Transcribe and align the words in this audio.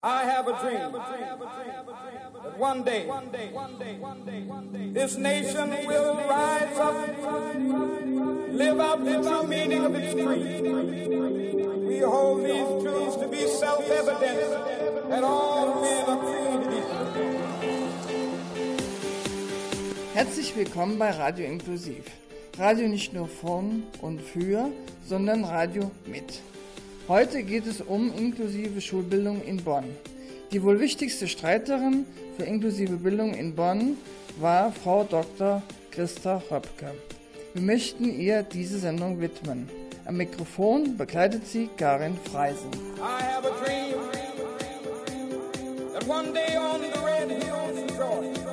I 0.00 0.22
have 0.22 0.46
a 0.46 0.52
dream 0.60 0.92
that 0.92 2.56
one 2.56 2.84
day 2.84 3.08
this 4.92 5.16
nation 5.16 5.70
will 5.88 6.14
rise 6.14 6.78
up, 6.78 6.94
live 8.52 8.78
out 8.78 9.04
the 9.04 9.20
true 9.20 9.42
meaning 9.48 9.84
of 9.84 9.92
its 9.96 10.14
creed. 10.14 10.62
We 11.88 11.98
hold 11.98 12.44
these 12.44 12.82
truths 12.84 13.16
to 13.16 13.26
be 13.26 13.48
self-evident 13.48 15.10
that 15.10 15.24
all 15.24 15.80
men 15.82 16.04
are 16.08 16.18
created 16.20 16.72
equal. 16.78 17.06
Herzlich 20.14 20.54
willkommen 20.54 20.96
bei 21.00 21.10
Radio 21.10 21.44
Inklusiv. 21.44 22.04
Radio 22.56 22.86
nicht 22.86 23.12
nur 23.12 23.26
von 23.26 23.82
und 24.00 24.20
für, 24.20 24.70
sondern 25.04 25.42
Radio 25.44 25.90
mit. 26.06 26.40
Heute 27.08 27.42
geht 27.42 27.66
es 27.66 27.80
um 27.80 28.12
inklusive 28.14 28.82
Schulbildung 28.82 29.42
in 29.42 29.64
Bonn. 29.64 29.84
Die 30.52 30.62
wohl 30.62 30.78
wichtigste 30.78 31.26
Streiterin 31.26 32.04
für 32.36 32.42
inklusive 32.42 32.96
Bildung 32.96 33.32
in 33.32 33.54
Bonn 33.54 33.96
war 34.38 34.72
Frau 34.72 35.04
Dr. 35.04 35.62
Christa 35.90 36.42
Röpke. 36.50 36.92
Wir 37.54 37.62
möchten 37.62 38.12
ihr 38.12 38.42
diese 38.42 38.78
Sendung 38.78 39.22
widmen. 39.22 39.70
Am 40.04 40.18
Mikrofon 40.18 40.98
begleitet 40.98 41.46
sie 41.46 41.70
Karin 41.78 42.18
Freisen. 42.30 42.68
I 42.98 43.22
have 43.22 43.46
a 43.46 43.64
dream 43.64 43.96
that 45.94 46.06
one 46.06 46.34
day 46.34 46.58
on 46.58 46.82
the 46.82 47.00
red 47.00 47.30
hills 47.30 47.78
of 47.78 47.96
Georgia, 47.96 48.47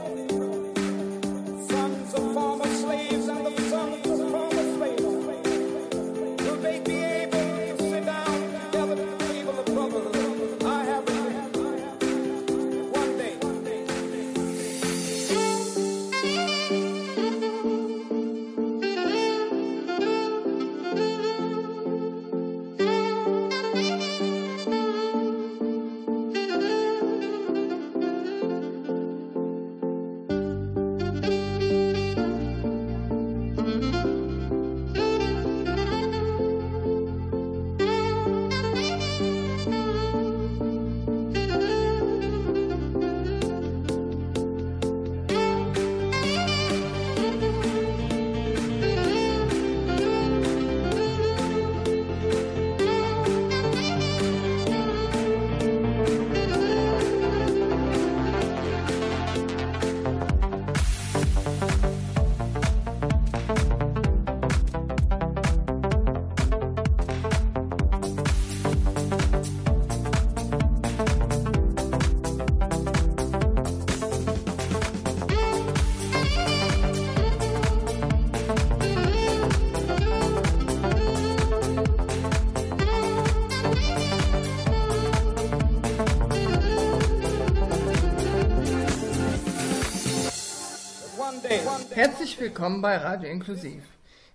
Herzlich 92.35 92.51
willkommen 92.51 92.81
bei 92.81 92.97
Radio 92.97 93.29
Inklusiv. 93.29 93.81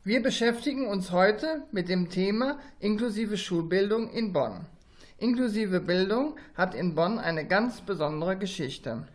Wir 0.05 0.23
beschäftigen 0.23 0.87
uns 0.87 1.13
heute 1.13 1.65
mit 1.71 1.91
dem 1.91 2.09
Thema 2.09 2.59
inklusive 2.79 3.37
Schulbildung 3.37 4.09
in 4.09 4.33
Bonn. 4.33 4.65
Inklusive 5.19 5.81
Bildung 5.81 6.37
hat 6.55 6.75
in 6.75 6.95
Bonn 6.95 7.19
eine 7.19 7.47
ganz 7.47 7.83
besondere 7.83 8.39
Geschichte. 8.39 9.07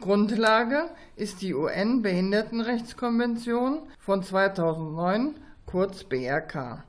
Grundlage 0.00 0.90
ist 1.14 1.42
die 1.42 1.54
UN-Behindertenrechtskonvention 1.54 3.82
von 4.00 4.24
2009, 4.24 5.36
kurz 5.64 6.02
BRK. 6.02 6.82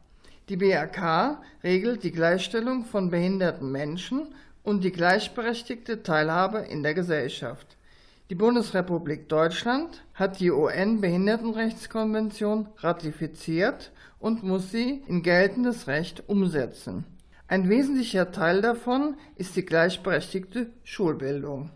Die 0.50 0.57
BRK 0.57 1.44
regelt 1.63 2.01
die 2.01 2.12
Gleichstellung 2.12 2.85
von 2.85 3.12
behinderten 3.12 3.72
Menschen 3.72 4.33
und 4.63 4.83
die 4.83 4.91
gleichberechtigte 4.91 6.01
Teilhabe 6.01 6.62
in 6.62 6.81
der 6.81 6.95
Gesellschaft. 6.95 7.75
Die 8.31 8.36
Bundesrepublik 8.36 9.30
Deutschland 9.30 10.03
hat 10.16 10.40
die 10.40 10.50
UN-Behindertenrechtskonvention 10.50 12.66
ratifiziert 12.80 13.91
und 14.19 14.41
muss 14.41 14.72
sie 14.72 15.03
in 15.08 15.22
geltendes 15.22 15.86
Recht 15.86 16.24
umsetzen. 16.25 17.03
Ein 17.47 17.69
wesentlicher 17.69 18.31
Teil 18.31 18.63
davon 18.63 19.13
ist 19.36 19.56
die 19.56 19.63
gleichberechtigte 19.63 20.72
Schulbildung. 20.84 21.69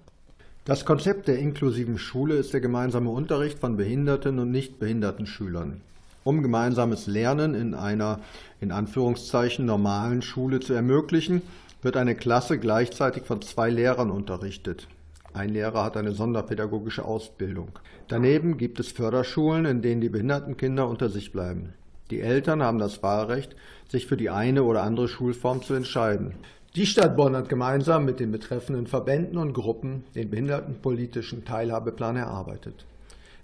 Das 0.66 0.86
Konzept 0.86 1.28
der 1.28 1.38
inklusiven 1.38 2.00
Schule 2.00 2.38
ist 2.38 2.52
der 2.52 2.62
gemeinsame 2.62 3.12
Unterricht 3.12 3.60
von 3.60 3.78
behinderten 3.78 4.40
und 4.40 4.50
nicht 4.50 4.80
behinderten 4.80 5.28
Schülern. 5.28 5.82
Um 6.24 6.42
gemeinsames 6.42 7.06
Lernen 7.06 7.54
in 7.54 7.76
einer 7.76 8.22
in 8.60 8.72
Anführungszeichen 8.72 9.68
normalen 9.68 10.24
Schule 10.24 10.62
zu 10.62 10.74
ermöglichen, 10.74 11.44
wird 11.84 11.96
eine 11.96 12.16
Klasse 12.16 12.58
gleichzeitig 12.58 13.26
von 13.26 13.44
zwei 13.44 13.70
Lehrern 13.70 14.10
unterrichtet. 14.10 14.88
Ein 15.34 15.50
Lehrer 15.50 15.84
hat 15.84 15.96
eine 15.96 16.12
sonderpädagogische 16.12 17.06
Ausbildung. 17.06 17.80
Daneben 18.08 18.58
gibt 18.58 18.80
es 18.80 18.92
Förderschulen, 18.92 19.66
in 19.66 19.82
denen 19.82 20.02
die 20.02 20.10
behinderten 20.10 20.58
Kinder 20.58 20.88
unter 20.88 21.10
sich 21.10 21.32
bleiben. 21.32 21.74
Die 22.10 22.22
Eltern 22.22 22.64
haben 22.64 22.80
das 22.80 23.04
Wahlrecht, 23.04 23.56
sich 23.88 24.08
für 24.08 24.18
die 24.18 24.32
eine 24.32 24.64
oder 24.64 24.82
andere 24.82 25.08
Schulform 25.08 25.62
zu 25.62 25.76
entscheiden. 25.76 26.34
Die 26.76 26.88
Stadt 26.88 27.16
Bonn 27.16 27.36
hat 27.36 27.50
gemeinsam 27.50 28.06
mit 28.06 28.20
den 28.20 28.32
betreffenden 28.32 28.88
Verbänden 28.88 29.38
und 29.38 29.54
Gruppen 29.54 30.04
den 30.16 30.30
behindertenpolitischen 30.30 31.46
Teilhabeplan 31.46 32.16
erarbeitet. 32.16 32.86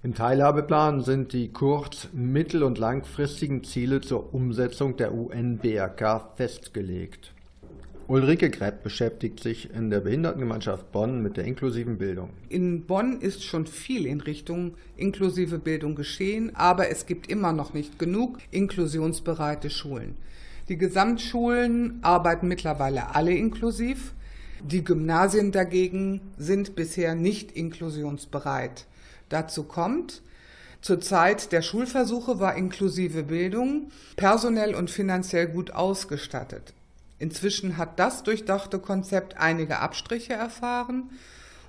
Im 0.01 0.13
Teilhabeplan 0.13 1.01
sind 1.01 1.33
die 1.33 1.51
kurz-, 1.51 2.09
mittel- 2.13 2.63
und 2.63 2.77
langfristigen 2.77 3.63
Ziele 3.63 4.01
zur 4.01 4.33
Umsetzung 4.33 4.97
der 4.97 5.13
UN-BRK 5.13 6.33
festgelegt. 6.35 7.34
Ulrike 8.07 8.51
Grepp 8.51 8.83
beschäftigt 8.83 9.39
sich 9.39 9.73
in 9.73 9.89
der 9.89 9.99
Behindertengemeinschaft 9.99 10.91
Bonn 10.91 11.23
mit 11.23 11.37
der 11.37 11.45
inklusiven 11.45 11.97
Bildung. 11.97 12.29
In 12.49 12.85
Bonn 12.85 13.19
ist 13.19 13.43
schon 13.43 13.65
viel 13.65 14.05
in 14.05 14.21
Richtung 14.21 14.75
inklusive 14.95 15.57
Bildung 15.57 15.95
geschehen, 15.95 16.55
aber 16.55 16.89
es 16.89 17.07
gibt 17.07 17.31
immer 17.31 17.51
noch 17.51 17.73
nicht 17.73 17.97
genug 17.97 18.37
inklusionsbereite 18.51 19.71
Schulen. 19.71 20.17
Die 20.69 20.77
Gesamtschulen 20.77 21.97
arbeiten 22.03 22.47
mittlerweile 22.47 23.15
alle 23.15 23.33
inklusiv. 23.33 24.13
Die 24.63 24.83
Gymnasien 24.83 25.51
dagegen 25.51 26.21
sind 26.37 26.75
bisher 26.75 27.15
nicht 27.15 27.53
inklusionsbereit. 27.53 28.85
Dazu 29.29 29.63
kommt, 29.63 30.21
zur 30.79 31.01
Zeit 31.01 31.51
der 31.51 31.63
Schulversuche 31.63 32.39
war 32.39 32.55
inklusive 32.55 33.23
Bildung 33.23 33.89
personell 34.15 34.75
und 34.75 34.91
finanziell 34.91 35.47
gut 35.47 35.71
ausgestattet. 35.71 36.75
Inzwischen 37.17 37.77
hat 37.77 37.99
das 37.99 38.23
durchdachte 38.23 38.79
Konzept 38.79 39.37
einige 39.37 39.79
Abstriche 39.79 40.33
erfahren 40.33 41.09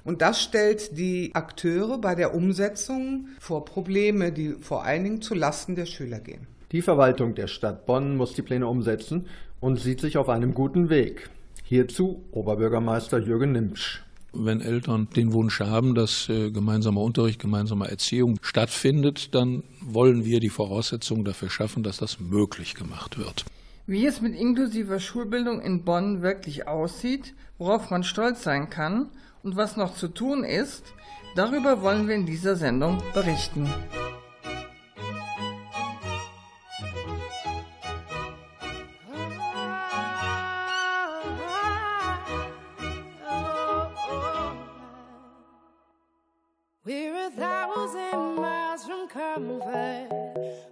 und 0.06 0.22
das 0.22 0.40
stellt 0.40 0.96
die 0.98 1.34
Akteure 1.34 1.98
bei 1.98 2.14
der 2.14 2.32
Umsetzung 2.32 3.26
vor 3.40 3.64
Probleme, 3.64 4.30
die 4.30 4.52
vor 4.52 4.84
allen 4.84 5.02
Dingen 5.02 5.20
zu 5.20 5.34
Lasten 5.34 5.74
der 5.74 5.86
Schüler 5.86 6.20
gehen. 6.20 6.46
Die 6.70 6.80
Verwaltung 6.80 7.34
der 7.34 7.48
Stadt 7.48 7.86
Bonn 7.86 8.16
muss 8.16 8.34
die 8.34 8.42
Pläne 8.42 8.68
umsetzen 8.68 9.26
und 9.60 9.80
sieht 9.80 10.00
sich 10.00 10.16
auf 10.16 10.28
einem 10.28 10.54
guten 10.54 10.90
Weg. 10.90 11.30
Hierzu 11.64 12.24
Oberbürgermeister 12.30 13.18
Jürgen 13.18 13.52
Nimsch. 13.52 14.04
Wenn 14.32 14.60
Eltern 14.60 15.08
den 15.16 15.32
Wunsch 15.32 15.58
haben, 15.58 15.94
dass 15.94 16.28
äh, 16.28 16.50
gemeinsamer 16.50 17.00
Unterricht, 17.00 17.40
gemeinsame 17.40 17.88
Erziehung 17.88 18.38
stattfindet, 18.42 19.34
dann 19.34 19.64
wollen 19.80 20.24
wir 20.24 20.38
die 20.38 20.50
Voraussetzungen 20.50 21.24
dafür 21.24 21.50
schaffen, 21.50 21.82
dass 21.82 21.96
das 21.96 22.20
möglich 22.20 22.74
gemacht 22.74 23.18
wird. 23.18 23.44
Wie 23.88 24.04
es 24.04 24.20
mit 24.20 24.34
inklusiver 24.34 24.98
Schulbildung 24.98 25.60
in 25.60 25.84
Bonn 25.84 26.20
wirklich 26.20 26.66
aussieht, 26.66 27.34
worauf 27.56 27.88
man 27.88 28.02
stolz 28.02 28.42
sein 28.42 28.68
kann 28.68 29.10
und 29.44 29.54
was 29.54 29.76
noch 29.76 29.94
zu 29.94 30.08
tun 30.08 30.42
ist, 30.42 30.92
darüber 31.36 31.82
wollen 31.82 32.08
wir 32.08 32.16
in 32.16 32.26
dieser 32.26 32.56
Sendung 32.56 33.00
berichten. 33.14 33.72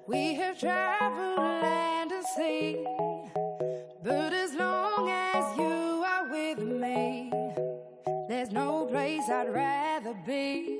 We 0.06 0.34
have 0.34 0.58
traveled 0.58 1.38
land 1.38 2.12
and 2.12 2.24
sea. 2.36 3.03
There's 8.44 8.52
no 8.52 8.84
place 8.84 9.26
I'd 9.30 9.54
rather 9.54 10.12
be. 10.26 10.78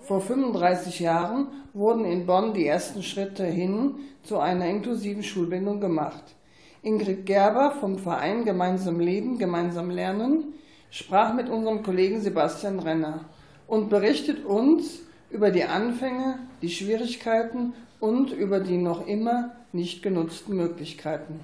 Vor 0.00 0.22
35 0.22 1.00
Jahren 1.00 1.48
wurden 1.74 2.06
in 2.06 2.24
Bonn 2.24 2.54
die 2.54 2.66
ersten 2.66 3.02
Schritte 3.02 3.44
hin 3.44 3.96
zu 4.22 4.38
einer 4.38 4.66
inklusiven 4.66 5.22
Schulbildung 5.22 5.78
gemacht. 5.78 6.34
Ingrid 6.82 7.26
Gerber 7.26 7.72
vom 7.72 7.98
Verein 7.98 8.46
Gemeinsam 8.46 9.00
Leben, 9.00 9.38
Gemeinsam 9.38 9.90
Lernen 9.90 10.54
sprach 10.90 11.34
mit 11.34 11.50
unserem 11.50 11.82
Kollegen 11.82 12.22
Sebastian 12.22 12.78
Renner 12.78 13.26
und 13.66 13.90
berichtet 13.90 14.46
uns 14.46 15.00
über 15.28 15.50
die 15.50 15.64
Anfänge, 15.64 16.38
die 16.62 16.70
Schwierigkeiten 16.70 17.74
und 18.00 18.32
über 18.32 18.60
die 18.60 18.78
noch 18.78 19.06
immer 19.06 19.50
nicht 19.72 20.02
genutzten 20.02 20.56
Möglichkeiten. 20.56 21.40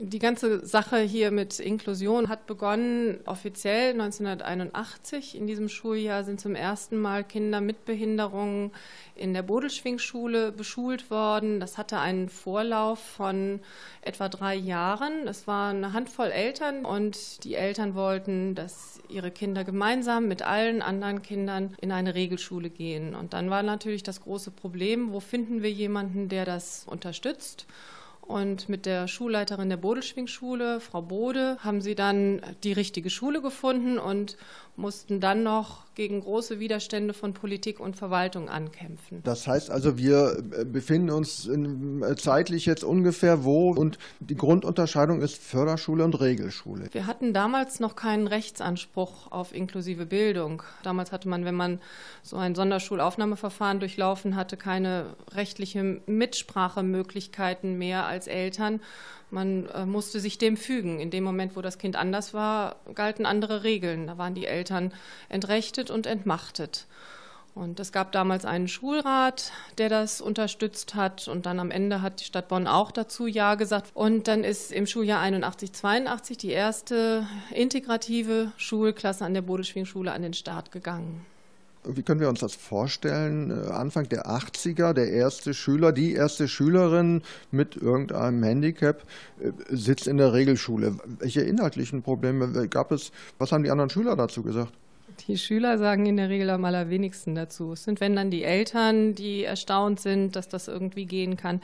Die 0.00 0.20
ganze 0.20 0.64
Sache 0.64 1.00
hier 1.00 1.32
mit 1.32 1.58
Inklusion 1.58 2.28
hat 2.28 2.46
begonnen 2.46 3.18
offiziell 3.26 3.90
1981. 3.90 5.34
In 5.36 5.48
diesem 5.48 5.68
Schuljahr 5.68 6.22
sind 6.22 6.40
zum 6.40 6.54
ersten 6.54 6.98
Mal 6.98 7.24
Kinder 7.24 7.60
mit 7.60 7.84
Behinderungen 7.84 8.70
in 9.16 9.34
der 9.34 9.42
Bodelschwingschule 9.42 10.52
beschult 10.52 11.10
worden. 11.10 11.58
Das 11.58 11.78
hatte 11.78 11.98
einen 11.98 12.28
Vorlauf 12.28 13.00
von 13.00 13.58
etwa 14.00 14.28
drei 14.28 14.54
Jahren. 14.54 15.26
Es 15.26 15.48
war 15.48 15.70
eine 15.70 15.92
Handvoll 15.92 16.28
Eltern 16.28 16.84
und 16.84 17.42
die 17.42 17.56
Eltern 17.56 17.96
wollten, 17.96 18.54
dass 18.54 19.00
ihre 19.08 19.32
Kinder 19.32 19.64
gemeinsam 19.64 20.28
mit 20.28 20.42
allen 20.42 20.80
anderen 20.80 21.22
Kindern 21.22 21.74
in 21.80 21.90
eine 21.90 22.14
Regelschule 22.14 22.70
gehen. 22.70 23.16
Und 23.16 23.32
dann 23.32 23.50
war 23.50 23.64
natürlich 23.64 24.04
das 24.04 24.20
große 24.20 24.52
Problem, 24.52 25.12
wo 25.12 25.18
finden 25.18 25.60
wir 25.64 25.72
jemanden, 25.72 26.28
der 26.28 26.44
das 26.44 26.84
unterstützt? 26.86 27.66
Und 28.28 28.68
mit 28.68 28.84
der 28.84 29.08
Schulleiterin 29.08 29.70
der 29.70 29.78
Bodelschwingschule, 29.78 30.80
Frau 30.80 31.00
Bode, 31.00 31.56
haben 31.60 31.80
sie 31.80 31.94
dann 31.94 32.42
die 32.62 32.72
richtige 32.74 33.08
Schule 33.08 33.40
gefunden 33.40 33.98
und 33.98 34.36
mussten 34.78 35.20
dann 35.20 35.42
noch 35.42 35.88
gegen 35.96 36.20
große 36.20 36.60
Widerstände 36.60 37.12
von 37.12 37.34
Politik 37.34 37.80
und 37.80 37.96
Verwaltung 37.96 38.48
ankämpfen. 38.48 39.20
Das 39.24 39.48
heißt 39.48 39.68
also, 39.68 39.98
wir 39.98 40.40
befinden 40.64 41.10
uns 41.10 41.48
äh, 41.48 42.14
zeitlich 42.16 42.66
jetzt 42.66 42.84
ungefähr 42.84 43.42
wo 43.42 43.72
und 43.72 43.98
die 44.20 44.36
Grundunterscheidung 44.36 45.20
ist 45.20 45.36
Förderschule 45.36 46.04
und 46.04 46.20
Regelschule. 46.20 46.88
Wir 46.92 47.08
hatten 47.08 47.34
damals 47.34 47.80
noch 47.80 47.96
keinen 47.96 48.28
Rechtsanspruch 48.28 49.32
auf 49.32 49.52
inklusive 49.52 50.06
Bildung. 50.06 50.62
Damals 50.84 51.10
hatte 51.10 51.28
man, 51.28 51.44
wenn 51.44 51.56
man 51.56 51.80
so 52.22 52.36
ein 52.36 52.54
Sonderschulaufnahmeverfahren 52.54 53.80
durchlaufen 53.80 54.36
hatte, 54.36 54.56
keine 54.56 55.16
rechtliche 55.32 56.00
Mitsprachemöglichkeiten 56.06 57.76
mehr 57.76 58.06
als 58.06 58.28
Eltern. 58.28 58.80
Man 59.30 59.66
äh, 59.66 59.84
musste 59.84 60.20
sich 60.20 60.38
dem 60.38 60.56
fügen. 60.56 61.00
In 61.00 61.10
dem 61.10 61.22
Moment, 61.24 61.54
wo 61.54 61.60
das 61.60 61.76
Kind 61.76 61.96
anders 61.96 62.32
war, 62.32 62.76
galten 62.94 63.26
andere 63.26 63.62
Regeln. 63.62 64.06
Da 64.06 64.16
waren 64.16 64.34
die 64.34 64.46
Eltern 64.46 64.67
entrechtet 65.28 65.90
und 65.90 66.06
entmachtet. 66.06 66.86
Und 67.54 67.80
es 67.80 67.90
gab 67.90 68.12
damals 68.12 68.44
einen 68.44 68.68
Schulrat, 68.68 69.50
der 69.78 69.88
das 69.88 70.20
unterstützt 70.20 70.94
hat. 70.94 71.26
Und 71.26 71.44
dann 71.44 71.58
am 71.58 71.72
Ende 71.72 72.02
hat 72.02 72.20
die 72.20 72.24
Stadt 72.24 72.46
Bonn 72.46 72.68
auch 72.68 72.92
dazu 72.92 73.26
Ja 73.26 73.56
gesagt. 73.56 73.90
Und 73.94 74.28
dann 74.28 74.44
ist 74.44 74.70
im 74.70 74.86
Schuljahr 74.86 75.20
81, 75.20 75.72
82 75.72 76.38
die 76.38 76.50
erste 76.50 77.26
integrative 77.52 78.52
Schulklasse 78.56 79.24
an 79.24 79.34
der 79.34 79.42
Bodeschwingschule 79.42 80.12
an 80.12 80.22
den 80.22 80.34
Start 80.34 80.70
gegangen. 80.70 81.26
Wie 81.84 82.02
können 82.02 82.20
wir 82.20 82.28
uns 82.28 82.40
das 82.40 82.54
vorstellen? 82.54 83.50
Äh, 83.50 83.70
Anfang 83.70 84.08
der 84.08 84.26
80er, 84.26 84.92
der 84.92 85.10
erste 85.10 85.54
Schüler, 85.54 85.92
die 85.92 86.12
erste 86.12 86.48
Schülerin 86.48 87.22
mit 87.50 87.76
irgendeinem 87.76 88.42
Handicap 88.42 89.02
äh, 89.40 89.52
sitzt 89.70 90.06
in 90.06 90.16
der 90.16 90.32
Regelschule. 90.32 90.96
Welche 91.18 91.42
inhaltlichen 91.42 92.02
Probleme 92.02 92.68
gab 92.68 92.92
es? 92.92 93.12
Was 93.38 93.52
haben 93.52 93.62
die 93.62 93.70
anderen 93.70 93.90
Schüler 93.90 94.16
dazu 94.16 94.42
gesagt? 94.42 94.72
Die 95.26 95.36
Schüler 95.36 95.78
sagen 95.78 96.06
in 96.06 96.16
der 96.16 96.28
Regel 96.28 96.48
am 96.50 96.64
allerwenigsten 96.64 97.34
dazu. 97.34 97.72
Es 97.72 97.84
sind, 97.84 98.00
wenn 98.00 98.14
dann 98.14 98.30
die 98.30 98.44
Eltern, 98.44 99.14
die 99.14 99.44
erstaunt 99.44 100.00
sind, 100.00 100.36
dass 100.36 100.48
das 100.48 100.68
irgendwie 100.68 101.06
gehen 101.06 101.36
kann. 101.36 101.60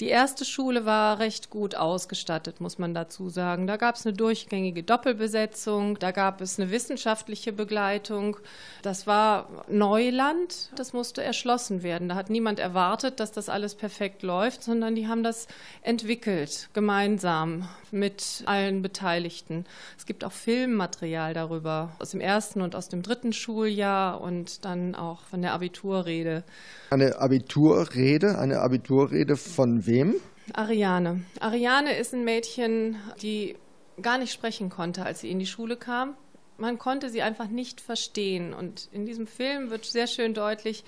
Die 0.00 0.08
erste 0.08 0.44
Schule 0.44 0.84
war 0.84 1.18
recht 1.18 1.50
gut 1.50 1.74
ausgestattet, 1.74 2.60
muss 2.60 2.78
man 2.78 2.94
dazu 2.94 3.28
sagen. 3.28 3.66
Da 3.66 3.76
gab 3.76 3.94
es 3.94 4.04
eine 4.04 4.16
durchgängige 4.16 4.82
Doppelbesetzung, 4.82 5.98
da 5.98 6.10
gab 6.10 6.40
es 6.40 6.58
eine 6.58 6.70
wissenschaftliche 6.70 7.52
Begleitung. 7.52 8.36
Das 8.82 9.06
war 9.06 9.64
Neuland, 9.68 10.70
das 10.76 10.92
musste 10.92 11.22
erschlossen 11.22 11.82
werden. 11.82 12.08
Da 12.08 12.14
hat 12.14 12.30
niemand 12.30 12.58
erwartet, 12.58 13.20
dass 13.20 13.32
das 13.32 13.48
alles 13.48 13.74
perfekt 13.74 14.22
läuft, 14.22 14.62
sondern 14.62 14.94
die 14.94 15.06
haben 15.06 15.22
das 15.22 15.46
entwickelt, 15.82 16.68
gemeinsam 16.72 17.68
mit 17.90 18.42
allen 18.46 18.82
Beteiligten. 18.82 19.64
Es 19.96 20.04
gibt 20.04 20.24
auch 20.24 20.32
Filmmaterial 20.32 21.34
darüber 21.34 21.92
aus 21.98 22.10
dem 22.10 22.20
ersten 22.20 22.60
und 22.60 22.74
aus 22.74 22.87
aus 22.88 22.90
dem 22.90 23.02
dritten 23.02 23.34
Schuljahr 23.34 24.18
und 24.18 24.64
dann 24.64 24.94
auch 24.94 25.20
von 25.20 25.42
der 25.42 25.52
Abiturrede. 25.52 26.42
Eine 26.88 27.18
Abiturrede, 27.18 28.38
eine 28.38 28.60
Abiturrede 28.60 29.36
von 29.36 29.86
wem? 29.86 30.14
Ariane. 30.54 31.22
Ariane 31.38 31.98
ist 31.98 32.14
ein 32.14 32.24
Mädchen, 32.24 32.96
die 33.20 33.56
gar 34.00 34.16
nicht 34.16 34.32
sprechen 34.32 34.70
konnte, 34.70 35.04
als 35.04 35.20
sie 35.20 35.30
in 35.30 35.38
die 35.38 35.46
Schule 35.46 35.76
kam. 35.76 36.14
Man 36.56 36.78
konnte 36.78 37.10
sie 37.10 37.20
einfach 37.20 37.48
nicht 37.48 37.82
verstehen. 37.82 38.54
Und 38.54 38.88
in 38.90 39.04
diesem 39.04 39.26
Film 39.26 39.68
wird 39.68 39.84
sehr 39.84 40.06
schön 40.06 40.32
deutlich, 40.32 40.82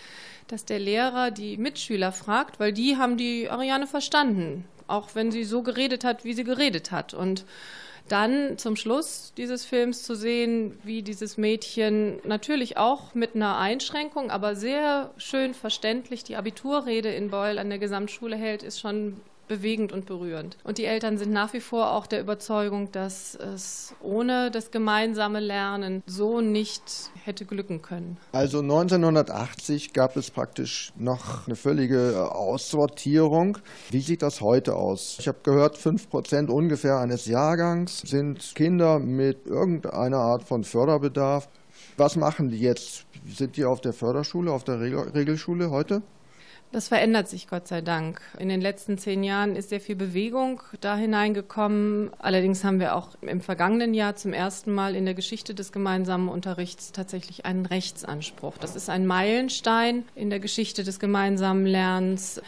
dass 0.49 0.65
der 0.65 0.79
Lehrer 0.79 1.31
die 1.31 1.59
Mitschüler 1.59 2.13
fragt, 2.13 2.59
weil 2.59 2.73
die 2.73 2.97
haben 2.97 3.19
die 3.19 3.51
Ariane 3.51 3.87
verstanden, 3.87 4.65
auch 4.87 5.15
wenn 5.15 5.31
sie 5.31 5.45
so 5.45 5.63
geredet 5.63 6.03
hat, 6.03 6.25
wie 6.25 6.33
sie 6.33 6.45
geredet 6.45 6.93
hat. 6.93 7.13
Und 7.13 7.45
dann 8.09 8.59
zum 8.59 8.77
Schluss 8.77 9.33
dieses 9.37 9.65
Films 9.65 10.03
zu 10.03 10.15
sehen, 10.15 10.79
wie 10.83 11.03
dieses 11.03 11.37
Mädchen 11.37 12.19
natürlich 12.25 12.77
auch 12.77 13.15
mit 13.15 13.35
einer 13.35 13.59
Einschränkung, 13.59 14.31
aber 14.31 14.57
sehr 14.57 15.11
schön 15.17 15.55
verständlich 15.55 16.25
die 16.25 16.37
Abiturrede 16.37 17.11
in 17.11 17.31
Beul 17.31 17.59
an 17.59 17.71
der 17.71 17.79
Gesamtschule 17.79 18.37
hält, 18.37 18.63
ist 18.63 18.81
schon 18.81 19.21
bewegend 19.51 19.93
und 19.93 20.07
berührend. 20.07 20.57
Und 20.63 20.79
die 20.79 20.85
Eltern 20.85 21.19
sind 21.19 21.33
nach 21.33 21.53
wie 21.53 21.61
vor 21.61 21.91
auch 21.91 22.07
der 22.07 22.21
Überzeugung, 22.21 22.93
dass 22.93 23.35
es 23.35 23.93
ohne 24.01 24.53
das 24.53 24.71
gemeinsame 24.71 25.41
Lernen 25.41 26.05
so 26.07 26.41
nicht 26.41 27.11
hätte 27.25 27.45
glücken 27.45 27.83
können. 27.83 28.17
Also 28.31 28.61
1980 28.61 29.93
gab 29.93 30.17
es 30.17 30.31
praktisch 30.31 30.93
noch 30.97 31.49
eine 31.49 31.57
völlige 31.57 32.13
äh, 32.13 32.17
Aussortierung. 32.17 33.59
Wie 33.91 34.01
sieht 34.01 34.23
das 34.23 34.41
heute 34.41 34.77
aus? 34.77 35.17
Ich 35.19 35.27
habe 35.27 35.39
gehört, 35.43 35.77
5% 35.77 36.49
ungefähr 36.49 36.99
eines 36.99 37.27
Jahrgangs 37.27 37.99
sind 38.03 38.55
Kinder 38.55 39.01
mit 39.01 39.47
irgendeiner 39.47 40.19
Art 40.19 40.45
von 40.45 40.63
Förderbedarf. 40.63 41.49
Was 41.97 42.15
machen 42.15 42.51
die 42.51 42.61
jetzt? 42.61 43.05
Sind 43.27 43.57
die 43.57 43.65
auf 43.65 43.81
der 43.81 43.93
Förderschule, 43.93 44.53
auf 44.53 44.63
der 44.63 44.79
Regel- 44.81 45.11
Regelschule 45.11 45.71
heute? 45.71 46.03
Das 46.73 46.87
verändert 46.87 47.29
sich 47.29 47.49
Gott 47.49 47.67
sei 47.67 47.81
Dank. 47.81 48.21
In 48.39 48.49
den 48.49 48.61
letzten 48.61 48.97
zehn 48.97 49.25
Jahren 49.25 49.57
ist 49.57 49.71
sehr 49.71 49.81
viel 49.81 49.97
Bewegung 49.97 50.63
da 50.81 50.97
hineingekommen. 50.97 52.13
Allerdings 52.21 52.63
haben 52.63 52.79
wir 52.79 52.95
auch 52.95 53.09
im 53.23 53.41
vergangenen 53.41 53.93
Jahr 53.93 54.15
zum 54.15 54.33
ersten 54.33 54.73
Mal 54.73 54.95
in 54.95 55.05
der 55.05 55.15
Geschichte 55.15 55.53
des 55.53 55.73
gemeinsamen 55.73 56.29
Unterrichts 56.29 56.93
tatsächlich 56.93 57.45
einen 57.45 57.67
Rechtsanspruch. 57.67 58.57
Das 58.57 58.77
ist 58.77 58.89
ein 58.89 59.05
Meilenstein 59.05 60.05
in 60.15 60.31
der 60.31 60.39
Geschichte 60.39 60.85
des 60.85 61.01
gemeinsamen 61.01 61.67
Lernens. 61.67 62.41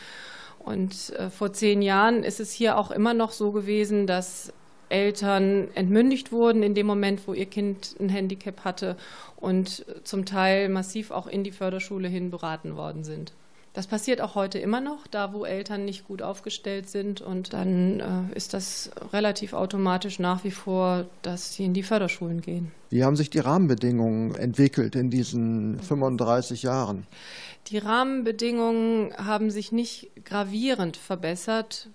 Und 0.61 1.11
äh, 1.19 1.29
vor 1.29 1.53
zehn 1.53 1.83
Jahren 1.83 2.23
ist 2.23 2.39
es 2.39 2.53
hier 2.53 2.79
auch 2.79 2.93
immer 2.93 3.15
noch 3.15 3.33
so 3.33 3.51
gewesen, 3.51 4.07
dass 4.07 4.53
Eltern 4.89 5.67
entmündigt 5.75 6.31
wurden 6.31 6.63
in 6.63 6.75
dem 6.75 6.87
Moment, 6.87 7.27
wo 7.27 7.35
ihr 7.35 7.47
Kind 7.47 7.97
ein 7.99 8.09
Handicap 8.09 8.63
hatte 8.63 8.97
und 9.35 9.85
zum 10.05 10.27
Teil 10.27 10.69
massiv 10.69 11.11
auch 11.11 11.27
in 11.27 11.43
die 11.43 11.51
Förderschule 11.51 12.07
hin 12.07 12.31
beraten 12.31 12.77
worden 12.77 13.03
sind. 13.03 13.33
Das 13.75 13.87
passiert 13.87 14.21
auch 14.21 14.35
heute 14.35 14.59
immer 14.59 14.83
noch, 14.83 15.07
da 15.07 15.33
wo 15.33 15.47
Eltern 15.47 15.87
nicht 15.87 16.07
gut 16.07 16.21
aufgestellt 16.21 16.91
sind. 16.91 17.23
Und 17.23 17.55
dann 17.55 18.01
äh, 18.01 18.37
ist 18.37 18.53
das 18.53 18.91
relativ 19.13 19.55
automatisch 19.55 20.19
nach 20.19 20.45
wie 20.45 20.51
vor, 20.51 21.07
dass 21.23 21.55
sie 21.55 21.65
in 21.65 21.73
die 21.73 21.83
Förderschulen 21.83 22.43
gehen. 22.43 22.71
Wie 22.91 23.03
haben 23.03 23.17
sich 23.17 23.31
die 23.31 23.39
Rahmenbedingungen 23.39 24.35
entwickelt 24.35 24.95
in 24.95 25.09
diesen 25.09 25.81
35 25.81 26.63
Jahren? 26.63 27.07
Die 27.69 27.79
Rahmenbedingungen 27.79 29.15
haben 29.17 29.51
sich 29.51 29.73
nicht 29.73 30.11
gravierend 30.27 30.99
verbessert. 30.99 31.89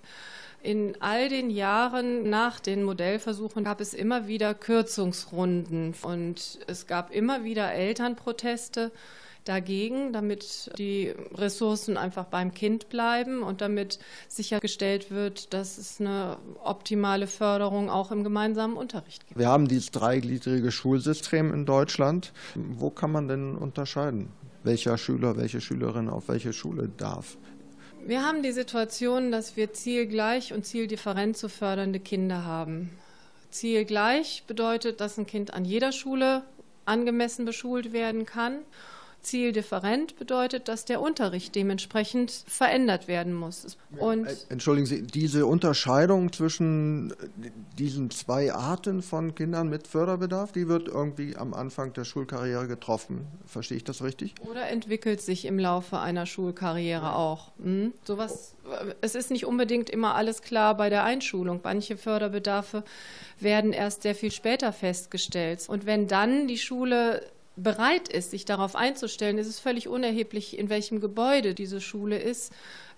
In 0.64 0.96
all 1.00 1.30
den 1.30 1.52
Jahren 1.52 2.28
nach 2.28 2.60
den 2.60 2.84
Modellversuchen 2.84 3.64
gab 3.64 3.80
es 3.80 3.94
immer 3.94 4.28
wieder 4.28 4.56
Kürzungsrunden 4.56 5.94
und 6.02 6.60
es 6.66 6.88
gab 6.88 7.14
immer 7.14 7.44
wieder 7.44 7.72
Elternproteste 7.72 8.92
dagegen, 9.48 10.14
damit 10.14 10.72
die 10.78 11.14
Ressourcen 11.34 11.98
einfach 11.98 12.26
beim 12.26 12.54
Kind 12.54 12.90
bleiben 12.90 13.44
und 13.44 13.62
damit 13.62 14.00
sichergestellt 14.28 15.12
wird, 15.12 15.54
dass 15.54 15.78
es 15.78 16.00
eine 16.00 16.38
optimale 16.64 17.28
Förderung 17.28 17.90
auch 17.90 18.12
im 18.12 18.24
gemeinsamen 18.24 18.78
Unterricht 18.78 19.28
gibt. 19.28 19.40
Wir 19.40 19.48
haben 19.48 19.68
dieses 19.68 19.92
dreigliedrige 19.92 20.72
Schulsystem 20.72 21.54
in 21.54 21.66
Deutschland. 21.66 22.34
Wo 22.56 22.90
kann 22.90 23.12
man 23.12 23.28
denn 23.28 23.56
unterscheiden, 23.56 24.30
welcher 24.64 24.98
Schüler, 24.98 25.38
welche 25.38 25.62
Schülerin 25.62 26.10
auf 26.10 26.28
welche 26.28 26.54
Schule 26.54 26.90
darf? 26.98 27.38
Wir 28.06 28.24
haben 28.24 28.42
die 28.42 28.54
Situation, 28.54 29.32
dass 29.32 29.58
wir 29.58 29.74
zielgleich 29.74 30.54
und 30.54 30.66
zieldifferent 30.66 31.36
zu 31.36 31.50
fördernde 31.50 32.00
Kinder 32.00 32.46
haben. 32.46 32.90
Zielgleich 33.50 34.44
bedeutet, 34.48 35.02
dass 35.02 35.18
ein 35.18 35.26
Kind 35.26 35.54
an 35.54 35.66
jeder 35.66 35.92
Schule 35.92 36.44
angemessen 36.86 37.46
beschult 37.46 37.92
werden 37.94 38.26
kann. 38.26 38.60
Zieldifferent 39.28 40.18
bedeutet, 40.18 40.68
dass 40.68 40.86
der 40.86 41.02
Unterricht 41.02 41.54
dementsprechend 41.56 42.32
verändert 42.48 43.08
werden 43.08 43.34
muss. 43.34 43.78
Und 43.98 44.26
Äh, 44.26 44.36
Entschuldigen 44.50 44.86
Sie, 44.86 45.04
diese 45.04 45.46
Unterscheidung 45.46 46.32
zwischen 46.32 47.14
diesen 47.78 48.10
zwei 48.10 48.54
Arten 48.54 49.02
von 49.02 49.36
Kindern 49.36 49.70
mit 49.70 49.88
Förderbedarf, 49.88 50.52
die 50.54 50.68
wird 50.68 50.88
irgendwie 50.88 51.36
am 51.36 51.54
Anfang 51.54 51.94
der 51.94 52.06
Schulkarriere 52.06 52.68
getroffen. 52.68 53.28
Verstehe 53.46 53.78
ich 53.78 53.84
das 53.84 54.02
richtig? 54.02 54.34
Oder 54.50 54.68
entwickelt 54.70 55.22
sich 55.22 55.46
im 55.46 55.60
Laufe 55.60 56.00
einer 56.00 56.26
Schulkarriere 56.26 57.16
auch. 57.16 57.52
Hm? 57.62 57.94
Sowas, 58.04 58.56
es 59.02 59.16
ist 59.16 59.30
nicht 59.30 59.46
unbedingt 59.46 59.90
immer 59.90 60.16
alles 60.16 60.42
klar 60.42 60.76
bei 60.78 60.90
der 60.90 61.04
Einschulung. 61.04 61.60
Manche 61.64 61.98
Förderbedarfe 61.98 62.84
werden 63.40 63.74
erst 63.74 64.04
sehr 64.04 64.16
viel 64.16 64.32
später 64.32 64.72
festgestellt. 64.72 65.66
Und 65.68 65.86
wenn 65.86 66.08
dann 66.08 66.48
die 66.48 66.58
Schule 66.58 67.22
bereit 67.58 68.08
ist, 68.08 68.32
sich 68.32 68.46
darauf 68.46 68.76
einzustellen, 68.76 69.38
ist 69.38 69.48
es 69.48 69.60
völlig 69.60 69.88
unerheblich, 69.88 70.58
in 70.58 70.70
welchem 70.70 71.02
Gebäude 71.02 71.54
diese 71.54 71.82
Schule 71.82 72.18
ist. 72.18 72.54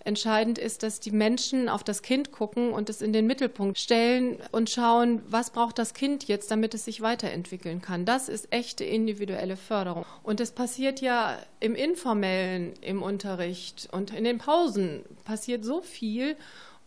Entscheidend 0.05 0.57
ist, 0.57 0.83
dass 0.83 1.01
die 1.01 1.11
Menschen 1.11 1.67
auf 1.67 1.83
das 1.83 2.01
Kind 2.01 2.31
gucken 2.31 2.71
und 2.71 2.89
es 2.89 3.01
in 3.01 3.11
den 3.11 3.27
Mittelpunkt 3.27 3.77
stellen 3.77 4.37
und 4.51 4.69
schauen, 4.69 5.21
was 5.27 5.49
braucht 5.49 5.77
das 5.77 5.93
Kind 5.93 6.27
jetzt, 6.27 6.51
damit 6.51 6.73
es 6.73 6.85
sich 6.85 7.01
weiterentwickeln 7.01 7.81
kann. 7.81 8.05
Das 8.05 8.29
ist 8.29 8.47
echte 8.51 8.85
individuelle 8.85 9.57
Förderung. 9.57 10.05
Und 10.23 10.39
es 10.39 10.51
passiert 10.51 11.01
ja 11.01 11.37
im 11.59 11.75
Informellen, 11.75 12.73
im 12.81 13.01
Unterricht 13.01 13.89
und 13.91 14.13
in 14.13 14.23
den 14.23 14.37
Pausen 14.37 15.03
passiert 15.25 15.65
so 15.65 15.81
viel, 15.81 16.37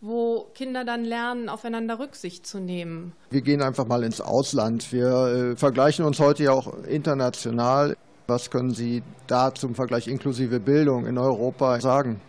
wo 0.03 0.49
Kinder 0.53 0.83
dann 0.83 1.05
lernen, 1.05 1.47
aufeinander 1.47 1.97
Rücksicht 1.97 2.45
zu 2.45 2.59
nehmen. 2.59 3.13
Wir 3.29 3.41
gehen 3.41 3.61
einfach 3.61 3.87
mal 3.87 4.03
ins 4.03 4.19
Ausland. 4.19 4.91
Wir 4.91 5.53
äh, 5.53 5.55
vergleichen 5.55 6.03
uns 6.03 6.19
heute 6.19 6.43
ja 6.43 6.51
auch 6.51 6.83
international. 6.83 7.95
Was 8.27 8.51
können 8.51 8.71
Sie 8.71 9.01
da 9.27 9.55
zum 9.55 9.75
Vergleich 9.75 10.09
inklusive 10.09 10.59
Bildung 10.59 11.05
in 11.05 11.17
Europa 11.17 11.79
sagen? 11.79 12.19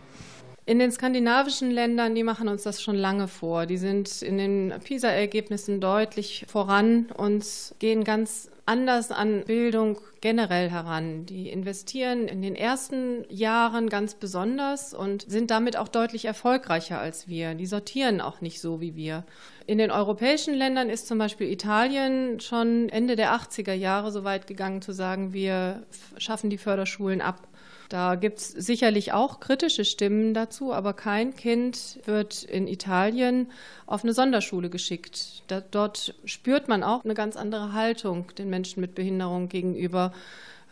In 0.65 0.79
den 0.79 0.91
skandinavischen 0.91 1.69
Ländern, 1.69 2.15
die 2.15 2.23
machen 2.23 2.47
uns 2.47 2.63
das 2.63 2.81
schon 2.81 2.95
lange 2.95 3.27
vor. 3.27 3.65
Die 3.65 3.77
sind 3.77 4.21
in 4.21 4.37
den 4.37 4.73
PISA-Ergebnissen 4.81 5.81
deutlich 5.81 6.45
voran 6.47 7.07
und 7.17 7.45
gehen 7.79 8.05
ganz 8.05 8.49
anders 8.65 9.11
an 9.11 9.43
Bildung 9.45 9.99
generell 10.21 10.69
heran. 10.69 11.25
Die 11.25 11.49
investieren 11.49 12.27
in 12.27 12.41
den 12.41 12.55
ersten 12.55 13.23
Jahren 13.29 13.89
ganz 13.89 14.15
besonders 14.15 14.93
und 14.93 15.21
sind 15.29 15.51
damit 15.51 15.77
auch 15.77 15.87
deutlich 15.87 16.25
erfolgreicher 16.25 16.99
als 16.99 17.27
wir. 17.27 17.53
Die 17.53 17.67
sortieren 17.67 18.21
auch 18.21 18.41
nicht 18.41 18.59
so 18.61 18.81
wie 18.81 18.95
wir. 18.95 19.23
In 19.67 19.77
den 19.77 19.91
europäischen 19.91 20.55
Ländern 20.55 20.89
ist 20.89 21.07
zum 21.07 21.17
Beispiel 21.19 21.51
Italien 21.51 22.39
schon 22.39 22.89
Ende 22.89 23.15
der 23.15 23.35
80er 23.35 23.73
Jahre 23.73 24.11
so 24.11 24.23
weit 24.23 24.47
gegangen 24.47 24.81
zu 24.81 24.93
sagen, 24.93 25.33
wir 25.33 25.83
schaffen 26.17 26.49
die 26.49 26.57
Förderschulen 26.57 27.21
ab. 27.21 27.47
Da 27.89 28.15
gibt 28.15 28.39
es 28.39 28.49
sicherlich 28.49 29.13
auch 29.13 29.39
kritische 29.39 29.85
Stimmen 29.85 30.33
dazu, 30.33 30.73
aber 30.73 30.93
kein 30.93 31.35
Kind 31.35 31.99
wird 32.05 32.43
in 32.43 32.67
Italien 32.67 33.51
auf 33.85 34.03
eine 34.03 34.13
Sonderschule 34.13 34.69
geschickt. 34.69 35.43
Da, 35.47 35.61
dort 35.61 36.15
spürt 36.25 36.67
man 36.67 36.83
auch 36.83 37.03
eine 37.03 37.13
ganz 37.13 37.35
andere 37.35 37.73
Haltung 37.73 38.31
den 38.37 38.49
Menschen 38.49 38.81
mit 38.81 38.95
Behinderung 38.95 39.49
gegenüber. 39.49 40.13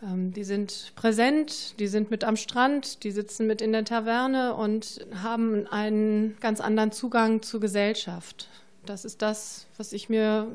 Ähm, 0.02 0.32
die 0.32 0.44
sind 0.44 0.92
präsent, 0.96 1.78
die 1.78 1.86
sind 1.86 2.10
mit 2.10 2.24
am 2.24 2.36
Strand, 2.36 3.04
die 3.04 3.10
sitzen 3.10 3.46
mit 3.46 3.60
in 3.60 3.72
der 3.72 3.84
Taverne 3.84 4.54
und 4.54 5.06
haben 5.22 5.66
einen 5.68 6.36
ganz 6.40 6.60
anderen 6.60 6.92
Zugang 6.92 7.42
zur 7.42 7.60
Gesellschaft. 7.60 8.48
Das 8.86 9.04
ist 9.04 9.22
das, 9.22 9.66
was 9.76 9.92
ich 9.92 10.08
mir 10.08 10.48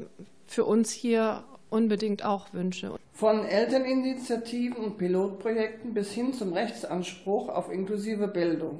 für 0.46 0.66
uns 0.66 0.92
hier 0.92 1.44
unbedingt 1.70 2.24
auch 2.24 2.54
wünsche. 2.54 2.96
Von 3.14 3.46
Elterninitiativen 3.46 4.84
und 4.84 4.98
Pilotprojekten 4.98 5.94
bis 5.94 6.12
hin 6.12 6.34
zum 6.34 6.54
Rechtsanspruch 6.54 7.50
auf 7.50 7.72
inklusive 7.72 8.28
Bildung. 8.28 8.80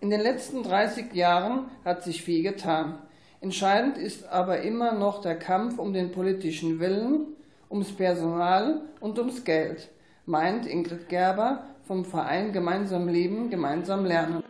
In 0.00 0.10
den 0.10 0.20
letzten 0.20 0.62
30 0.62 1.14
Jahren 1.14 1.70
hat 1.84 2.02
sich 2.02 2.22
viel 2.22 2.42
getan. 2.42 2.98
Entscheidend 3.40 3.98
ist 3.98 4.26
aber 4.28 4.62
immer 4.62 4.92
noch 4.92 5.20
der 5.20 5.38
Kampf 5.38 5.78
um 5.78 5.92
den 5.92 6.12
politischen 6.12 6.78
Willen, 6.80 7.26
ums 7.70 7.92
Personal 7.92 8.82
und 9.00 9.18
ums 9.18 9.44
Geld, 9.44 9.90
meint 10.26 10.66
Ingrid 10.66 11.08
Gerber 11.08 11.64
vom 11.82 12.04
Verein 12.04 12.52
Gemeinsam 12.52 13.08
Leben, 13.08 13.50
Gemeinsam 13.50 14.04
Lernen. 14.04 14.42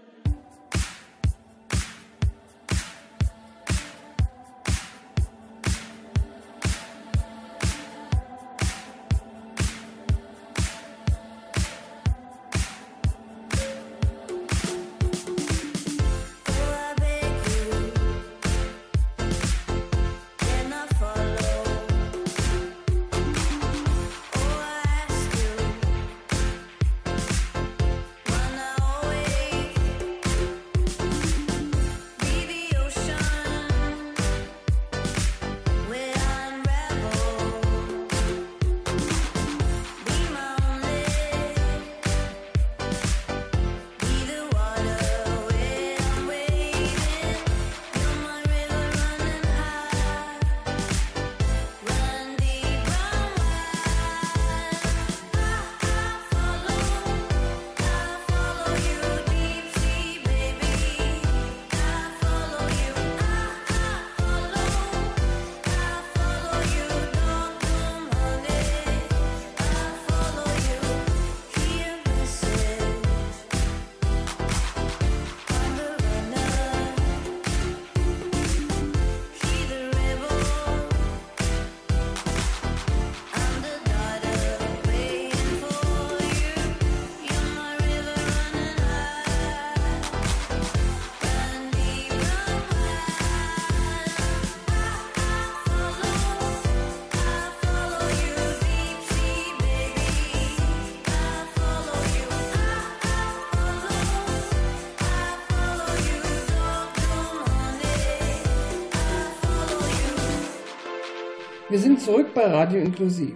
Sind 111.85 112.01
zurück 112.01 112.33
bei 112.35 112.47
Radio 112.47 112.81
Inklusiv. 112.81 113.35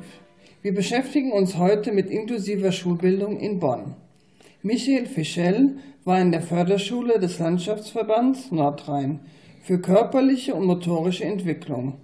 Wir 0.62 0.72
beschäftigen 0.72 1.32
uns 1.32 1.58
heute 1.58 1.92
mit 1.92 2.08
inklusiver 2.08 2.72
Schulbildung 2.72 3.38
in 3.38 3.60
Bonn. 3.60 3.94
Michael 4.62 5.04
Fischel 5.04 5.76
war 6.06 6.18
in 6.18 6.32
der 6.32 6.40
Förderschule 6.40 7.18
des 7.18 7.38
Landschaftsverbands 7.38 8.50
Nordrhein 8.50 9.20
für 9.62 9.78
körperliche 9.78 10.54
und 10.54 10.64
motorische 10.64 11.26
Entwicklung. 11.26 11.98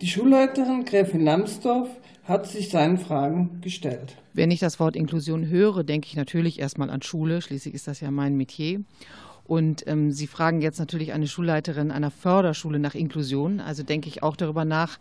Die 0.00 0.08
Schulleiterin 0.08 0.84
Gräfin 0.84 1.24
Lambsdorff 1.24 1.88
hat 2.24 2.48
sich 2.48 2.70
seinen 2.70 2.98
Fragen 2.98 3.60
gestellt. 3.60 4.16
Wenn 4.32 4.50
ich 4.50 4.58
das 4.58 4.80
Wort 4.80 4.96
Inklusion 4.96 5.46
höre, 5.46 5.84
denke 5.84 6.08
ich 6.08 6.16
natürlich 6.16 6.58
erstmal 6.58 6.90
an 6.90 7.02
Schule. 7.02 7.40
Schließlich 7.40 7.74
ist 7.74 7.86
das 7.86 8.00
ja 8.00 8.10
mein 8.10 8.36
Metier. 8.36 8.80
Und 9.46 9.86
ähm, 9.86 10.10
Sie 10.10 10.26
fragen 10.26 10.60
jetzt 10.60 10.80
natürlich 10.80 11.12
eine 11.12 11.28
Schulleiterin 11.28 11.92
einer 11.92 12.10
Förderschule 12.10 12.80
nach 12.80 12.94
Inklusion. 12.94 13.60
Also 13.60 13.84
denke 13.84 14.08
ich 14.08 14.22
auch 14.22 14.34
darüber 14.34 14.64
nach, 14.64 14.98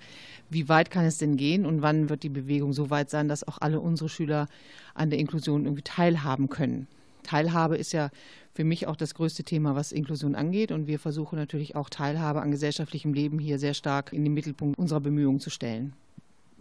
wie 0.50 0.70
weit 0.70 0.92
kann 0.92 1.06
es 1.06 1.18
denn 1.18 1.38
gehen 1.38 1.66
und 1.66 1.82
wann 1.82 2.10
wird 2.10 2.24
die 2.24 2.30
Bewegung 2.30 2.74
so 2.74 2.90
weit 2.90 3.10
sein, 3.10 3.28
dass 3.28 3.48
auch 3.48 3.58
alle 3.60 3.80
unsere 3.80 4.10
Schüler 4.10 4.48
an 4.94 5.10
der 5.10 5.20
Inklusion 5.20 5.66
irgendwie 5.66 5.84
teilhaben 5.84 6.50
können. 6.50 6.88
Teilhabe 7.24 7.78
ist 7.78 7.92
ja 7.92 8.10
für 8.54 8.64
mich 8.64 8.88
auch 8.88 8.96
das 8.96 9.14
größte 9.16 9.44
Thema, 9.44 9.76
was 9.76 9.92
Inklusion 9.92 10.36
angeht. 10.36 10.72
Und 10.72 10.88
wir 10.88 11.00
versuchen 11.00 11.38
natürlich 11.38 11.76
auch 11.76 11.90
Teilhabe 11.90 12.42
an 12.42 12.52
gesellschaftlichem 12.52 13.14
Leben 13.14 13.40
hier 13.40 13.60
sehr 13.60 13.74
stark 13.74 14.14
in 14.14 14.24
den 14.24 14.34
Mittelpunkt 14.34 14.80
unserer 14.80 15.02
Bemühungen 15.02 15.40
zu 15.40 15.50
stellen. 15.50 15.94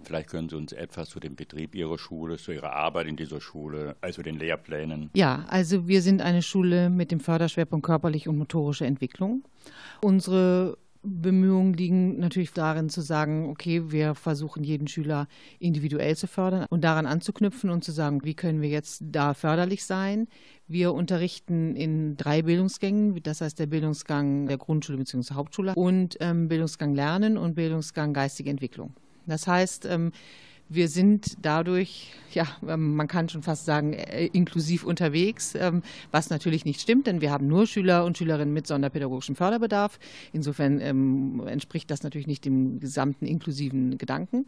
Vielleicht 0.03 0.29
können 0.29 0.49
Sie 0.51 0.57
uns 0.57 0.73
etwas 0.73 1.09
zu 1.09 1.19
dem 1.19 1.35
Betrieb 1.35 1.75
Ihrer 1.75 1.99
Schule, 1.99 2.37
zu 2.37 2.53
Ihrer 2.53 2.73
Arbeit 2.73 3.07
in 3.07 3.17
dieser 3.17 3.41
Schule, 3.41 3.97
also 4.03 4.21
den 4.23 4.39
Lehrplänen. 4.39 5.09
Ja, 5.15 5.47
also 5.49 5.89
wir 5.89 6.03
sind 6.03 6.21
eine 6.21 6.43
Schule 6.43 6.91
mit 6.91 7.11
dem 7.11 7.21
Förderschwerpunkt 7.21 7.87
körperliche 7.87 8.29
und 8.29 8.37
motorische 8.37 8.85
Entwicklung. 8.85 9.45
Unsere 10.03 10.77
Bemühungen 11.05 11.75
liegen 11.75 12.19
natürlich 12.19 12.53
darin 12.53 12.89
zu 12.89 13.01
sagen, 13.03 13.51
okay, 13.51 13.93
wir 13.93 14.15
versuchen 14.15 14.65
jeden 14.65 14.89
Schüler 14.89 15.29
individuell 15.59 16.17
zu 16.17 16.27
fördern 16.27 16.67
und 16.71 16.83
daran 16.83 17.07
anzuknüpfen 17.07 17.71
und 17.71 17.85
zu 17.85 17.93
sagen, 17.93 18.25
wie 18.25 18.35
können 18.35 18.63
wir 18.63 18.71
jetzt 18.71 19.03
da 19.05 19.35
förderlich 19.35 19.85
sein. 19.85 20.27
Wir 20.67 20.95
unterrichten 20.95 21.77
in 21.77 22.17
drei 22.17 22.43
Bildungsgängen, 22.43 23.23
das 23.23 23.43
heißt 23.43 23.59
der 23.59 23.67
Bildungsgang 23.67 24.47
der 24.47 24.57
Grundschule 24.57 24.99
bzw. 24.99 25.35
Hauptschule 25.35 25.75
und 25.75 26.17
ähm, 26.21 26.49
Bildungsgang 26.49 26.95
Lernen 26.95 27.37
und 27.37 27.55
Bildungsgang 27.55 28.15
geistige 28.15 28.51
Entwicklung. 28.51 28.95
Das 29.27 29.47
heißt, 29.47 29.87
ähm, 29.87 30.13
wir 30.69 30.89
sind 30.89 31.37
dadurch, 31.43 32.13
ja, 32.33 32.47
man 32.63 33.07
kann 33.07 33.29
schon 33.29 33.43
fast 33.43 33.65
sagen, 33.65 33.93
äh, 33.93 34.27
inklusiv 34.27 34.85
unterwegs, 34.85 35.55
ähm, 35.55 35.83
was 36.11 36.31
natürlich 36.31 36.65
nicht 36.65 36.81
stimmt, 36.81 37.07
denn 37.07 37.21
wir 37.21 37.31
haben 37.31 37.47
nur 37.47 37.67
Schüler 37.67 38.05
und 38.05 38.19
Schülerinnen 38.19 38.55
mit 38.55 38.67
sonderpädagogischem 38.67 39.37
Förderbedarf. 39.37 39.99
Insofern 40.33 40.81
ähm, 40.81 41.43
entspricht 41.47 41.91
das 41.91 42.03
natürlich 42.03 42.27
nicht 42.27 42.45
dem 42.45 42.81
gesamten 42.81 43.27
inklusiven 43.27 43.99
Gedanken. 43.99 44.47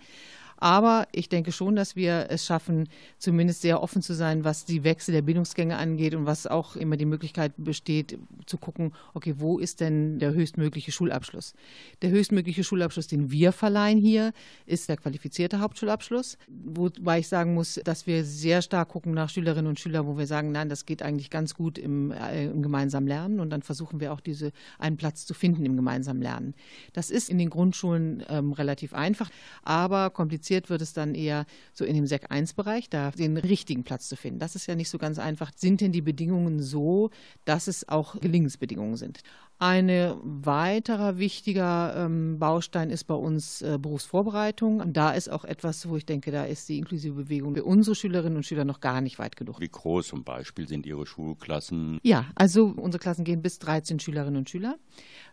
Aber 0.57 1.07
ich 1.13 1.29
denke 1.29 1.53
schon, 1.53 1.77
dass 1.77 1.97
wir 1.97 2.27
es 2.31 2.47
schaffen, 2.47 2.89
zumindest 3.19 3.63
sehr 3.63 3.83
offen 3.83 4.03
zu 4.03 4.15
sein, 4.15 4.45
was 4.45 4.65
die 4.65 4.85
Wechsel 4.85 5.13
der 5.13 5.23
Bildungsgänge 5.23 5.77
angeht 5.77 6.15
und 6.15 6.27
was 6.27 6.47
auch 6.47 6.77
immer 6.77 6.97
die 6.97 7.05
Möglichkeit 7.05 7.53
besteht, 7.57 8.19
zu 8.47 8.59
gucken, 8.59 8.93
okay, 9.15 9.35
wo 9.39 9.59
ist 9.59 9.81
denn 9.81 10.19
der 10.19 10.33
höchstmögliche 10.33 10.93
Schulabschluss? 10.93 11.55
Der 12.03 12.11
höchstmögliche 12.11 12.65
Schulabschluss, 12.65 13.07
den 13.07 13.31
wir 13.31 13.53
verleihen 13.53 13.99
hier, 13.99 14.33
ist 14.65 14.89
der 14.89 14.97
qualifizierte 14.97 15.61
Hauptschulabschluss. 15.61 16.39
Wobei 16.49 17.19
ich 17.19 17.29
sagen 17.29 17.55
muss, 17.55 17.81
dass 17.85 18.07
wir 18.07 18.25
sehr 18.25 18.63
stark 18.63 18.89
gucken 18.89 19.13
nach 19.13 19.29
Schülerinnen 19.29 19.69
und 19.69 19.81
Schülern, 19.81 20.07
wo 20.07 20.17
wir 20.17 20.27
sagen, 20.27 20.53
nein, 20.53 20.69
das 20.69 20.87
geht 20.87 21.03
eigentlich 21.03 21.31
ganz 21.31 21.55
gut 21.55 21.79
im, 21.79 22.13
äh, 22.13 22.47
im 22.47 22.63
gemeinsamen 22.63 23.07
Lernen 23.07 23.41
und 23.41 23.51
dann 23.51 23.63
versuchen 23.63 24.01
wir 24.01 24.13
auch 24.13 24.21
diese 24.21 24.53
einen 24.79 24.97
Platz 24.97 25.27
zu 25.27 25.35
finden 25.35 25.65
im 25.65 25.77
gemeinsamen 25.77 26.23
Lernen. 26.23 26.55
Das 26.93 27.11
ist 27.11 27.29
in 27.29 27.39
den 27.39 27.51
Grundschulen 27.51 28.25
ähm, 28.29 28.53
relativ 28.53 28.95
einfach, 28.95 29.31
aber 29.63 30.11
kompliziert 30.11 30.46
wird 30.51 30.83
es 30.83 30.93
dann 30.93 31.15
eher 31.15 31.47
so 31.73 31.85
in 31.85 31.95
dem 31.95 32.07
Sek 32.07 32.31
1-Bereich, 32.31 32.89
da 32.91 33.11
den 33.11 33.37
richtigen 33.37 33.85
Platz 33.85 34.09
zu 34.09 34.17
finden. 34.17 34.39
Das 34.39 34.55
ist 34.55 34.67
ja 34.67 34.75
nicht 34.75 34.91
so 34.91 34.99
ganz 34.99 35.19
einfach. 35.19 35.53
Sind 35.57 35.81
denn 35.81 35.93
die 35.93 36.03
Bedingungen 36.03 36.63
so, 36.63 37.11
dass 37.45 37.69
es 37.69 37.89
auch 37.89 38.21
Gelingensbedingungen 38.21 38.97
sind? 38.97 39.21
Ein 39.59 39.89
weiterer 40.23 41.17
wichtiger 41.17 41.95
ähm, 41.97 42.39
Baustein 42.39 42.91
ist 42.91 43.05
bei 43.05 43.15
uns 43.15 43.63
äh, 43.63 43.79
Berufsvorbereitung. 43.81 44.93
Da 44.93 45.13
ist 45.13 45.31
auch 45.31 45.47
etwas, 45.47 45.89
wo 45.89 45.97
ich 45.97 46.05
denke, 46.05 46.31
da 46.31 46.45
ist 46.45 46.69
die 46.69 46.77
inklusive 46.77 47.15
Bewegung 47.15 47.55
für 47.55 47.65
unsere 47.65 47.95
Schülerinnen 47.95 48.37
und 48.37 48.45
Schüler 48.45 48.67
noch 48.67 48.81
gar 48.81 49.01
nicht 49.01 49.19
weit 49.19 49.35
genug. 49.35 49.59
Wie 49.61 49.69
groß 49.69 50.09
zum 50.09 50.25
Beispiel 50.25 50.69
sind 50.69 50.85
Ihre 50.85 51.07
Schulklassen? 51.07 51.99
Ja, 52.03 52.27
also 52.35 52.75
unsere 52.77 53.01
Klassen 53.01 53.25
gehen 53.25 53.41
bis 53.41 53.59
13 53.59 53.99
Schülerinnen 53.99 54.37
und 54.37 54.51
Schüler. 54.51 54.77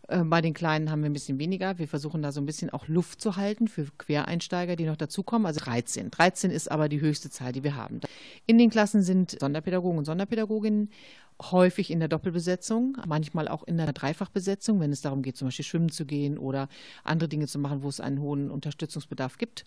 Äh, 0.08 0.24
Bei 0.24 0.42
den 0.42 0.54
Kleinen 0.54 0.92
haben 0.92 1.02
wir 1.02 1.10
ein 1.10 1.14
bisschen 1.14 1.40
weniger. 1.40 1.78
Wir 1.78 1.88
versuchen 1.88 2.22
da 2.22 2.32
so 2.32 2.42
ein 2.42 2.46
bisschen 2.46 2.70
auch 2.70 2.88
Luft 2.88 3.22
zu 3.22 3.36
halten 3.36 3.68
für 3.68 3.86
Quereinsteiger, 3.98 4.76
die 4.76 4.86
noch 4.86 4.98
dazukommen. 4.98 5.46
Also 5.46 5.60
13. 5.62 6.12
13 6.12 6.52
ist 6.52 6.72
aber 6.72 6.90
die 6.90 7.02
höchste 7.02 7.30
Zahl, 7.30 7.52
die 7.52 7.64
wir 7.64 7.76
haben. 7.76 8.02
In 8.46 8.58
den 8.58 8.70
Klassen 8.70 9.02
sind 9.02 9.38
Sonderpädagogen 9.40 9.98
und 9.98 10.06
Sonderpädagoginnen 10.06 10.90
häufig 11.42 11.90
in 11.90 12.00
der 12.00 12.08
Doppelbesetzung, 12.08 12.98
manchmal 13.08 13.48
auch 13.48 13.64
in 13.64 13.78
der 13.78 13.92
Dreifachbesetzung, 13.92 14.80
wenn 14.80 14.92
es 14.92 15.02
darum 15.02 15.24
geht, 15.24 15.36
zum 15.36 15.48
Beispiel 15.48 15.66
schwimmen 15.66 15.90
zu 15.90 16.06
gehen 16.06 16.38
oder 16.38 16.70
andere 17.04 17.28
Dinge 17.28 17.48
zu 17.48 17.60
machen, 17.60 17.84
wo 17.84 17.90
es 17.90 18.00
einen 18.00 18.22
hohen 18.22 18.52
Unterstützungsbedarf 18.52 19.38
gibt. 19.38 19.66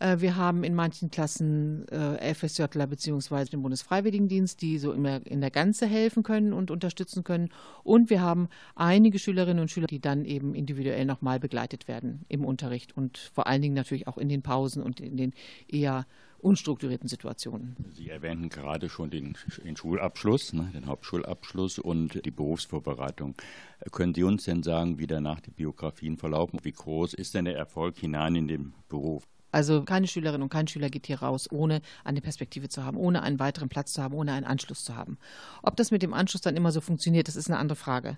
Äh, 0.00 0.20
Wir 0.20 0.36
haben 0.36 0.64
in 0.64 0.74
manchen 0.74 1.10
Klassen 1.10 1.86
äh, 1.88 2.34
FSJler 2.34 2.88
bzw. 2.88 3.44
den 3.44 3.62
Bundesfreiwilligendienst, 3.62 4.60
die 4.60 4.78
so 4.78 4.92
in 4.92 5.04
der, 5.04 5.24
in 5.26 5.40
der 5.40 5.50
Ganze 5.50 5.86
helfen 5.86 6.24
können 6.24 6.52
und 6.52 6.72
unterstützen 6.72 7.22
können. 7.22 7.50
Und 7.84 8.10
wir 8.10 8.20
haben 8.20 8.48
einige 8.74 9.18
Schülerinnen 9.18 9.60
und 9.60 9.70
Schüler, 9.70 9.86
die 9.86 10.00
dann 10.00 10.24
eben 10.24 10.54
individuell 10.54 11.04
nochmal 11.04 11.38
begleitet 11.38 11.86
werden 11.86 12.24
im 12.28 12.44
Unterricht 12.44 12.96
und 12.96 13.18
vor 13.18 13.46
allen 13.46 13.62
Dingen 13.62 13.74
natürlich 13.74 14.08
auch 14.08 14.18
in 14.18 14.28
den 14.28 14.42
Pausen 14.42 14.82
und 14.82 15.00
in 15.00 15.16
den 15.16 15.34
eher 15.68 16.06
unstrukturierten 16.38 17.06
Situationen. 17.06 17.76
Sie 17.92 18.08
erwähnten 18.08 18.48
gerade 18.48 18.88
schon 18.88 19.10
den, 19.10 19.36
den 19.62 19.76
Schulabschluss, 19.76 20.54
ne, 20.54 20.70
den 20.72 20.86
Hauptschulabschluss 20.86 21.78
und 21.78 22.24
die 22.24 22.30
Berufsvorbereitung. 22.30 23.34
Können 23.92 24.14
Sie 24.14 24.22
uns 24.22 24.44
denn 24.44 24.62
sagen, 24.62 24.98
wie 24.98 25.06
danach 25.06 25.40
die 25.40 25.50
Biografien 25.50 26.16
verlaufen? 26.16 26.58
Wie 26.62 26.72
groß 26.72 27.12
ist 27.12 27.34
denn 27.34 27.44
der 27.44 27.56
Erfolg 27.56 27.98
hinein 27.98 28.36
in 28.36 28.48
den 28.48 28.72
Beruf? 28.88 29.26
Also 29.52 29.82
keine 29.82 30.06
Schülerin 30.06 30.42
und 30.42 30.48
kein 30.48 30.68
Schüler 30.68 30.90
geht 30.90 31.06
hier 31.06 31.20
raus, 31.22 31.48
ohne 31.50 31.80
eine 32.04 32.20
Perspektive 32.20 32.68
zu 32.68 32.84
haben, 32.84 32.96
ohne 32.96 33.22
einen 33.22 33.38
weiteren 33.38 33.68
Platz 33.68 33.92
zu 33.92 34.02
haben, 34.02 34.14
ohne 34.14 34.32
einen 34.32 34.46
Anschluss 34.46 34.84
zu 34.84 34.96
haben. 34.96 35.18
Ob 35.62 35.76
das 35.76 35.90
mit 35.90 36.02
dem 36.02 36.14
Anschluss 36.14 36.42
dann 36.42 36.56
immer 36.56 36.72
so 36.72 36.80
funktioniert, 36.80 37.28
das 37.28 37.36
ist 37.36 37.48
eine 37.48 37.58
andere 37.58 37.76
Frage. 37.76 38.16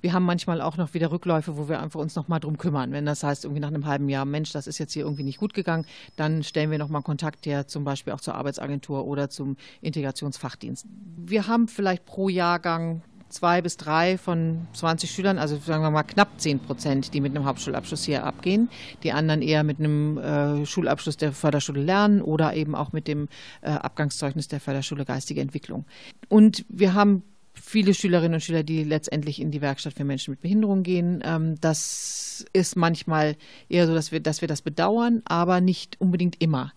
Wir 0.00 0.12
haben 0.12 0.24
manchmal 0.24 0.60
auch 0.60 0.76
noch 0.76 0.94
wieder 0.94 1.10
Rückläufe, 1.10 1.56
wo 1.56 1.68
wir 1.68 1.80
einfach 1.80 2.00
uns 2.00 2.14
noch 2.14 2.28
mal 2.28 2.38
drum 2.38 2.58
kümmern. 2.58 2.92
Wenn 2.92 3.06
das 3.06 3.22
heißt, 3.22 3.44
irgendwie 3.44 3.60
nach 3.60 3.68
einem 3.68 3.86
halben 3.86 4.08
Jahr, 4.08 4.24
Mensch, 4.24 4.52
das 4.52 4.66
ist 4.66 4.78
jetzt 4.78 4.92
hier 4.92 5.04
irgendwie 5.04 5.24
nicht 5.24 5.38
gut 5.38 5.54
gegangen, 5.54 5.84
dann 6.16 6.42
stellen 6.42 6.70
wir 6.70 6.78
noch 6.78 6.88
mal 6.88 7.02
Kontakt 7.02 7.46
her, 7.46 7.66
zum 7.66 7.84
Beispiel 7.84 8.12
auch 8.12 8.20
zur 8.20 8.34
Arbeitsagentur 8.34 9.06
oder 9.06 9.30
zum 9.30 9.56
Integrationsfachdienst. 9.80 10.86
Wir 11.16 11.46
haben 11.46 11.68
vielleicht 11.68 12.04
pro 12.04 12.28
Jahrgang 12.28 13.02
zwei 13.28 13.62
bis 13.62 13.76
drei 13.76 14.18
von 14.18 14.66
20 14.72 15.10
Schülern, 15.10 15.38
also 15.38 15.56
sagen 15.58 15.82
wir 15.82 15.90
mal 15.90 16.02
knapp 16.02 16.40
10 16.40 16.60
Prozent, 16.60 17.14
die 17.14 17.20
mit 17.20 17.34
einem 17.34 17.44
Hauptschulabschluss 17.44 18.04
hier 18.04 18.24
abgehen. 18.24 18.70
Die 19.02 19.12
anderen 19.12 19.42
eher 19.42 19.64
mit 19.64 19.78
einem 19.78 20.18
äh, 20.18 20.66
Schulabschluss 20.66 21.16
der 21.16 21.32
Förderschule 21.32 21.82
Lernen 21.82 22.22
oder 22.22 22.54
eben 22.54 22.74
auch 22.74 22.92
mit 22.92 23.08
dem 23.08 23.28
äh, 23.60 23.70
Abgangszeugnis 23.70 24.48
der 24.48 24.60
Förderschule 24.60 25.04
Geistige 25.04 25.40
Entwicklung. 25.40 25.84
Und 26.28 26.64
wir 26.68 26.94
haben 26.94 27.22
viele 27.60 27.94
Schülerinnen 27.94 28.34
und 28.34 28.40
Schüler, 28.40 28.62
die 28.62 28.84
letztendlich 28.84 29.40
in 29.40 29.50
die 29.50 29.60
Werkstatt 29.60 29.94
für 29.94 30.04
Menschen 30.04 30.32
mit 30.32 30.40
Behinderung 30.40 30.82
gehen. 30.82 31.22
Ähm, 31.24 31.60
das 31.60 32.46
ist 32.52 32.76
manchmal 32.76 33.36
eher 33.68 33.86
so, 33.86 33.94
dass 33.94 34.12
wir, 34.12 34.20
dass 34.20 34.40
wir 34.40 34.48
das 34.48 34.62
bedauern, 34.62 35.22
aber 35.24 35.60
nicht 35.60 36.00
unbedingt 36.00 36.40
immer. 36.40 36.72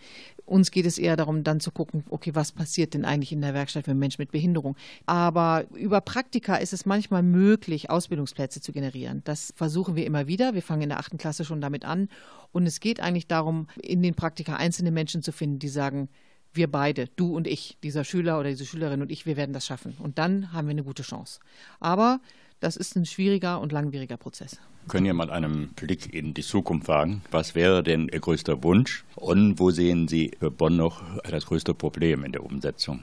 Uns 0.52 0.70
geht 0.70 0.86
es 0.86 0.98
eher 0.98 1.16
darum, 1.16 1.46
dann 1.46 1.62
zu 1.62 1.72
gucken, 1.72 2.04
okay, 2.10 2.36
was 2.36 2.52
passiert 2.52 2.94
denn 2.94 3.06
eigentlich 3.06 3.32
in 3.32 3.40
der 3.40 3.54
Werkstatt 3.54 3.86
für 3.86 3.94
Menschen 3.94 4.22
mit 4.22 4.32
Behinderung? 4.32 4.76
Aber 5.06 5.64
über 5.74 6.02
Praktika 6.02 6.58
ist 6.58 6.74
es 6.74 6.86
manchmal 6.86 7.24
möglich, 7.24 7.90
Ausbildungsplätze 7.90 8.60
zu 8.60 8.74
generieren. 8.74 9.22
Das 9.24 9.54
versuchen 9.56 9.96
wir 9.96 10.06
immer 10.06 10.28
wieder. 10.28 10.54
Wir 10.54 10.62
fangen 10.62 10.82
in 10.82 10.90
der 10.90 11.00
achten 11.00 11.18
Klasse 11.18 11.46
schon 11.46 11.62
damit 11.62 11.86
an. 11.86 12.10
Und 12.52 12.66
es 12.66 12.82
geht 12.82 13.00
eigentlich 13.00 13.28
darum, 13.28 13.68
in 13.82 14.02
den 14.02 14.14
Praktika 14.14 14.58
einzelne 14.58 14.92
Menschen 14.92 15.24
zu 15.24 15.32
finden, 15.32 15.60
die 15.60 15.70
sagen, 15.70 16.10
wir 16.52 16.70
beide, 16.70 17.08
du 17.16 17.34
und 17.34 17.48
ich, 17.48 17.78
dieser 17.82 18.04
Schüler 18.04 18.38
oder 18.38 18.50
diese 18.50 18.66
Schülerin 18.66 19.02
und 19.02 19.10
ich, 19.10 19.26
wir 19.26 19.38
werden 19.38 19.54
das 19.54 19.66
schaffen. 19.66 19.96
Und 20.00 20.18
dann 20.18 20.52
haben 20.52 20.68
wir 20.68 20.72
eine 20.72 20.84
gute 20.84 21.04
Chance. 21.04 21.40
Aber 21.80 22.20
das 22.62 22.78
ist 22.78 22.96
ein 22.96 23.06
schwieriger 23.06 23.60
und 23.60 23.72
langwieriger 23.72 24.18
Prozess. 24.18 24.60
Können 24.88 25.06
ja 25.06 25.14
mal 25.14 25.30
einen 25.30 25.70
Blick 25.70 26.14
in 26.14 26.34
die 26.34 26.42
Zukunft 26.42 26.88
wagen. 26.88 27.22
Was 27.32 27.56
wäre 27.56 27.84
denn 27.84 28.08
Ihr 28.08 28.20
größter 28.20 28.64
Wunsch 28.64 29.04
und 29.16 29.60
wo 29.60 29.72
sehen 29.72 30.08
Sie 30.08 30.32
für 30.40 30.52
Bonn 30.52 30.78
noch 30.78 31.04
das 31.24 31.46
größte 31.48 31.74
Problem 31.74 32.24
in 32.24 32.32
der 32.32 32.44
Umsetzung? 32.44 33.02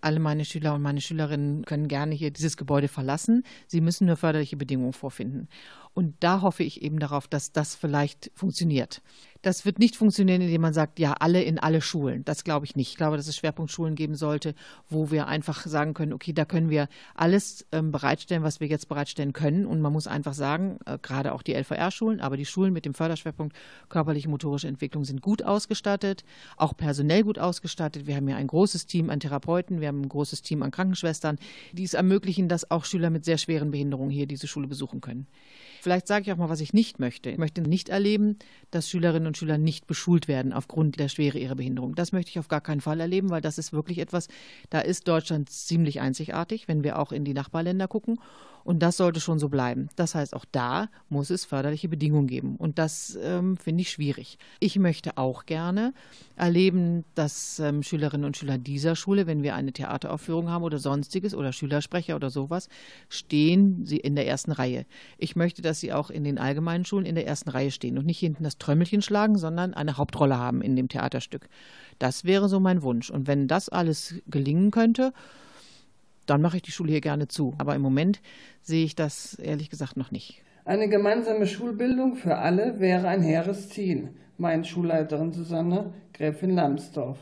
Alle 0.00 0.20
meine 0.20 0.44
Schüler 0.44 0.74
und 0.74 0.82
meine 0.82 1.00
Schülerinnen 1.00 1.64
können 1.64 1.88
gerne 1.88 2.14
hier 2.14 2.30
dieses 2.30 2.56
Gebäude 2.56 2.88
verlassen. 2.88 3.42
Sie 3.66 3.80
müssen 3.80 4.06
nur 4.06 4.16
förderliche 4.16 4.56
Bedingungen 4.56 4.92
vorfinden. 4.92 5.48
Und 5.94 6.14
da 6.20 6.42
hoffe 6.42 6.62
ich 6.62 6.82
eben 6.82 6.98
darauf, 6.98 7.26
dass 7.26 7.52
das 7.52 7.74
vielleicht 7.74 8.30
funktioniert. 8.34 9.00
Das 9.44 9.66
wird 9.66 9.78
nicht 9.78 9.94
funktionieren, 9.94 10.40
indem 10.40 10.62
man 10.62 10.72
sagt, 10.72 10.98
ja, 10.98 11.12
alle 11.20 11.42
in 11.42 11.58
alle 11.58 11.82
Schulen. 11.82 12.24
Das 12.24 12.44
glaube 12.44 12.64
ich 12.64 12.76
nicht. 12.76 12.88
Ich 12.88 12.96
glaube, 12.96 13.18
dass 13.18 13.28
es 13.28 13.36
Schwerpunktschulen 13.36 13.94
geben 13.94 14.14
sollte, 14.14 14.54
wo 14.88 15.10
wir 15.10 15.26
einfach 15.26 15.66
sagen 15.66 15.92
können, 15.92 16.14
okay, 16.14 16.32
da 16.32 16.46
können 16.46 16.70
wir 16.70 16.88
alles 17.14 17.66
ähm, 17.70 17.92
bereitstellen, 17.92 18.42
was 18.42 18.60
wir 18.60 18.68
jetzt 18.68 18.88
bereitstellen 18.88 19.34
können. 19.34 19.66
Und 19.66 19.82
man 19.82 19.92
muss 19.92 20.06
einfach 20.06 20.32
sagen, 20.32 20.78
äh, 20.86 20.96
gerade 20.96 21.34
auch 21.34 21.42
die 21.42 21.52
LVR-Schulen, 21.52 22.20
aber 22.20 22.38
die 22.38 22.46
Schulen 22.46 22.72
mit 22.72 22.86
dem 22.86 22.94
Förderschwerpunkt 22.94 23.54
körperliche 23.90 24.30
motorische 24.30 24.66
Entwicklung 24.66 25.04
sind 25.04 25.20
gut 25.20 25.42
ausgestattet, 25.42 26.24
auch 26.56 26.74
personell 26.74 27.22
gut 27.22 27.38
ausgestattet. 27.38 28.06
Wir 28.06 28.16
haben 28.16 28.28
ja 28.28 28.36
ein 28.36 28.46
großes 28.46 28.86
Team 28.86 29.10
an 29.10 29.20
Therapeuten, 29.20 29.82
wir 29.82 29.88
haben 29.88 30.00
ein 30.00 30.08
großes 30.08 30.40
Team 30.40 30.62
an 30.62 30.70
Krankenschwestern, 30.70 31.36
die 31.72 31.84
es 31.84 31.92
ermöglichen, 31.92 32.48
dass 32.48 32.70
auch 32.70 32.86
Schüler 32.86 33.10
mit 33.10 33.26
sehr 33.26 33.36
schweren 33.36 33.72
Behinderungen 33.72 34.10
hier 34.10 34.26
diese 34.26 34.46
Schule 34.46 34.68
besuchen 34.68 35.02
können. 35.02 35.26
Vielleicht 35.82 36.06
sage 36.06 36.22
ich 36.22 36.32
auch 36.32 36.38
mal, 36.38 36.48
was 36.48 36.60
ich 36.60 36.72
nicht 36.72 36.98
möchte. 36.98 37.28
Ich 37.28 37.36
möchte 37.36 37.60
nicht 37.60 37.90
erleben, 37.90 38.38
dass 38.70 38.88
Schülerinnen 38.88 39.26
und 39.26 39.33
Schüler 39.34 39.58
nicht 39.58 39.86
beschult 39.86 40.28
werden 40.28 40.52
aufgrund 40.52 40.98
der 40.98 41.08
Schwere 41.08 41.38
ihrer 41.38 41.54
Behinderung. 41.54 41.94
Das 41.94 42.12
möchte 42.12 42.30
ich 42.30 42.38
auf 42.38 42.48
gar 42.48 42.60
keinen 42.60 42.80
Fall 42.80 43.00
erleben, 43.00 43.30
weil 43.30 43.40
das 43.40 43.58
ist 43.58 43.72
wirklich 43.72 43.98
etwas, 43.98 44.28
da 44.70 44.80
ist 44.80 45.08
Deutschland 45.08 45.50
ziemlich 45.50 46.00
einzigartig, 46.00 46.68
wenn 46.68 46.84
wir 46.84 46.98
auch 46.98 47.12
in 47.12 47.24
die 47.24 47.34
Nachbarländer 47.34 47.88
gucken. 47.88 48.18
Und 48.64 48.82
das 48.82 48.96
sollte 48.96 49.20
schon 49.20 49.38
so 49.38 49.50
bleiben. 49.50 49.88
Das 49.94 50.14
heißt, 50.14 50.34
auch 50.34 50.46
da 50.50 50.88
muss 51.10 51.30
es 51.30 51.44
förderliche 51.44 51.88
Bedingungen 51.88 52.26
geben. 52.26 52.56
Und 52.56 52.78
das 52.78 53.16
ähm, 53.22 53.58
finde 53.58 53.82
ich 53.82 53.90
schwierig. 53.90 54.38
Ich 54.58 54.78
möchte 54.78 55.18
auch 55.18 55.44
gerne 55.44 55.92
erleben, 56.34 57.04
dass 57.14 57.58
ähm, 57.60 57.82
Schülerinnen 57.82 58.24
und 58.24 58.38
Schüler 58.38 58.56
dieser 58.56 58.96
Schule, 58.96 59.26
wenn 59.26 59.42
wir 59.42 59.54
eine 59.54 59.72
Theateraufführung 59.72 60.48
haben 60.48 60.64
oder 60.64 60.78
sonstiges 60.78 61.34
oder 61.34 61.52
Schülersprecher 61.52 62.16
oder 62.16 62.30
sowas, 62.30 62.68
stehen 63.10 63.84
sie 63.84 63.98
in 63.98 64.16
der 64.16 64.26
ersten 64.26 64.50
Reihe. 64.52 64.86
Ich 65.18 65.36
möchte, 65.36 65.60
dass 65.60 65.80
sie 65.80 65.92
auch 65.92 66.08
in 66.08 66.24
den 66.24 66.38
allgemeinen 66.38 66.86
Schulen 66.86 67.04
in 67.04 67.14
der 67.14 67.26
ersten 67.26 67.50
Reihe 67.50 67.70
stehen 67.70 67.98
und 67.98 68.06
nicht 68.06 68.18
hinten 68.18 68.44
das 68.44 68.56
Trömmelchen 68.56 69.02
schlagen, 69.02 69.36
sondern 69.36 69.74
eine 69.74 69.98
Hauptrolle 69.98 70.38
haben 70.38 70.62
in 70.62 70.74
dem 70.74 70.88
Theaterstück. 70.88 71.48
Das 71.98 72.24
wäre 72.24 72.48
so 72.48 72.60
mein 72.60 72.82
Wunsch. 72.82 73.10
Und 73.10 73.26
wenn 73.26 73.46
das 73.46 73.68
alles 73.68 74.14
gelingen 74.26 74.70
könnte, 74.70 75.12
dann 76.26 76.40
mache 76.40 76.56
ich 76.56 76.62
die 76.62 76.70
Schule 76.70 76.92
hier 76.92 77.00
gerne 77.00 77.28
zu. 77.28 77.54
Aber 77.58 77.74
im 77.74 77.82
Moment 77.82 78.20
sehe 78.62 78.84
ich 78.84 78.94
das 78.94 79.34
ehrlich 79.34 79.70
gesagt 79.70 79.96
noch 79.96 80.10
nicht. 80.10 80.42
Eine 80.64 80.88
gemeinsame 80.88 81.46
Schulbildung 81.46 82.16
für 82.16 82.36
alle 82.36 82.80
wäre 82.80 83.08
ein 83.08 83.22
hehres 83.22 83.68
Ziel, 83.68 84.14
meint 84.38 84.66
Schulleiterin 84.66 85.32
Susanne 85.32 85.92
Gräfin 86.14 86.54
Lambsdorff. 86.54 87.18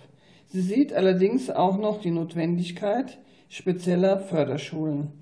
Sie 0.47 0.61
sieht 0.61 0.93
allerdings 0.93 1.51
auch 1.51 1.79
noch 1.79 2.01
die 2.01 2.11
Notwendigkeit 2.11 3.19
spezieller 3.49 4.19
Förderschulen. 4.19 5.13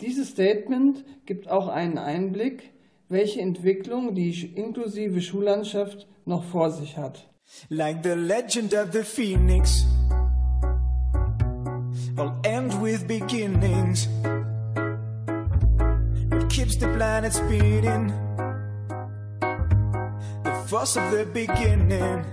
Dieses 0.00 0.30
Statement 0.30 1.04
gibt 1.26 1.50
auch 1.50 1.68
einen 1.68 1.98
Einblick, 1.98 2.72
welche 3.08 3.40
Entwicklung 3.40 4.14
die 4.14 4.46
inklusive 4.54 5.20
Schullandschaft 5.20 6.06
noch 6.24 6.44
vor 6.44 6.70
sich 6.70 6.96
hat. 6.96 7.28
Like 7.68 8.04
the 8.04 8.10
legend 8.10 8.74
of 8.74 8.92
the 8.92 9.02
phoenix, 9.02 9.86
with 12.92 13.06
beginnings. 13.06 14.08
What 16.30 16.48
keeps 16.48 16.76
the 16.76 16.88
planet 16.96 17.34
spinning? 17.34 18.06
The 20.42 20.52
force 20.68 20.96
of 20.96 21.10
the 21.12 21.26
beginning. 21.26 22.24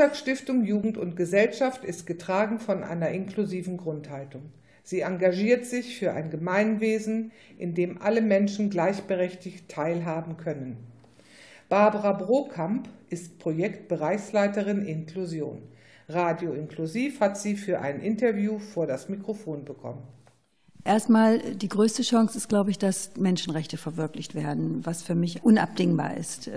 Montagsstiftung 0.00 0.64
Jugend 0.64 0.96
und 0.96 1.14
Gesellschaft 1.14 1.84
ist 1.84 2.06
getragen 2.06 2.58
von 2.58 2.82
einer 2.82 3.10
inklusiven 3.10 3.76
Grundhaltung. 3.76 4.44
Sie 4.82 5.00
engagiert 5.00 5.66
sich 5.66 5.98
für 5.98 6.14
ein 6.14 6.30
Gemeinwesen, 6.30 7.32
in 7.58 7.74
dem 7.74 8.00
alle 8.00 8.22
Menschen 8.22 8.70
gleichberechtigt 8.70 9.68
teilhaben 9.68 10.38
können. 10.38 10.78
Barbara 11.68 12.12
Brokamp 12.14 12.88
ist 13.10 13.38
Projektbereichsleiterin 13.38 14.86
Inklusion. 14.86 15.60
Radio 16.08 16.54
Inklusiv 16.54 17.20
hat 17.20 17.36
sie 17.36 17.54
für 17.54 17.82
ein 17.82 18.00
Interview 18.00 18.58
vor 18.58 18.86
das 18.86 19.10
Mikrofon 19.10 19.66
bekommen. 19.66 20.02
Erstmal 20.82 21.40
die 21.56 21.68
größte 21.68 22.02
Chance 22.04 22.38
ist, 22.38 22.48
glaube 22.48 22.70
ich, 22.70 22.78
dass 22.78 23.10
Menschenrechte 23.18 23.76
verwirklicht 23.76 24.34
werden, 24.34 24.80
was 24.86 25.02
für 25.02 25.14
mich 25.14 25.44
unabdingbar 25.44 26.16
ist. 26.16 26.50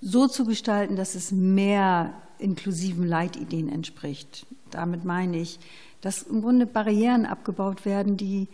So 0.00 0.28
zu 0.28 0.44
gestalten, 0.44 0.96
dass 0.96 1.14
es 1.14 1.32
mehr 1.32 2.14
inklusiven 2.38 3.06
Leitideen 3.06 3.68
entspricht. 3.68 4.46
Damit 4.70 5.04
meine 5.04 5.38
ich, 5.38 5.58
dass 6.00 6.22
im 6.22 6.42
Grunde 6.42 6.66
Barrieren 6.66 7.26
abgebaut 7.26 7.84
werden, 7.84 8.16
die 8.16 8.48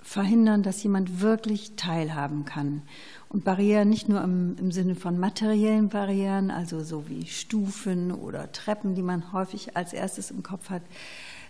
verhindern, 0.00 0.62
dass 0.62 0.82
jemand 0.84 1.20
wirklich 1.20 1.72
teilhaben 1.74 2.44
kann. 2.44 2.82
Und 3.28 3.44
Barrieren 3.44 3.88
nicht 3.88 4.08
nur 4.08 4.22
im, 4.22 4.56
im 4.56 4.70
Sinne 4.70 4.94
von 4.94 5.18
materiellen 5.18 5.88
Barrieren, 5.88 6.52
also 6.52 6.80
so 6.84 7.08
wie 7.08 7.26
Stufen 7.26 8.12
oder 8.12 8.52
Treppen, 8.52 8.94
die 8.94 9.02
man 9.02 9.32
häufig 9.32 9.76
als 9.76 9.92
erstes 9.92 10.30
im 10.30 10.44
Kopf 10.44 10.70
hat, 10.70 10.82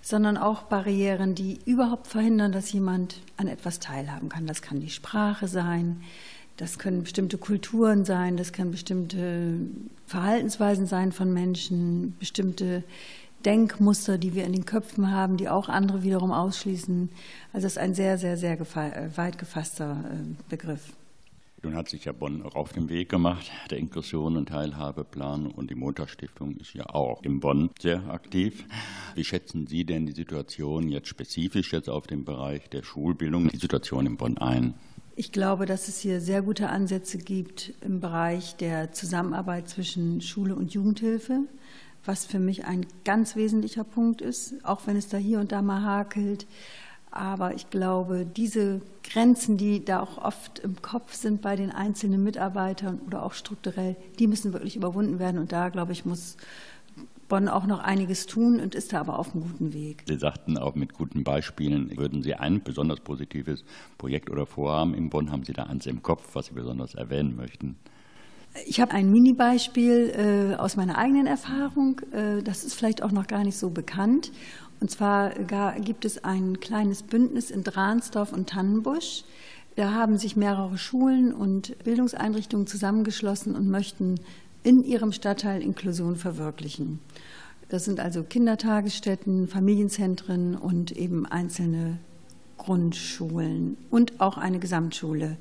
sondern 0.00 0.38
auch 0.38 0.62
Barrieren, 0.62 1.34
die 1.34 1.58
überhaupt 1.66 2.06
verhindern, 2.06 2.52
dass 2.52 2.72
jemand 2.72 3.20
an 3.36 3.48
etwas 3.48 3.78
teilhaben 3.78 4.30
kann. 4.30 4.46
Das 4.46 4.62
kann 4.62 4.80
die 4.80 4.90
Sprache 4.90 5.48
sein, 5.48 6.02
das 6.56 6.78
können 6.78 7.02
bestimmte 7.02 7.38
Kulturen 7.38 8.04
sein, 8.04 8.36
das 8.36 8.52
können 8.52 8.70
bestimmte 8.70 9.58
Verhaltensweisen 10.06 10.86
sein 10.86 11.12
von 11.12 11.32
Menschen, 11.32 12.16
bestimmte 12.18 12.82
Denkmuster, 13.44 14.18
die 14.18 14.34
wir 14.34 14.44
in 14.44 14.52
den 14.52 14.64
Köpfen 14.64 15.10
haben, 15.10 15.36
die 15.36 15.48
auch 15.48 15.68
andere 15.68 16.02
wiederum 16.02 16.32
ausschließen. 16.32 17.10
Also 17.52 17.66
es 17.66 17.74
ist 17.74 17.78
ein 17.78 17.94
sehr, 17.94 18.18
sehr, 18.18 18.36
sehr 18.36 18.58
äh, 18.58 19.16
weit 19.16 19.38
gefasster 19.38 20.04
äh, 20.10 20.34
Begriff. 20.48 20.92
Nun 21.62 21.74
hat 21.74 21.88
sich 21.88 22.04
ja 22.04 22.12
Bonn 22.12 22.42
auch 22.42 22.54
auf 22.54 22.72
den 22.72 22.88
Weg 22.88 23.08
gemacht, 23.08 23.50
der 23.70 23.78
Inklusion 23.78 24.36
und 24.36 24.48
Teilhabeplan 24.48 25.46
und 25.46 25.70
die 25.70 25.74
Montagsstiftung 25.74 26.56
ist 26.58 26.74
ja 26.74 26.86
auch 26.86 27.22
in 27.22 27.40
Bonn 27.40 27.70
sehr 27.80 28.08
aktiv. 28.08 28.64
Wie 29.14 29.24
schätzen 29.24 29.66
Sie 29.66 29.84
denn 29.84 30.06
die 30.06 30.12
Situation 30.12 30.88
jetzt 30.88 31.08
spezifisch 31.08 31.72
jetzt 31.72 31.88
auf 31.88 32.06
dem 32.06 32.24
Bereich 32.24 32.68
der 32.70 32.82
Schulbildung, 32.82 33.48
die 33.48 33.56
Situation 33.56 34.06
in 34.06 34.16
Bonn 34.16 34.38
ein? 34.38 34.74
Ich 35.18 35.32
glaube, 35.32 35.64
dass 35.64 35.88
es 35.88 35.98
hier 35.98 36.20
sehr 36.20 36.42
gute 36.42 36.68
Ansätze 36.68 37.16
gibt 37.16 37.72
im 37.80 38.00
Bereich 38.00 38.54
der 38.56 38.92
Zusammenarbeit 38.92 39.66
zwischen 39.66 40.20
Schule 40.20 40.54
und 40.54 40.74
Jugendhilfe, 40.74 41.40
was 42.04 42.26
für 42.26 42.38
mich 42.38 42.66
ein 42.66 42.84
ganz 43.02 43.34
wesentlicher 43.34 43.82
Punkt 43.82 44.20
ist, 44.20 44.62
auch 44.62 44.82
wenn 44.86 44.94
es 44.94 45.08
da 45.08 45.16
hier 45.16 45.40
und 45.40 45.52
da 45.52 45.62
mal 45.62 45.80
hakelt. 45.80 46.46
Aber 47.10 47.54
ich 47.54 47.70
glaube, 47.70 48.26
diese 48.26 48.82
Grenzen, 49.02 49.56
die 49.56 49.82
da 49.82 50.00
auch 50.00 50.18
oft 50.18 50.58
im 50.58 50.82
Kopf 50.82 51.14
sind 51.14 51.40
bei 51.40 51.56
den 51.56 51.70
einzelnen 51.70 52.22
Mitarbeitern 52.22 53.00
oder 53.06 53.22
auch 53.22 53.32
strukturell, 53.32 53.96
die 54.18 54.26
müssen 54.26 54.52
wirklich 54.52 54.76
überwunden 54.76 55.18
werden. 55.18 55.40
Und 55.40 55.50
da, 55.50 55.70
glaube 55.70 55.92
ich, 55.92 56.04
muss 56.04 56.36
Bonn 57.28 57.48
auch 57.48 57.66
noch 57.66 57.80
einiges 57.80 58.26
tun 58.26 58.60
und 58.60 58.74
ist 58.74 58.92
da 58.92 59.00
aber 59.00 59.18
auf 59.18 59.34
einem 59.34 59.42
guten 59.42 59.72
Weg. 59.72 60.04
Sie 60.06 60.18
sagten 60.18 60.58
auch 60.58 60.74
mit 60.74 60.94
guten 60.94 61.24
Beispielen, 61.24 61.96
würden 61.96 62.22
Sie 62.22 62.34
ein 62.34 62.62
besonders 62.62 63.00
positives 63.00 63.64
Projekt 63.98 64.30
oder 64.30 64.46
Vorhaben 64.46 64.94
in 64.94 65.10
Bonn, 65.10 65.30
haben 65.30 65.44
Sie 65.44 65.52
da 65.52 65.64
eins 65.64 65.86
im 65.86 66.02
Kopf, 66.02 66.34
was 66.34 66.46
Sie 66.46 66.54
besonders 66.54 66.94
erwähnen 66.94 67.36
möchten? 67.36 67.76
Ich 68.64 68.80
habe 68.80 68.92
ein 68.92 69.10
Mini-Beispiel 69.10 70.54
äh, 70.54 70.54
aus 70.56 70.76
meiner 70.76 70.96
eigenen 70.96 71.26
Erfahrung. 71.26 72.00
Äh, 72.12 72.42
das 72.42 72.64
ist 72.64 72.74
vielleicht 72.74 73.02
auch 73.02 73.12
noch 73.12 73.26
gar 73.26 73.44
nicht 73.44 73.58
so 73.58 73.68
bekannt. 73.70 74.32
Und 74.80 74.90
zwar 74.90 75.30
gar, 75.30 75.78
gibt 75.80 76.04
es 76.04 76.24
ein 76.24 76.60
kleines 76.60 77.02
Bündnis 77.02 77.50
in 77.50 77.64
Dransdorf 77.64 78.32
und 78.32 78.48
Tannenbusch. 78.48 79.24
Da 79.76 79.92
haben 79.92 80.16
sich 80.16 80.36
mehrere 80.36 80.78
Schulen 80.78 81.34
und 81.34 81.76
Bildungseinrichtungen 81.84 82.66
zusammengeschlossen 82.66 83.54
und 83.54 83.68
möchten 83.68 84.20
in 84.66 84.82
ihrem 84.82 85.12
Stadtteil 85.12 85.62
Inklusion 85.62 86.16
verwirklichen. 86.16 86.98
Das 87.68 87.84
sind 87.84 88.00
also 88.00 88.24
Kindertagesstätten, 88.24 89.46
Familienzentren 89.46 90.56
und 90.56 90.90
eben 90.90 91.24
einzelne 91.24 91.98
Grundschulen 92.58 93.76
und 93.90 94.20
auch 94.20 94.38
eine 94.38 94.58
Gesamtschule. 94.58 95.36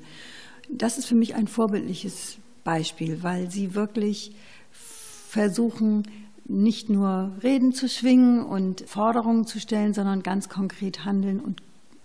Das 0.70 0.96
ist 0.96 1.06
für 1.06 1.16
mich 1.16 1.34
ein 1.34 1.48
vorbildliches 1.48 2.36
Beispiel, 2.62 3.24
weil 3.24 3.50
sie 3.50 3.74
wirklich 3.74 4.30
versuchen, 4.70 6.04
nicht 6.44 6.88
nur 6.88 7.32
Reden 7.42 7.72
zu 7.72 7.88
schwingen 7.88 8.44
und 8.44 8.82
Forderungen 8.82 9.44
zu 9.44 9.58
stellen, 9.58 9.92
sondern 9.92 10.22
ganz 10.22 10.48
konkret 10.48 11.04
handeln 11.04 11.40
und 11.40 11.60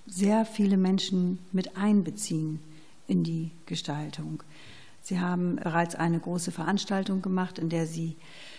sehr 0.07 0.43
viele 0.43 0.77
Menschen 0.77 1.37
mit 1.51 1.77
einbeziehen 1.77 2.59
in 3.07 3.23
die 3.23 3.51
Gestaltung. 3.67 4.41
Sie 5.01 5.19
haben 5.19 5.57
bereits 5.57 5.95
eine 5.95 6.19
große 6.19 6.51
Veranstaltung 6.51 7.21
gemacht, 7.21 7.57
in 7.57 7.69
der 7.69 7.87
Sie 7.87 8.17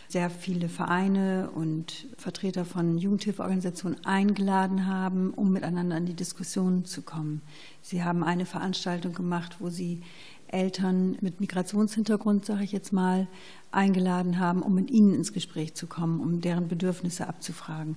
sehr 0.09 0.29
viele 0.29 0.69
Vereine 0.69 1.51
und 1.55 2.07
Vertreter 2.19 2.65
von 2.65 2.99
Jugendhilfeorganisationen 2.99 4.05
eingeladen 4.05 4.87
haben, 4.87 5.33
um 5.33 5.53
miteinander 5.53 5.97
in 5.97 6.05
die 6.07 6.15
Diskussion 6.15 6.85
zu 6.85 7.03
kommen. 7.03 7.41
Sie 7.81 8.05
haben 8.05 8.23
eine 8.23 8.45
Veranstaltung 8.45 9.15
gemacht, 9.15 9.57
wo 9.61 9.71
Sie 9.71 10.03
Eltern 10.49 11.17
mit 11.23 11.41
Migrationshintergrund, 11.41 12.45
sage 12.45 12.65
ich 12.65 12.73
jetzt 12.73 12.93
mal, 12.93 13.27
eingeladen 13.71 14.39
haben, 14.39 14.61
um 14.63 14.75
mit 14.75 14.91
ihnen 14.91 15.15
ins 15.15 15.33
Gespräch 15.33 15.75
zu 15.75 15.87
kommen, 15.87 16.21
um 16.21 16.43
deren 16.43 16.69
Bedürfnisse 16.69 17.27
abzufragen. 17.27 17.97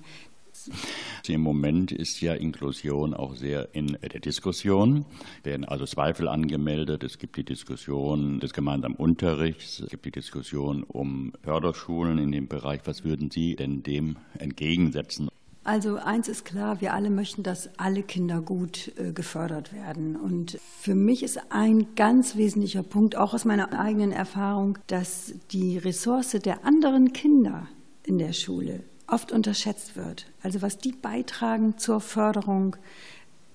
Im 1.28 1.40
Moment 1.40 1.92
ist 1.92 2.20
ja 2.20 2.34
Inklusion 2.34 3.14
auch 3.14 3.34
sehr 3.34 3.74
in 3.74 3.98
der 4.00 4.20
Diskussion. 4.20 5.04
Werden 5.42 5.64
also 5.64 5.84
Zweifel 5.86 6.28
angemeldet. 6.28 7.02
Es 7.02 7.18
gibt 7.18 7.36
die 7.36 7.44
Diskussion 7.44 8.40
des 8.40 8.52
gemeinsamen 8.52 8.94
Unterrichts. 8.94 9.80
Es 9.80 9.90
gibt 9.90 10.04
die 10.04 10.12
Diskussion 10.12 10.82
um 10.84 11.32
Förderschulen 11.42 12.18
in 12.18 12.32
dem 12.32 12.48
Bereich. 12.48 12.80
Was 12.84 13.04
würden 13.04 13.30
Sie 13.30 13.56
denn 13.56 13.82
dem 13.82 14.16
entgegensetzen? 14.38 15.28
Also 15.66 15.96
eins 15.96 16.28
ist 16.28 16.44
klar, 16.44 16.80
wir 16.80 16.94
alle 16.94 17.10
möchten, 17.10 17.42
dass 17.42 17.76
alle 17.76 18.04
Kinder 18.04 18.40
gut 18.40 18.92
äh, 18.98 19.10
gefördert 19.10 19.72
werden. 19.72 20.14
Und 20.14 20.60
für 20.60 20.94
mich 20.94 21.24
ist 21.24 21.40
ein 21.50 21.96
ganz 21.96 22.36
wesentlicher 22.36 22.84
Punkt, 22.84 23.16
auch 23.16 23.34
aus 23.34 23.44
meiner 23.44 23.76
eigenen 23.76 24.12
Erfahrung, 24.12 24.78
dass 24.86 25.34
die 25.50 25.76
Ressource 25.76 26.36
der 26.44 26.64
anderen 26.64 27.12
Kinder 27.12 27.66
in 28.04 28.18
der 28.18 28.32
Schule 28.32 28.84
oft 29.06 29.32
unterschätzt 29.32 29.96
wird. 29.96 30.26
Also 30.42 30.62
was 30.62 30.78
die 30.78 30.92
beitragen 30.92 31.78
zur 31.78 32.00
Förderung 32.00 32.76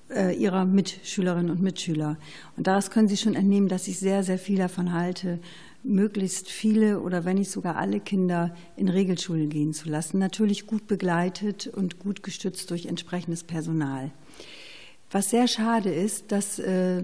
äh, 0.09 0.35
ihrer 0.35 0.65
Mitschülerinnen 0.65 1.49
und 1.49 1.61
Mitschüler. 1.61 2.17
Und 2.57 2.67
daraus 2.67 2.91
können 2.91 3.07
Sie 3.07 3.17
schon 3.17 3.35
entnehmen, 3.35 3.67
dass 3.67 3.87
ich 3.87 3.99
sehr, 3.99 4.23
sehr 4.23 4.37
viel 4.37 4.57
davon 4.57 4.93
halte, 4.93 5.39
möglichst 5.83 6.49
viele 6.49 6.99
oder 6.99 7.25
wenn 7.25 7.37
nicht 7.37 7.49
sogar 7.49 7.75
alle 7.75 7.99
Kinder 7.99 8.55
in 8.75 8.87
Regelschulen 8.87 9.49
gehen 9.49 9.73
zu 9.73 9.89
lassen. 9.89 10.19
Natürlich 10.19 10.67
gut 10.67 10.87
begleitet 10.87 11.67
und 11.67 11.99
gut 11.99 12.23
gestützt 12.23 12.69
durch 12.69 12.85
entsprechendes 12.85 13.43
Personal. 13.43 14.11
Was 15.09 15.29
sehr 15.29 15.47
schade 15.47 15.91
ist, 15.91 16.31
dass 16.31 16.59
äh, 16.59 17.03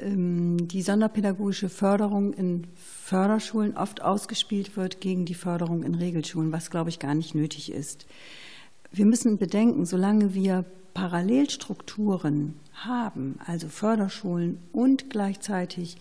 die 0.00 0.82
sonderpädagogische 0.82 1.68
Förderung 1.68 2.32
in 2.32 2.66
Förderschulen 2.74 3.76
oft 3.76 4.02
ausgespielt 4.02 4.76
wird 4.76 5.00
gegen 5.00 5.24
die 5.24 5.34
Förderung 5.34 5.82
in 5.82 5.94
Regelschulen, 5.94 6.52
was, 6.52 6.70
glaube 6.70 6.90
ich, 6.90 6.98
gar 6.98 7.14
nicht 7.14 7.34
nötig 7.34 7.72
ist. 7.72 8.06
Wir 8.90 9.06
müssen 9.06 9.38
bedenken, 9.38 9.86
solange 9.86 10.34
wir 10.34 10.64
Parallelstrukturen 10.94 12.54
haben, 12.72 13.38
also 13.44 13.68
Förderschulen 13.68 14.58
und 14.72 15.10
gleichzeitig 15.10 15.96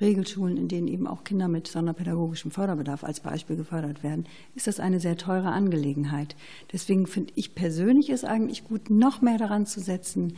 Regelschulen, 0.00 0.56
in 0.56 0.68
denen 0.68 0.86
eben 0.86 1.06
auch 1.06 1.24
Kinder 1.24 1.48
mit 1.48 1.66
sonderpädagogischem 1.66 2.50
Förderbedarf 2.50 3.02
als 3.02 3.20
Beispiel 3.20 3.56
gefördert 3.56 4.02
werden, 4.02 4.26
ist 4.54 4.66
das 4.66 4.80
eine 4.80 5.00
sehr 5.00 5.16
teure 5.16 5.50
Angelegenheit. 5.50 6.36
Deswegen 6.72 7.06
finde 7.06 7.32
ich 7.34 7.54
persönlich 7.54 8.10
es 8.10 8.24
eigentlich 8.24 8.64
gut, 8.64 8.90
noch 8.90 9.22
mehr 9.22 9.38
daran 9.38 9.66
zu 9.66 9.80
setzen, 9.80 10.36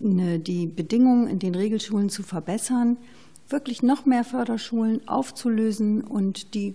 die 0.00 0.66
Bedingungen 0.66 1.28
in 1.28 1.38
den 1.38 1.54
Regelschulen 1.54 2.10
zu 2.10 2.22
verbessern, 2.22 2.96
wirklich 3.48 3.82
noch 3.82 4.06
mehr 4.06 4.24
Förderschulen 4.24 5.06
aufzulösen 5.06 6.02
und 6.02 6.54
die 6.54 6.74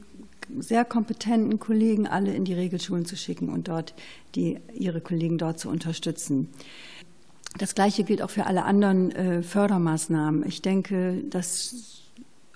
sehr 0.58 0.86
kompetenten 0.86 1.60
Kollegen 1.60 2.08
alle 2.08 2.34
in 2.34 2.46
die 2.46 2.54
Regelschulen 2.54 3.06
zu 3.06 3.16
schicken 3.16 3.50
und 3.50 3.68
dort 3.68 3.94
die, 4.36 4.60
ihre 4.74 5.02
Kollegen 5.02 5.38
dort 5.38 5.60
zu 5.60 5.70
unterstützen. 5.70 6.50
Das 7.58 7.76
Gleiche 7.76 8.04
gilt 8.04 8.22
auch 8.22 8.30
für 8.30 8.46
alle 8.46 8.64
anderen 8.64 9.12
äh, 9.12 9.44
Fördermaßnahmen. 9.44 10.46
Ich 10.48 10.62
denke, 10.62 11.24
dass 11.30 12.04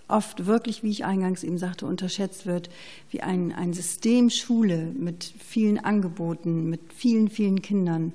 oft 0.07 0.45
wirklich, 0.45 0.83
wie 0.83 0.89
ich 0.89 1.05
eingangs 1.05 1.43
eben 1.43 1.57
sagte, 1.57 1.85
unterschätzt 1.85 2.45
wird, 2.45 2.69
wie 3.09 3.21
ein, 3.21 3.51
ein 3.51 3.73
System 3.73 4.29
Schule 4.29 4.91
mit 4.97 5.33
vielen 5.39 5.79
Angeboten, 5.79 6.69
mit 6.69 6.93
vielen, 6.93 7.29
vielen 7.29 7.61
Kindern 7.61 8.13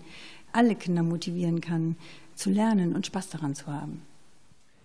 alle 0.53 0.77
Kinder 0.77 1.03
motivieren 1.03 1.61
kann, 1.61 1.97
zu 2.39 2.51
lernen 2.51 2.95
und 2.95 3.07
Spaß 3.07 3.31
daran 3.31 3.55
zu 3.55 3.67
haben. 3.67 4.03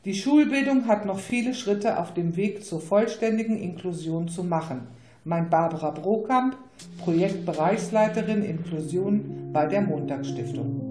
Die 0.06 0.16
Schulbildung 0.16 0.88
hat 0.88 1.06
noch 1.06 1.20
viele 1.20 1.54
Schritte 1.54 1.98
auf 2.00 2.14
dem 2.14 2.36
Weg 2.36 2.66
zur 2.66 2.82
vollständigen 2.82 3.58
Inklusion 3.58 4.28
zu 4.28 4.44
machen, 4.44 4.88
meint 5.24 5.50
Barbara 5.50 5.92
Brokamp, 5.92 6.58
Projektbereichsleiterin 6.98 8.44
Inklusion 8.44 9.52
bei 9.54 9.66
der 9.68 9.82
Montagsstiftung. 9.82 10.90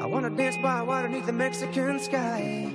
I 0.00 0.10
wanna 0.10 0.30
dance 0.30 0.56
by 0.62 0.86
water 0.86 1.08
beneath 1.08 1.26
the 1.26 1.32
Mexican 1.32 1.98
sky. 1.98 2.66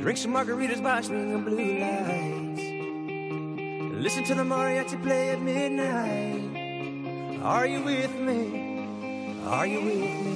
Drink 0.00 0.18
some 0.18 0.32
margaritas 0.32 0.80
by 0.80 1.02
swinging 1.02 1.42
blue 1.42 1.78
lights. 1.80 2.62
Listen 4.00 4.22
to 4.24 4.34
the 4.34 4.44
mariachi 4.44 5.02
play 5.02 5.30
at 5.30 5.40
midnight. 5.40 6.62
Are 7.42 7.66
you 7.66 7.82
with 7.82 8.14
me? 8.20 8.71
Are 9.44 9.66
you 9.66 9.80
with 9.80 9.96
me? 9.98 10.31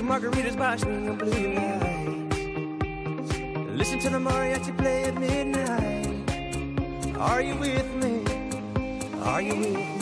Some 0.00 0.08
margaritas 0.08 0.56
by 0.56 0.76
swinging 0.76 1.14
blue 1.14 1.54
lights. 1.54 2.38
Listen 3.76 3.98
to 3.98 4.08
the 4.08 4.18
mariachi 4.18 4.74
play 4.78 5.04
at 5.04 5.14
midnight. 5.20 7.16
Are 7.18 7.42
you 7.42 7.54
with 7.56 7.94
me? 7.96 8.24
Are 9.22 9.42
you 9.42 9.56
with 9.56 9.68
me? 9.68 9.99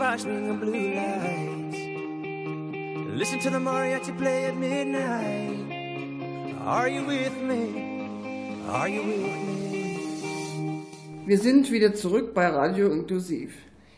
By 0.00 0.16
swinging 0.16 0.58
blue 0.58 0.94
lights. 0.94 1.76
Listen 3.20 3.38
to 3.40 3.50
the 3.50 3.58
mariachi 3.58 4.16
play 4.16 4.46
at 4.46 4.56
midnight. 4.56 6.56
Are 6.64 6.88
you 6.88 7.04
with 7.04 7.36
me? 7.42 8.08
Are 8.66 8.88
you 8.88 9.02
with 9.02 9.36
me? 9.46 10.86
Wir 11.26 11.38
sind 11.38 11.70
wieder 11.70 11.92
zurück 11.92 12.32
bei 12.32 12.46
Radio 12.46 12.90
Inklusiv. 12.90 13.52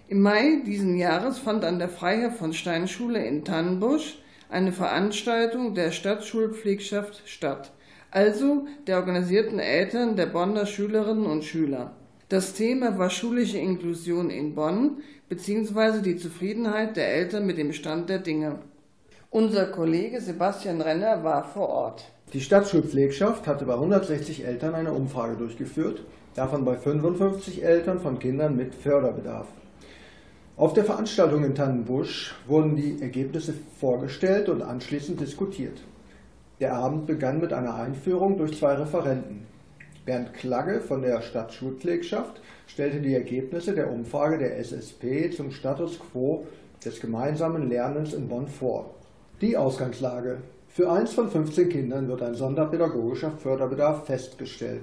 Im 0.09 0.23
Mai 0.23 0.63
diesen 0.67 0.97
Jahres 0.97 1.39
fand 1.39 1.65
an 1.65 1.79
der 1.79 1.89
Freiherr 1.89 2.33
von 2.33 2.53
Stein 2.53 2.89
Schule 2.89 3.25
in 3.25 3.45
Tannenbusch 3.45 4.19
eine 4.51 4.73
Veranstaltung 4.73 5.77
der 5.77 5.93
Stadtschulpflegschaft 5.93 7.23
statt, 7.27 7.71
also 8.11 8.67
der 8.89 8.97
organisierten 8.97 9.61
Eltern 9.61 10.17
der 10.17 10.27
Bonner 10.27 10.67
Schülerinnen 10.67 11.27
und 11.27 11.45
Schüler. 11.45 11.93
Das 12.33 12.55
Thema 12.55 12.99
war 12.99 13.11
schulische 13.11 13.59
Inklusion 13.59 14.31
in 14.31 14.55
Bonn 14.55 15.03
bzw. 15.29 16.01
die 16.01 16.17
Zufriedenheit 16.17 16.97
der 16.97 17.13
Eltern 17.13 17.45
mit 17.45 17.59
dem 17.59 17.75
Stand 17.75 18.09
der 18.09 18.21
Dinge. 18.21 18.61
Unser 19.29 19.67
Kollege 19.67 20.19
Sebastian 20.19 20.81
Renner 20.81 21.23
war 21.23 21.45
vor 21.45 21.69
Ort. 21.69 22.11
Die 22.33 22.41
Stadtschulpflegschaft 22.41 23.47
hatte 23.47 23.67
bei 23.67 23.75
160 23.75 24.47
Eltern 24.47 24.75
eine 24.75 24.95
Umfrage 24.95 25.37
durchgeführt, 25.37 26.07
davon 26.35 26.65
bei 26.65 26.75
55 26.75 27.63
Eltern 27.63 28.01
von 28.01 28.19
Kindern 28.19 28.57
mit 28.57 28.75
Förderbedarf. 28.75 29.49
Auf 30.57 30.73
der 30.73 30.87
Veranstaltung 30.87 31.45
in 31.45 31.55
Tannenbusch 31.55 32.35
wurden 32.47 32.77
die 32.77 33.03
Ergebnisse 33.03 33.53
vorgestellt 33.79 34.49
und 34.49 34.63
anschließend 34.63 35.21
diskutiert. 35.21 35.83
Der 36.61 36.77
Abend 36.77 37.07
begann 37.07 37.41
mit 37.41 37.53
einer 37.53 37.75
Einführung 37.75 38.39
durch 38.39 38.59
zwei 38.59 38.73
Referenten. 38.73 39.52
Bernd 40.05 40.35
Klagge 40.35 40.81
von 40.81 41.03
der 41.03 41.23
Stadtschulpflegschaft 41.23 42.41
stellte 42.67 43.01
die 43.01 43.15
Ergebnisse 43.15 43.73
der 43.73 43.89
Umfrage 43.89 44.37
der 44.37 44.59
SSP 44.59 45.31
zum 45.31 45.53
Status 45.53 46.01
quo 46.01 46.45
des 46.85 47.01
gemeinsamen 47.01 47.69
Lernens 47.69 48.13
in 48.13 48.29
Bonn 48.29 48.49
vor. 48.49 48.95
Die 49.41 49.57
Ausgangslage. 49.57 50.39
Für 50.69 50.91
eins 50.91 51.13
von 51.13 51.31
15 51.31 51.69
Kindern 51.69 52.09
wird 52.09 52.23
ein 52.23 52.35
sonderpädagogischer 52.35 53.31
Förderbedarf 53.31 54.07
festgestellt. 54.07 54.83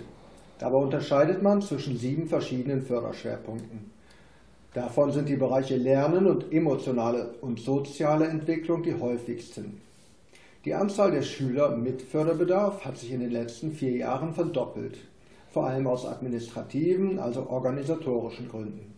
Dabei 0.58 0.78
unterscheidet 0.78 1.42
man 1.42 1.62
zwischen 1.62 1.98
sieben 1.98 2.28
verschiedenen 2.28 2.82
Förderschwerpunkten. 2.82 3.92
Davon 4.74 5.12
sind 5.12 5.28
die 5.28 5.36
Bereiche 5.36 5.76
Lernen 5.76 6.28
und 6.28 6.54
emotionale 6.54 7.34
und 7.42 7.60
soziale 7.60 8.28
Entwicklung 8.28 8.84
die 8.84 8.94
häufigsten. 8.94 9.82
Die 10.64 10.74
Anzahl 10.74 11.12
der 11.12 11.24
Schüler 11.24 11.76
mit 11.76 12.02
Förderbedarf 12.02 12.86
hat 12.86 12.98
sich 12.98 13.12
in 13.12 13.22
den 13.22 13.32
letzten 13.32 13.72
vier 13.72 13.96
Jahren 13.96 14.34
verdoppelt, 14.34 14.98
vor 15.52 15.68
allem 15.68 15.88
aus 15.88 16.06
administrativen, 16.06 17.20
also 17.20 17.48
organisatorischen 17.50 18.50
Gründen. 18.50 18.94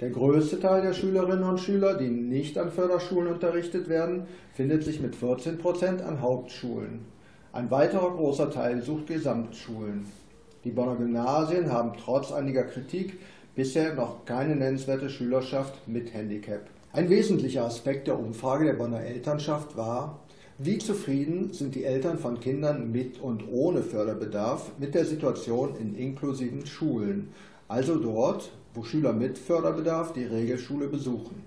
Der 0.00 0.10
größte 0.10 0.58
Teil 0.58 0.80
der 0.80 0.94
Schülerinnen 0.94 1.44
und 1.44 1.60
Schüler, 1.60 1.94
die 1.94 2.08
nicht 2.08 2.56
an 2.56 2.70
Förderschulen 2.70 3.34
unterrichtet 3.34 3.88
werden, 3.88 4.26
findet 4.54 4.82
sich 4.82 5.00
mit 5.00 5.14
14 5.14 5.58
Prozent 5.58 6.00
an 6.00 6.22
Hauptschulen. 6.22 7.04
Ein 7.52 7.70
weiterer 7.70 8.16
großer 8.16 8.50
Teil 8.50 8.76
besucht 8.76 9.08
Gesamtschulen. 9.08 10.06
Die 10.64 10.70
Bonner 10.70 10.96
Gymnasien 10.96 11.70
haben 11.70 11.92
trotz 12.02 12.32
einiger 12.32 12.64
Kritik 12.64 13.18
bisher 13.54 13.94
noch 13.94 14.24
keine 14.24 14.56
nennenswerte 14.56 15.10
Schülerschaft 15.10 15.86
mit 15.86 16.14
Handicap. 16.14 16.62
Ein 16.92 17.10
wesentlicher 17.10 17.64
Aspekt 17.64 18.06
der 18.06 18.18
Umfrage 18.18 18.64
der 18.64 18.72
Bonner 18.74 19.00
Elternschaft 19.00 19.76
war, 19.76 20.20
wie 20.62 20.76
zufrieden 20.76 21.54
sind 21.54 21.74
die 21.74 21.84
Eltern 21.84 22.18
von 22.18 22.38
Kindern 22.38 22.92
mit 22.92 23.18
und 23.18 23.44
ohne 23.50 23.82
Förderbedarf 23.82 24.72
mit 24.78 24.94
der 24.94 25.06
Situation 25.06 25.74
in 25.80 25.94
inklusiven 25.94 26.66
Schulen, 26.66 27.28
also 27.66 27.96
dort, 27.96 28.52
wo 28.74 28.82
Schüler 28.82 29.14
mit 29.14 29.38
Förderbedarf 29.38 30.12
die 30.12 30.24
Regelschule 30.24 30.88
besuchen. 30.88 31.42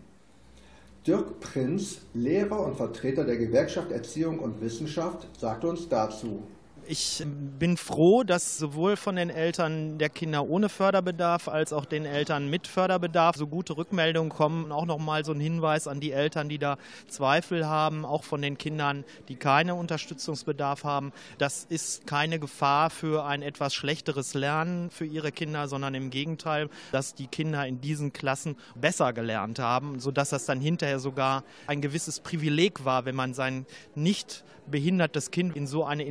Dirk 1.06 1.40
Prinz, 1.42 2.00
Lehrer 2.16 2.66
und 2.66 2.76
Vertreter 2.76 3.24
der 3.24 3.38
Gewerkschaft 3.38 3.92
Erziehung 3.92 4.40
und 4.40 4.62
Wissenschaft, 4.62 5.28
sagt 5.38 5.64
uns 5.64 5.88
dazu. 5.88 6.42
Ich 6.86 7.24
bin 7.26 7.78
froh, 7.78 8.24
dass 8.24 8.58
sowohl 8.58 8.98
von 8.98 9.16
den 9.16 9.30
Eltern 9.30 9.98
der 9.98 10.10
Kinder 10.10 10.50
ohne 10.50 10.68
Förderbedarf 10.68 11.48
als 11.48 11.72
auch 11.72 11.86
den 11.86 12.06
Eltern 12.06 12.50
mit 12.50 12.68
Förderbedarf 12.68 13.38
so 13.38 13.48
gute 13.48 13.78
Rückmeldungen 13.78 14.30
kommen. 14.30 14.72
Auch 14.72 14.86
nochmal 14.86 15.24
so 15.24 15.32
ein 15.32 15.40
Hinweis 15.40 15.88
an 15.88 16.02
die 16.02 16.12
Eltern, 16.12 16.50
die 16.50 16.58
da 16.58 16.78
Zweifel 17.08 17.68
haben, 17.68 18.04
auch 18.04 18.26
von 18.26 18.42
den 18.42 18.58
Kindern, 18.58 19.06
die 19.30 19.38
keinen 19.38 19.72
Unterstützungsbedarf 19.72 20.84
haben. 20.84 21.14
Das 21.38 21.66
ist 21.70 22.06
keine 22.06 22.38
Gefahr 22.38 22.90
für 22.90 23.24
ein 23.24 23.44
etwas 23.44 23.74
schlechteres 23.74 24.34
Lernen 24.34 24.90
für 24.90 25.06
ihre 25.06 25.32
Kinder, 25.32 25.70
sondern 25.70 25.96
im 25.96 26.10
Gegenteil, 26.10 26.70
dass 26.92 27.16
die 27.16 27.28
Kinder 27.28 27.66
in 27.66 27.80
diesen 27.80 28.12
Klassen 28.12 28.58
besser 28.76 29.14
gelernt 29.14 29.58
haben, 29.60 30.00
sodass 30.02 30.32
das 30.32 30.46
dann 30.46 30.60
hinterher 30.60 31.00
sogar 31.00 31.44
ein 31.68 31.82
gewisses 31.82 32.20
Privileg 32.20 32.84
war, 32.84 33.06
wenn 33.06 33.16
man 33.16 33.34
sein 33.34 33.66
nicht 33.96 34.44
behindertes 34.68 35.32
Kind 35.32 35.56
in 35.56 35.68
so 35.68 35.84
eine 35.84 36.06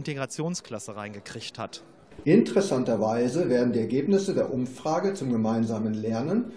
Integrationsklasse 0.63 0.97
reingekriegt 0.97 1.59
hat. 1.59 1.83
Interessanterweise 2.25 3.49
werden 3.49 3.73
die 3.73 3.81
Ergebnisse 3.81 4.35
der 4.35 4.53
Umfrage 4.53 5.15
zum 5.15 5.33
gemeinsamen 5.33 5.95
Lernen 5.95 6.53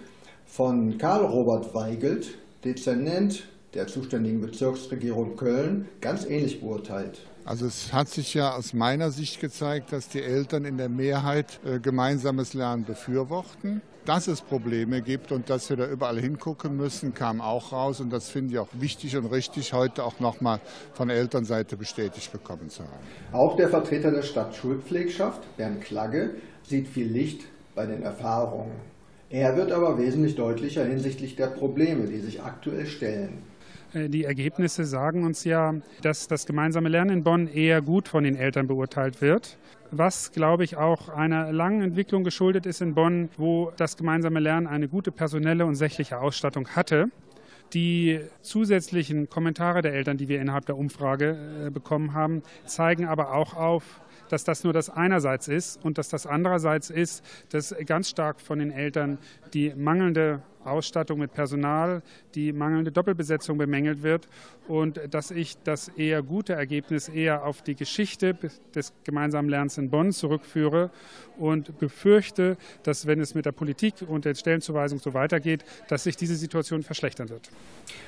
von 0.45 0.97
Karl 0.97 1.25
Robert 1.25 1.73
Weigelt, 1.73 2.37
Dezernent 2.63 3.47
der 3.73 3.87
zuständigen 3.87 4.39
Bezirksregierung 4.39 5.35
Köln, 5.35 5.89
ganz 5.99 6.25
ähnlich 6.25 6.61
beurteilt. 6.61 7.19
Also 7.43 7.65
es 7.65 7.91
hat 7.91 8.07
sich 8.07 8.33
ja 8.33 8.55
aus 8.55 8.73
meiner 8.73 9.11
Sicht 9.11 9.41
gezeigt, 9.41 9.91
dass 9.91 10.07
die 10.07 10.21
Eltern 10.21 10.65
in 10.65 10.77
der 10.77 10.87
Mehrheit 10.87 11.59
äh, 11.65 11.79
gemeinsames 11.79 12.53
Lernen 12.53 12.85
befürworten. 12.85 13.81
Dass 14.05 14.27
es 14.27 14.41
Probleme 14.41 15.01
gibt 15.01 15.31
und 15.31 15.49
dass 15.49 15.67
wir 15.69 15.77
da 15.77 15.89
überall 15.89 16.19
hingucken 16.19 16.77
müssen, 16.77 17.15
kam 17.15 17.41
auch 17.41 17.71
raus. 17.71 17.99
Und 17.99 18.11
das 18.11 18.29
finde 18.29 18.53
ich 18.53 18.59
auch 18.59 18.67
wichtig 18.73 19.17
und 19.17 19.25
richtig, 19.25 19.73
heute 19.73 20.03
auch 20.03 20.19
nochmal 20.19 20.59
von 20.93 21.09
Elternseite 21.09 21.75
bestätigt 21.75 22.31
bekommen 22.31 22.69
zu 22.69 22.83
haben. 22.83 23.03
Auch 23.31 23.55
der 23.55 23.67
Vertreter 23.69 24.11
der 24.11 24.21
Stadtschulpflegschaft, 24.21 25.41
Bernd 25.57 25.81
Klagge, 25.81 26.35
sieht 26.61 26.87
viel 26.87 27.07
Licht 27.07 27.45
bei 27.73 27.87
den 27.87 28.03
Erfahrungen. 28.03 28.73
Er 29.31 29.57
wird 29.57 29.71
aber 29.71 29.97
wesentlich 29.97 30.35
deutlicher 30.35 30.85
hinsichtlich 30.85 31.35
der 31.35 31.47
Probleme, 31.47 32.05
die 32.05 32.19
sich 32.19 32.43
aktuell 32.43 32.85
stellen. 32.85 33.39
Die 33.95 34.25
Ergebnisse 34.25 34.83
sagen 34.85 35.23
uns 35.23 35.45
ja, 35.45 35.73
dass 36.01 36.27
das 36.27 36.45
gemeinsame 36.45 36.89
Lernen 36.89 37.17
in 37.17 37.23
Bonn 37.23 37.47
eher 37.47 37.81
gut 37.81 38.07
von 38.07 38.23
den 38.23 38.35
Eltern 38.35 38.67
beurteilt 38.67 39.21
wird. 39.21 39.57
Was, 39.97 40.33
glaube 40.33 40.65
ich, 40.65 40.75
auch 40.75 41.07
einer 41.07 41.53
langen 41.53 41.81
Entwicklung 41.81 42.25
geschuldet 42.25 42.65
ist 42.65 42.81
in 42.81 42.95
Bonn, 42.95 43.29
wo 43.37 43.71
das 43.77 43.95
gemeinsame 43.95 44.41
Lernen 44.41 44.67
eine 44.67 44.89
gute 44.89 45.09
personelle 45.09 45.65
und 45.65 45.75
sächliche 45.75 46.19
Ausstattung 46.19 46.67
hatte. 46.67 47.07
Die 47.73 48.19
zusätzlichen 48.41 49.29
Kommentare 49.29 49.81
der 49.81 49.93
Eltern, 49.93 50.17
die 50.17 50.27
wir 50.27 50.41
innerhalb 50.41 50.65
der 50.65 50.77
Umfrage 50.77 51.67
äh, 51.67 51.69
bekommen 51.69 52.13
haben, 52.13 52.43
zeigen 52.65 53.05
aber 53.05 53.33
auch 53.33 53.53
auf, 53.55 54.01
dass 54.27 54.43
das 54.43 54.65
nur 54.65 54.73
das 54.73 54.89
einerseits 54.89 55.47
ist 55.47 55.81
und 55.85 55.97
dass 55.97 56.09
das 56.09 56.27
andererseits 56.27 56.89
ist, 56.89 57.23
dass 57.51 57.73
ganz 57.85 58.09
stark 58.09 58.41
von 58.41 58.59
den 58.59 58.71
Eltern 58.71 59.17
die 59.53 59.73
mangelnde 59.75 60.41
Ausstattung 60.65 61.19
mit 61.19 61.33
Personal, 61.33 62.01
die 62.33 62.53
mangelnde 62.53 62.91
Doppelbesetzung 62.91 63.57
bemängelt 63.57 64.03
wird 64.03 64.27
und 64.67 64.99
dass 65.11 65.31
ich 65.31 65.57
das 65.63 65.89
eher 65.89 66.23
gute 66.23 66.53
Ergebnis 66.53 67.09
eher 67.09 67.45
auf 67.45 67.61
die 67.61 67.75
Geschichte 67.75 68.35
des 68.73 68.93
gemeinsamen 69.03 69.49
Lernens 69.49 69.77
in 69.77 69.89
Bonn 69.89 70.11
zurückführe 70.11 70.91
und 71.37 71.77
befürchte, 71.79 72.57
dass 72.83 73.07
wenn 73.07 73.19
es 73.19 73.35
mit 73.35 73.45
der 73.45 73.51
Politik 73.51 73.95
und 74.07 74.25
der 74.25 74.35
Stellenzuweisung 74.35 74.99
so 74.99 75.13
weitergeht, 75.13 75.63
dass 75.87 76.03
sich 76.03 76.15
diese 76.15 76.35
Situation 76.35 76.83
verschlechtern 76.83 77.29
wird. 77.29 77.49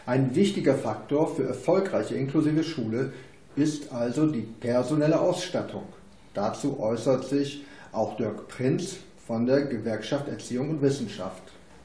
Ein 0.05 0.35
wichtiger 0.35 0.75
Faktor 0.75 1.35
für 1.35 1.43
erfolgreiche 1.43 2.15
inklusive 2.15 2.63
Schule 2.63 3.13
ist 3.55 3.91
also 3.91 4.27
die 4.27 4.47
personelle 4.59 5.19
Ausstattung. 5.19 5.83
Dazu 6.33 6.79
äußert 6.79 7.25
sich 7.25 7.65
auch 7.91 8.15
Dirk 8.17 8.47
Prinz 8.47 8.97
von 9.25 9.45
der 9.45 9.65
Gewerkschaft 9.65 10.27
Erziehung 10.27 10.69
und 10.69 10.81
Wissenschaft 10.81 11.41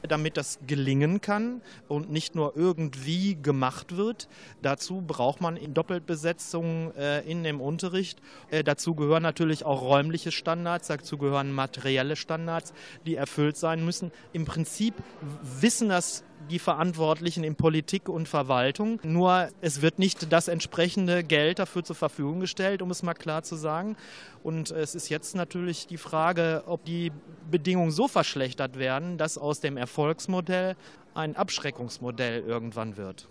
damit 0.07 0.37
das 0.37 0.59
gelingen 0.67 1.21
kann 1.21 1.61
und 1.87 2.11
nicht 2.11 2.35
nur 2.35 2.55
irgendwie 2.55 3.35
gemacht 3.35 3.95
wird. 3.95 4.27
Dazu 4.61 5.01
braucht 5.01 5.41
man 5.41 5.57
Doppelbesetzung 5.73 6.93
äh, 6.95 7.21
in 7.21 7.43
dem 7.43 7.61
Unterricht. 7.61 8.21
Äh, 8.49 8.63
dazu 8.63 8.95
gehören 8.95 9.23
natürlich 9.23 9.65
auch 9.65 9.81
räumliche 9.81 10.31
Standards, 10.31 10.87
dazu 10.87 11.17
gehören 11.17 11.51
materielle 11.51 12.15
Standards, 12.15 12.73
die 13.05 13.15
erfüllt 13.15 13.57
sein 13.57 13.83
müssen. 13.83 14.11
Im 14.33 14.45
Prinzip 14.45 14.93
wissen 15.41 15.89
das 15.89 16.23
die 16.49 16.59
Verantwortlichen 16.59 17.43
in 17.43 17.55
Politik 17.55 18.09
und 18.09 18.27
Verwaltung. 18.27 18.99
Nur 19.03 19.49
es 19.61 19.81
wird 19.81 19.99
nicht 19.99 20.31
das 20.31 20.47
entsprechende 20.47 21.23
Geld 21.23 21.59
dafür 21.59 21.83
zur 21.83 21.95
Verfügung 21.95 22.39
gestellt, 22.39 22.81
um 22.81 22.91
es 22.91 23.03
mal 23.03 23.13
klar 23.13 23.43
zu 23.43 23.55
sagen. 23.55 23.95
Und 24.43 24.71
es 24.71 24.95
ist 24.95 25.09
jetzt 25.09 25.35
natürlich 25.35 25.87
die 25.87 25.97
Frage, 25.97 26.63
ob 26.65 26.83
die 26.85 27.11
Bedingungen 27.49 27.91
so 27.91 28.07
verschlechtert 28.07 28.77
werden, 28.77 29.17
dass 29.17 29.37
aus 29.37 29.59
dem 29.59 29.77
Erfolgsmodell 29.77 30.75
ein 31.13 31.35
Abschreckungsmodell 31.35 32.43
irgendwann 32.45 32.97
wird. 32.97 33.27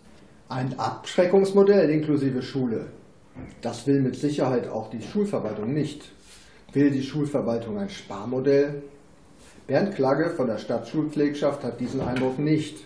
Ein 0.48 0.78
Abschreckungsmodell 0.78 1.90
inklusive 1.90 2.42
Schule. 2.42 2.86
Das 3.60 3.86
will 3.86 4.00
mit 4.00 4.16
Sicherheit 4.16 4.68
auch 4.68 4.90
die 4.90 5.02
Schulverwaltung 5.02 5.72
nicht. 5.72 6.10
Will 6.72 6.90
die 6.90 7.02
Schulverwaltung 7.02 7.78
ein 7.78 7.88
Sparmodell? 7.88 8.82
Bernd 9.66 9.94
Klagge 9.94 10.30
von 10.30 10.46
der 10.48 10.58
Stadtschulpflegschaft 10.58 11.64
hat 11.64 11.80
diesen 11.80 12.00
Eindruck 12.00 12.38
nicht. 12.38 12.76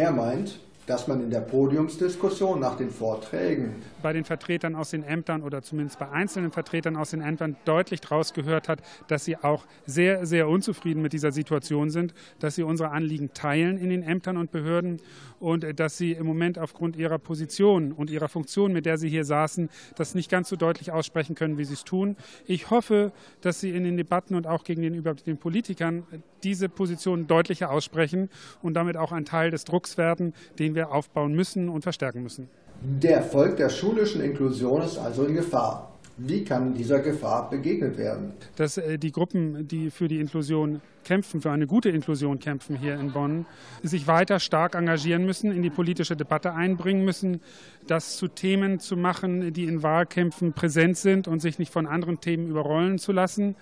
Er 0.00 0.12
meint, 0.12 0.58
dass 0.86 1.08
man 1.08 1.22
in 1.22 1.28
der 1.28 1.40
Podiumsdiskussion 1.40 2.58
nach 2.58 2.78
den 2.78 2.90
Vorträgen 2.90 3.82
bei 4.00 4.12
den 4.12 4.24
Vertretern 4.24 4.74
aus 4.74 4.90
den 4.90 5.02
Ämtern 5.02 5.42
oder 5.42 5.62
zumindest 5.62 5.98
bei 5.98 6.08
einzelnen 6.10 6.52
Vertretern 6.52 6.96
aus 6.96 7.10
den 7.10 7.20
Ämtern 7.20 7.56
deutlich 7.64 8.00
daraus 8.00 8.32
gehört 8.32 8.68
hat, 8.68 8.82
dass 9.08 9.24
sie 9.24 9.36
auch 9.36 9.66
sehr, 9.86 10.26
sehr 10.26 10.48
unzufrieden 10.48 11.02
mit 11.02 11.12
dieser 11.12 11.32
Situation 11.32 11.90
sind, 11.90 12.14
dass 12.38 12.54
sie 12.54 12.62
unsere 12.62 12.90
Anliegen 12.90 13.32
teilen 13.34 13.78
in 13.78 13.90
den 13.90 14.02
Ämtern 14.02 14.36
und 14.36 14.50
Behörden 14.50 15.00
und 15.38 15.64
äh, 15.64 15.74
dass 15.74 15.96
sie 15.96 16.12
im 16.12 16.26
Moment 16.26 16.58
aufgrund 16.58 16.96
ihrer 16.96 17.18
Position 17.18 17.92
und 17.92 18.10
ihrer 18.10 18.28
Funktion, 18.28 18.72
mit 18.72 18.86
der 18.86 18.98
sie 18.98 19.08
hier 19.08 19.24
saßen, 19.24 19.68
das 19.96 20.14
nicht 20.14 20.30
ganz 20.30 20.48
so 20.48 20.56
deutlich 20.56 20.92
aussprechen 20.92 21.34
können, 21.34 21.58
wie 21.58 21.64
sie 21.64 21.74
es 21.74 21.84
tun. 21.84 22.16
Ich 22.46 22.70
hoffe, 22.70 23.12
dass 23.40 23.60
sie 23.60 23.70
in 23.70 23.84
den 23.84 23.96
Debatten 23.96 24.34
und 24.34 24.46
auch 24.46 24.64
gegenüber 24.64 25.14
den 25.14 25.38
Politikern 25.38 26.06
diese 26.42 26.68
Position 26.68 27.26
deutlicher 27.26 27.70
aussprechen 27.70 28.30
und 28.62 28.74
damit 28.74 28.96
auch 28.96 29.12
ein 29.12 29.24
Teil 29.24 29.50
des 29.50 29.64
Drucks 29.64 29.98
werden, 29.98 30.34
den 30.58 30.74
wir 30.74 30.90
aufbauen 30.90 31.34
müssen 31.34 31.68
und 31.68 31.82
verstärken 31.82 32.22
müssen. 32.22 32.48
Der 32.82 33.16
Erfolg 33.16 33.58
der 33.58 33.68
schulischen 33.68 34.22
Inklusion 34.22 34.80
ist 34.80 34.96
also 34.96 35.24
in 35.24 35.34
Gefahr. 35.34 35.98
Wie 36.22 36.44
kann 36.44 36.74
dieser 36.74 36.98
Gefahr 36.98 37.48
begegnet 37.48 37.96
werden? 37.96 38.34
Dass 38.56 38.76
äh, 38.76 38.98
die 38.98 39.10
Gruppen, 39.10 39.66
die 39.66 39.90
für 39.90 40.06
die 40.06 40.20
Inklusion 40.20 40.82
kämpfen, 41.02 41.40
für 41.40 41.50
eine 41.50 41.66
gute 41.66 41.88
Inklusion 41.88 42.38
kämpfen 42.38 42.76
hier 42.76 42.94
in 43.00 43.12
Bonn, 43.12 43.46
sich 43.82 44.06
weiter 44.06 44.38
stark 44.38 44.74
engagieren 44.74 45.24
müssen, 45.24 45.50
in 45.50 45.62
die 45.62 45.70
politische 45.70 46.16
Debatte 46.16 46.52
einbringen 46.52 47.06
müssen, 47.06 47.40
das 47.86 48.18
zu 48.18 48.28
Themen 48.28 48.80
zu 48.80 48.98
machen, 48.98 49.54
die 49.54 49.64
in 49.64 49.82
Wahlkämpfen 49.82 50.52
präsent 50.52 50.98
sind 50.98 51.26
und 51.26 51.40
sich 51.40 51.58
nicht 51.58 51.72
von 51.72 51.86
anderen 51.86 52.20
Themen 52.20 52.48
überrollen 52.50 52.98
zu 52.98 53.12
lassen 53.12 53.56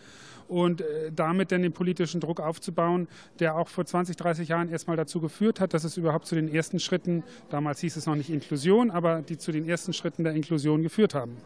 und 0.49 0.81
äh, 0.81 1.13
damit 1.15 1.53
dann 1.53 1.63
den 1.63 1.73
politischen 1.73 2.21
Druck 2.21 2.41
aufzubauen, 2.41 3.07
der 3.39 3.57
auch 3.57 3.69
vor 3.69 3.85
20, 3.85 4.17
30 4.17 4.49
Jahren 4.49 4.69
erstmal 4.69 4.97
dazu 4.97 5.21
geführt 5.21 5.61
hat, 5.61 5.75
dass 5.75 5.85
es 5.85 5.97
überhaupt 5.97 6.27
zu 6.27 6.35
den 6.35 6.53
ersten 6.53 6.81
Schritten, 6.81 7.23
damals 7.51 7.79
hieß 7.81 7.97
es 7.97 8.07
noch 8.07 8.17
nicht 8.17 8.31
Inklusion, 8.31 8.91
aber 8.91 9.23
die 9.23 9.39
zu 9.39 9.53
den 9.53 9.69
ersten 9.69 9.93
Schritten 9.93 10.25
der 10.25 10.33
Inklusion 10.33 10.83
geführt 10.83 11.15
haben. 11.15 11.37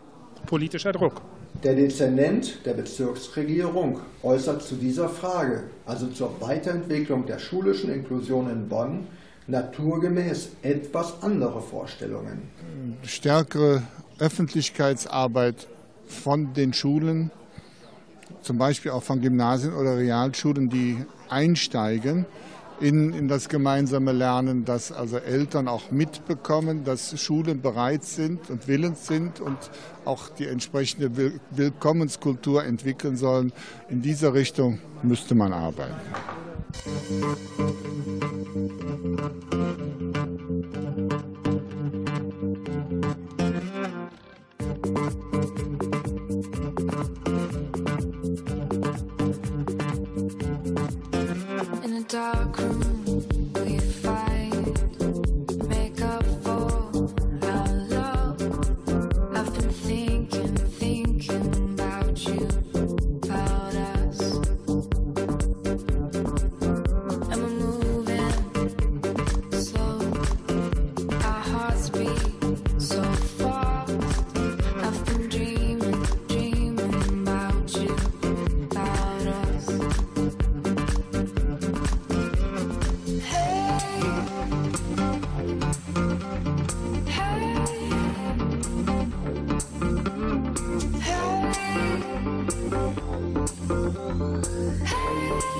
Politischer 0.46 0.92
Druck. 0.92 1.22
Der 1.62 1.74
Dezernent 1.74 2.64
der 2.64 2.74
Bezirksregierung 2.74 4.00
äußert 4.22 4.62
zu 4.62 4.74
dieser 4.74 5.08
Frage, 5.08 5.64
also 5.86 6.08
zur 6.08 6.40
Weiterentwicklung 6.40 7.26
der 7.26 7.38
schulischen 7.38 7.92
Inklusion 7.92 8.50
in 8.50 8.68
Bonn, 8.68 9.06
naturgemäß 9.46 10.50
etwas 10.62 11.22
andere 11.22 11.60
Vorstellungen. 11.60 12.42
Stärkere 13.02 13.82
Öffentlichkeitsarbeit 14.18 15.68
von 16.06 16.52
den 16.54 16.72
Schulen, 16.72 17.30
zum 18.40 18.58
Beispiel 18.58 18.90
auch 18.90 19.02
von 19.02 19.20
Gymnasien 19.20 19.74
oder 19.74 19.96
Realschulen, 19.96 20.68
die 20.68 20.96
einsteigen 21.28 22.26
in, 22.82 23.12
in 23.12 23.28
das 23.28 23.48
gemeinsame 23.48 24.10
Lernen, 24.12 24.64
dass 24.64 24.90
also 24.90 25.16
Eltern 25.18 25.68
auch 25.68 25.92
mitbekommen, 25.92 26.82
dass 26.84 27.18
Schulen 27.20 27.62
bereit 27.62 28.02
sind 28.02 28.50
und 28.50 28.66
willens 28.66 29.06
sind 29.06 29.40
und 29.40 29.56
auch 30.04 30.28
die 30.28 30.48
entsprechende 30.48 31.16
Will 31.16 31.40
Willkommenskultur 31.52 32.64
entwickeln 32.64 33.16
sollen. 33.16 33.52
In 33.88 34.02
dieser 34.02 34.34
Richtung 34.34 34.80
müsste 35.02 35.36
man 35.36 35.52
arbeiten. 35.52 35.94
In 39.54 40.41
dark 52.12 52.58
room, 52.58 52.91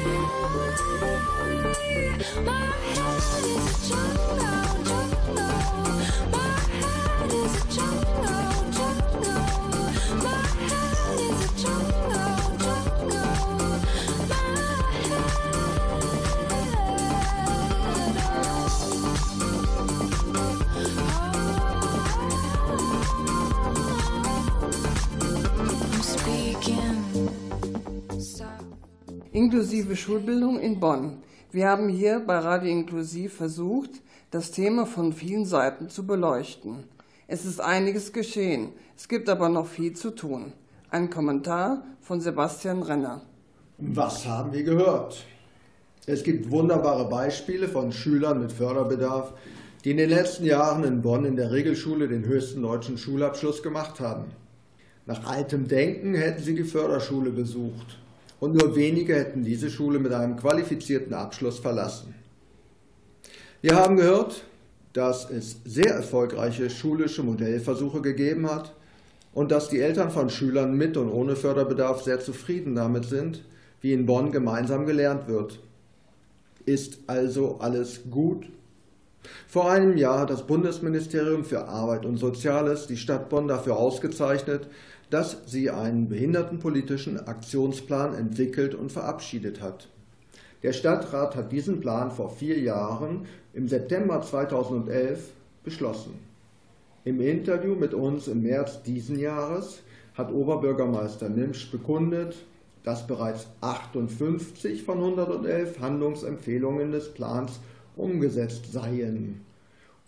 My 0.03 0.09
head 2.83 3.07
is 3.45 3.63
a 3.63 3.89
jungle, 3.89 4.37
jungle. 4.85 5.35
My 6.33 6.43
head 7.21 7.33
is 7.33 7.55
a 7.55 7.67
jungle. 7.73 8.32
Inklusive 29.43 29.97
Schulbildung 29.97 30.61
in 30.61 30.79
Bonn. 30.79 31.17
Wir 31.51 31.69
haben 31.69 31.89
hier 31.89 32.21
bei 32.25 32.39
Radio 32.39 32.71
Inklusiv 32.71 33.35
versucht, 33.35 33.91
das 34.31 34.53
Thema 34.53 34.87
von 34.87 35.13
vielen 35.13 35.47
Seiten 35.47 35.89
zu 35.89 36.07
beleuchten. 36.07 36.85
Es 37.27 37.45
ist 37.45 37.61
einiges 37.61 38.13
geschehen, 38.13 38.69
es 38.97 39.09
gibt 39.09 39.29
aber 39.29 39.49
noch 39.49 39.67
viel 39.67 39.95
zu 39.95 40.13
tun. 40.13 40.53
Ein 40.91 41.11
Kommentar 41.11 41.83
von 42.01 42.21
Sebastian 42.21 42.85
Renner. 42.85 43.23
Was 43.79 44.25
haben 44.29 44.53
wir 44.53 44.63
gehört? 44.63 45.27
Es 46.07 46.23
gibt 46.23 46.53
wunderbare 46.53 47.09
Beispiele 47.09 47.67
von 47.67 47.91
Schülern 47.91 48.41
mit 48.43 48.53
Förderbedarf, 48.53 49.33
die 49.83 49.91
in 49.91 49.97
den 49.97 50.11
letzten 50.11 50.45
Jahren 50.45 50.85
in 50.85 51.03
Bonn 51.03 51.25
in 51.25 51.35
der 51.35 51.51
Regelschule 51.51 52.07
den 52.07 52.25
höchsten 52.27 52.63
deutschen 52.63 52.97
Schulabschluss 52.97 53.61
gemacht 53.65 53.99
haben. 53.99 54.27
Nach 55.05 55.27
altem 55.27 55.67
Denken 55.67 56.15
hätten 56.15 56.45
sie 56.45 56.55
die 56.55 56.63
Förderschule 56.63 57.31
besucht 57.31 57.99
und 58.43 58.57
nur 58.57 58.75
wenige 58.75 59.15
hätten 59.15 59.45
diese 59.45 59.71
Schule 59.71 60.01
mit 60.01 60.13
einem 60.13 60.35
qualifizierten 60.35 61.15
Abschluss 61.15 61.61
verlassen. 61.61 62.13
Wir 63.61 63.77
haben 63.77 63.97
gehört, 63.97 64.43
dass 64.95 65.31
es 65.31 65.59
sehr 65.65 65.95
erfolgreiche 65.95 66.69
schulische 66.69 67.23
Modellversuche 67.23 68.01
gegeben 68.01 68.51
hat 68.51 68.73
und 69.33 69.53
dass 69.53 69.69
die 69.69 69.79
Eltern 69.79 70.11
von 70.11 70.29
Schülern 70.29 70.77
mit 70.77 70.97
und 70.97 71.09
ohne 71.09 71.37
Förderbedarf 71.37 72.03
sehr 72.03 72.19
zufrieden 72.19 72.75
damit 72.75 73.05
sind, 73.05 73.45
wie 73.81 73.93
in 73.93 74.07
Bonn 74.07 74.33
gemeinsam 74.33 74.87
gelernt 74.87 75.29
wird. 75.29 75.61
Ist 76.67 76.99
also 77.07 77.59
alles 77.61 78.01
gut? 78.11 78.47
Vor 79.47 79.71
einem 79.71 79.97
Jahr 79.97 80.19
hat 80.19 80.31
das 80.31 80.49
Bundesministerium 80.49 81.45
für 81.45 81.69
Arbeit 81.69 82.05
und 82.05 82.17
Soziales 82.17 82.89
die 82.89 82.97
Stadt 82.97 83.29
Bonn 83.29 83.47
dafür 83.47 83.77
ausgezeichnet, 83.77 84.67
dass 85.13 85.37
sie 85.45 85.69
einen 85.69 86.09
behindertenpolitischen 86.09 87.27
Aktionsplan 87.27 88.15
entwickelt 88.15 88.75
und 88.75 88.91
verabschiedet 88.91 89.61
hat. 89.61 89.89
Der 90.63 90.73
Stadtrat 90.73 91.37
hat 91.37 91.53
diesen 91.53 91.81
Plan 91.81 92.11
vor 92.11 92.31
vier 92.31 92.59
Jahren 92.59 93.27
im 93.53 93.69
September 93.69 94.23
2011 94.23 95.29
beschlossen. 95.65 96.15
Im 97.05 97.21
Interview 97.21 97.75
mit 97.75 97.93
uns 97.93 98.27
im 98.27 98.43
März 98.43 98.83
diesen 98.85 99.19
Jahres 99.19 99.83
hat 100.15 100.33
Oberbürgermeister 100.33 101.29
Nimsch 101.29 101.71
bekundet, 101.71 102.35
dass 102.83 103.07
bereits 103.07 103.49
58 103.61 104.83
von 104.83 104.97
111 104.97 105.79
Handlungsempfehlungen 105.79 106.91
des 106.91 107.13
Plans 107.13 107.61
umgesetzt 107.97 108.73
seien. 108.73 109.43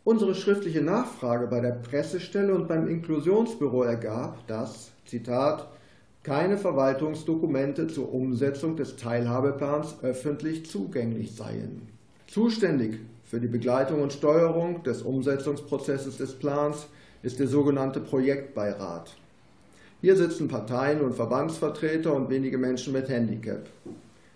Unsere 0.05 0.35
schriftliche 0.35 0.83
Nachfrage 0.83 1.47
bei 1.47 1.61
der 1.61 1.71
Pressestelle 1.71 2.55
und 2.55 2.69
beim 2.69 2.89
Inklusionsbüro 2.89 3.85
ergab, 3.85 4.47
dass, 4.47 4.91
Zitat, 5.07 5.67
keine 6.23 6.59
Verwaltungsdokumente 6.59 7.87
zur 7.87 8.13
Umsetzung 8.13 8.77
des 8.77 8.97
Teilhabeplans 8.97 9.97
öffentlich 10.03 10.67
zugänglich 10.67 11.35
seien. 11.35 11.89
Zuständig 12.27 12.99
für 13.25 13.41
die 13.41 13.49
Begleitung 13.49 14.03
und 14.03 14.13
Steuerung 14.13 14.83
des 14.83 15.01
Umsetzungsprozesses 15.01 16.19
des 16.19 16.35
Plans 16.35 16.87
ist 17.23 17.41
der 17.41 17.49
sogenannte 17.49 18.01
Projektbeirat. 18.01 19.17
Hier 20.03 20.17
sitzen 20.17 20.49
Parteien 20.49 21.01
und 21.01 21.15
Verbandsvertreter 21.15 22.15
und 22.15 22.29
wenige 22.29 22.59
Menschen 22.59 22.93
mit 22.93 23.09
Handicap. 23.09 23.67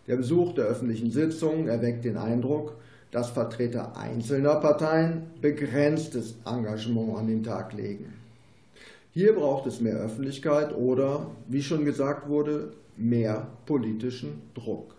Der 0.06 0.16
Besuch 0.16 0.54
der 0.54 0.64
öffentlichen 0.64 1.10
Sitzungen 1.10 1.68
erweckt 1.68 2.06
den 2.06 2.16
Eindruck, 2.16 2.72
dass 3.10 3.30
Vertreter 3.30 3.96
einzelner 3.96 4.56
Parteien 4.56 5.28
begrenztes 5.40 6.34
Engagement 6.44 7.16
an 7.16 7.26
den 7.26 7.42
Tag 7.42 7.72
legen. 7.72 8.12
Hier 9.12 9.34
braucht 9.34 9.66
es 9.66 9.80
mehr 9.80 9.96
Öffentlichkeit 9.96 10.74
oder, 10.74 11.26
wie 11.48 11.62
schon 11.62 11.84
gesagt 11.84 12.28
wurde, 12.28 12.72
mehr 12.96 13.48
politischen 13.66 14.42
Druck. 14.54 14.94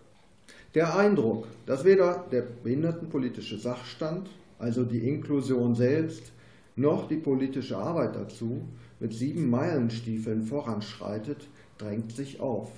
Der 0.76 0.95
Eindruck, 0.95 1.47
dass 1.66 1.84
weder 1.84 2.26
der 2.32 2.43
behindertenpolitische 2.64 3.57
Sachstand, 3.57 4.30
also 4.57 4.84
die 4.84 5.07
Inklusion 5.07 5.76
selbst, 5.76 6.32
noch 6.76 7.07
die 7.07 7.18
politische 7.18 7.78
Arbeit 7.78 8.16
dazu 8.16 8.62
mit 8.99 9.14
sieben 9.14 9.49
Meilenstiefeln 9.49 10.43
voranschreitet, 10.43 11.47
drängt 11.78 12.12
sich 12.12 12.39
auf. 12.39 12.72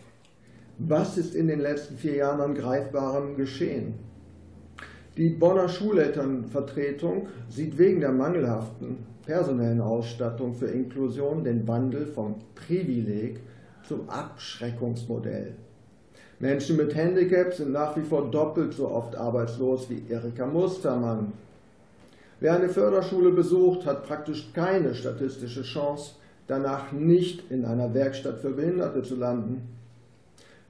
Was 0.78 1.18
ist 1.18 1.36
in 1.36 1.48
den 1.48 1.60
letzten 1.60 1.98
vier 1.98 2.16
Jahren 2.16 2.42
an 2.42 2.56
Greifbarem 2.56 3.36
geschehen? 3.36 3.94
Die 5.18 5.30
Bonner 5.30 5.68
Schulelternvertretung 5.68 7.28
sieht 7.50 7.78
wegen 7.78 8.00
der 8.00 8.14
mangelhaften 8.14 8.98
personellen 9.26 9.82
Ausstattung 9.82 10.54
für 10.54 10.68
Inklusion 10.68 11.44
den 11.44 11.68
Wandel 11.68 12.06
vom 12.06 12.36
Privileg 12.56 13.42
zum 13.86 14.10
Abschreckungsmodell. 14.10 15.54
Menschen 16.40 16.78
mit 16.78 16.96
Handicap 16.96 17.54
sind 17.54 17.74
nach 17.74 17.96
wie 17.98 18.02
vor 18.02 18.32
doppelt 18.32 18.74
so 18.74 18.90
oft 18.90 19.16
arbeitslos 19.16 19.90
wie 19.90 20.02
Erika 20.10 20.46
Mustermann. 20.46 21.34
Wer 22.40 22.56
eine 22.56 22.70
Förderschule 22.70 23.32
besucht, 23.32 23.86
hat 23.86 24.08
praktisch 24.08 24.52
keine 24.54 24.96
statistische 24.96 25.62
Chance, 25.64 26.14
danach 26.48 26.92
nicht 26.94 27.52
in 27.52 27.66
einer 27.66 27.94
Werkstatt 27.94 28.40
für 28.40 28.52
Behinderte 28.52 29.04
zu 29.04 29.16
landen. 29.18 29.81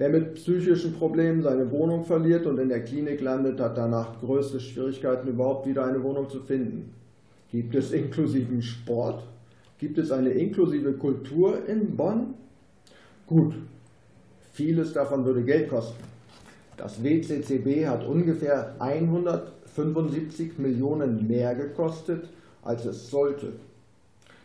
Wer 0.02 0.10
mit 0.10 0.34
psychischen 0.34 0.94
Problemen 0.94 1.44
seine 1.44 1.70
Wohnung 1.70 2.06
verliert 2.06 2.48
und 2.48 2.58
in 2.58 2.70
der 2.70 2.84
Klinik 2.84 3.22
landet, 3.22 3.60
hat 3.60 3.78
danach 3.78 4.20
größte 4.20 4.60
Schwierigkeiten, 4.60 5.28
überhaupt 5.28 5.68
wieder 5.68 5.86
eine 5.86 6.02
Wohnung 6.02 6.28
zu 6.28 6.40
finden. 6.40 6.92
Gibt 7.52 7.76
es 7.76 7.92
inklusiven 7.92 8.64
Sport? 8.64 9.22
Gibt 9.78 10.00
es 10.00 10.12
eine 10.12 10.32
inklusive 10.32 10.94
Kultur 10.94 11.68
in 11.68 11.96
Bonn? 11.96 12.34
Gut, 13.28 13.54
vieles 14.54 14.92
davon 14.92 15.24
würde 15.24 15.44
Geld 15.44 15.70
kosten. 15.70 16.04
Das 16.78 17.04
WCCB 17.04 17.86
hat 17.86 18.04
ungefähr 18.04 18.74
175 18.80 20.58
Millionen 20.58 21.28
mehr 21.28 21.54
gekostet, 21.54 22.28
als 22.64 22.86
es 22.86 23.12
sollte. 23.12 23.54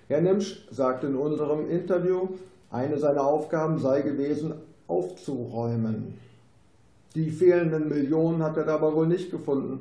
Herr 0.08 0.20
Nimsch 0.20 0.66
sagte 0.70 1.06
in 1.06 1.16
unserem 1.16 1.70
Interview, 1.70 2.28
eine 2.70 2.98
seiner 2.98 3.24
Aufgaben 3.24 3.78
sei 3.78 4.02
gewesen, 4.02 4.52
aufzuräumen. 4.88 6.14
Die 7.14 7.30
fehlenden 7.30 7.88
Millionen 7.88 8.42
hat 8.42 8.56
er 8.56 8.66
aber 8.68 8.92
wohl 8.94 9.06
nicht 9.06 9.30
gefunden. 9.30 9.80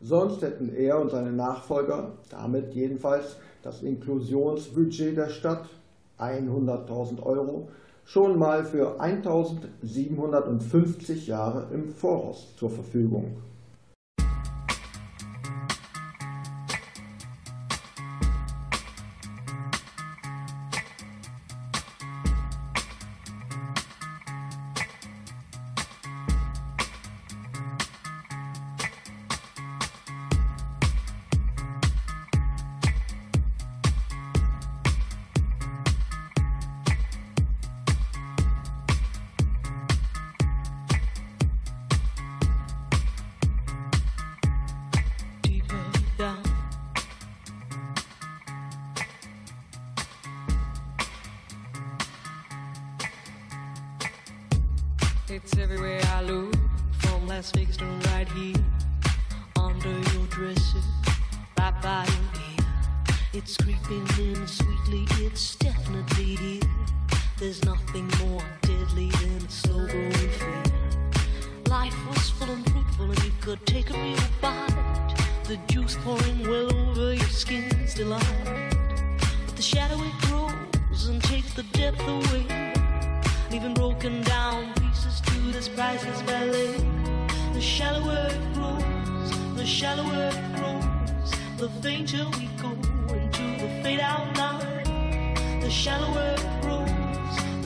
Sonst 0.00 0.42
hätten 0.42 0.74
er 0.74 1.00
und 1.00 1.10
seine 1.10 1.32
Nachfolger 1.32 2.12
damit 2.30 2.74
jedenfalls 2.74 3.36
das 3.62 3.82
Inklusionsbudget 3.82 5.16
der 5.16 5.28
Stadt 5.28 5.68
100.000 6.18 7.22
Euro 7.22 7.68
schon 8.04 8.38
mal 8.38 8.64
für 8.64 9.00
1750 9.00 11.26
Jahre 11.26 11.66
im 11.72 11.90
Voraus 11.90 12.54
zur 12.56 12.70
Verfügung. 12.70 13.36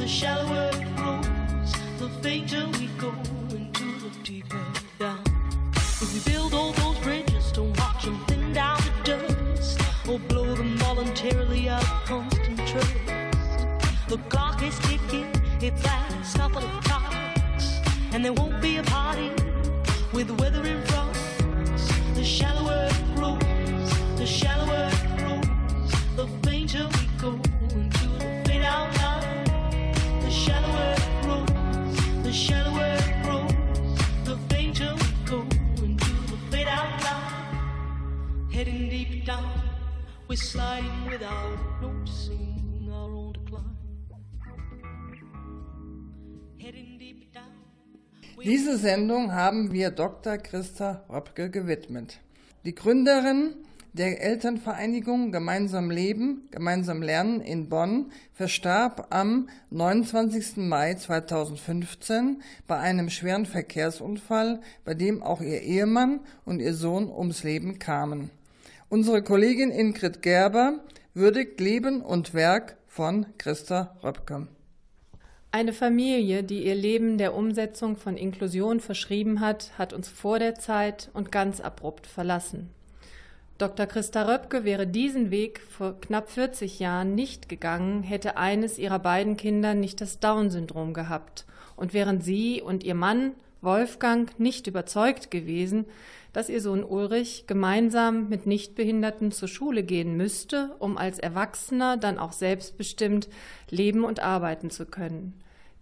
The 0.05 0.11
shallower 0.11 0.69
it 0.75 0.97
grows, 0.97 1.73
the 1.99 2.11
fainter 2.21 2.67
we 2.79 2.89
go 2.99 3.11
into 3.49 3.87
the 4.01 4.11
deeper 4.23 4.61
down. 4.99 5.25
If 5.75 6.13
we 6.13 6.31
build 6.31 6.53
all 6.53 6.73
those 6.73 6.99
bridges, 6.99 7.51
don't 7.53 7.75
watch 7.79 8.05
them 8.05 8.23
thin 8.27 8.53
down 8.53 8.79
to 8.83 8.93
dust, 9.03 9.81
or 10.07 10.19
blow 10.19 10.55
them 10.57 10.77
voluntarily 10.77 11.71
out 11.71 11.83
of 11.83 12.05
constant 12.05 12.59
trust. 12.69 13.67
The 14.09 14.19
clock 14.29 14.63
is 14.63 14.79
ticking, 14.81 15.31
its 15.63 15.83
last 15.83 16.37
couple 16.37 16.63
of 16.63 16.85
clocks, 16.85 17.81
and 18.13 18.23
there 18.23 18.35
won't 18.35 18.61
be 18.61 18.77
a 18.77 18.83
party 18.83 19.31
with 20.13 20.27
the 20.27 20.35
weather 20.35 20.67
in 20.67 20.83
front. 20.83 21.17
The 22.15 22.25
shallower 22.25 22.91
it 22.91 23.17
grows, 23.17 24.19
the 24.19 24.27
shallower 24.27 24.94
we're 40.35 40.43
sliding 40.43 41.07
without 41.09 41.59
noticing 41.81 42.91
our 42.93 43.15
own 43.15 43.33
decline. 43.33 43.77
Heading 46.59 46.99
deep 46.99 47.33
down. 47.33 47.53
Diese 48.43 48.79
Sendung 48.79 49.33
haben 49.33 49.73
wir 49.73 49.91
Dr. 49.91 50.39
Christa 50.39 51.05
Röpke 51.09 51.51
gewidmet. 51.51 52.19
Die 52.65 52.75
Gründerin 52.75 53.55
der 53.93 54.21
Elternvereinigung 54.23 55.31
Gemeinsam 55.31 55.93
Leben, 55.93 56.49
Gemeinsam 56.51 57.01
Lernen 57.01 57.41
in 57.41 57.69
Bonn 57.69 58.11
verstarb 58.33 59.07
am 59.11 59.49
29. 59.71 60.57
Mai 60.57 60.95
2015 60.95 62.43
bei 62.67 62.79
einem 62.81 63.09
schweren 63.09 63.47
Verkehrsunfall, 63.47 64.61
bei 64.85 64.95
dem 64.95 65.23
auch 65.23 65.41
ihr 65.41 65.63
Ehemann 65.63 66.19
und 66.45 66.59
ihr 66.59 66.75
Sohn 66.75 67.09
ums 67.09 67.45
Leben 67.45 67.79
kamen. 67.79 68.33
Unsere 68.95 69.25
Kollegin 69.25 69.73
Ingrid 69.73 70.23
Gerber 70.23 70.79
würdigt 71.15 71.59
Leben 71.59 72.01
und 72.01 72.33
Werk 72.33 72.77
von 72.87 73.27
Christa 73.39 73.97
Röpke. 74.05 74.47
Eine 75.51 75.73
Familie, 75.73 76.45
die 76.45 76.65
ihr 76.65 76.77
Leben 76.77 77.19
der 77.19 77.35
Umsetzung 77.35 77.97
von 77.97 78.17
Inklusion 78.17 78.79
verschrieben 78.79 79.41
hat, 79.41 79.77
hat 79.79 79.93
uns 79.95 80.09
vor 80.09 80.39
der 80.39 80.55
Zeit 80.55 81.11
und 81.13 81.33
ganz 81.33 81.59
abrupt 81.61 82.07
verlassen. 82.07 82.71
Dr. 83.59 83.87
Christa 83.87 84.33
Röpke 84.33 84.63
wäre 84.63 84.87
diesen 84.87 85.33
Weg 85.33 85.59
vor 85.59 86.01
knapp 86.01 86.31
40 86.31 86.79
Jahren 86.79 87.17
nicht 87.17 87.49
gegangen, 87.49 88.05
hätte 88.05 88.37
eines 88.37 88.79
ihrer 88.79 89.01
beiden 89.01 89.37
Kinder 89.37 89.75
nicht 89.75 90.01
das 90.01 90.21
Down-Syndrom 90.21 90.95
gehabt. 90.95 91.47
Und 91.75 91.95
wären 91.95 92.21
sie 92.21 92.63
und 92.63 92.85
ihr 92.85 92.95
Mann 92.95 93.33
Wolfgang 93.61 94.39
nicht 94.39 94.69
überzeugt 94.69 95.33
gewesen, 95.33 95.87
dass 96.35 96.51
ihr 96.51 96.61
Sohn 96.61 96.85
Ulrich 96.85 97.47
gemeinsam 97.47 98.29
mit 98.29 98.45
Nichtbehinderten 98.45 99.33
zur 99.33 99.49
Schule 99.49 99.85
gehen 99.85 100.17
müsste, 100.19 100.75
um 100.81 100.99
als 100.99 101.19
Erwachsener 101.19 101.97
dann 101.97 102.19
auch 102.19 102.33
selbstbestimmt 102.33 103.29
leben 103.71 104.05
und 104.05 104.21
arbeiten 104.21 104.69
zu 104.69 104.85
können. 104.85 105.35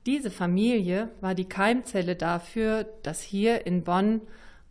Diese 0.04 0.30
Familie 0.30 1.08
war 1.20 1.34
die 1.34 1.48
Keimzelle 1.48 2.16
dafür, 2.16 2.84
dass 3.02 3.22
hier 3.22 3.66
in 3.66 3.82
Bonn 3.82 4.20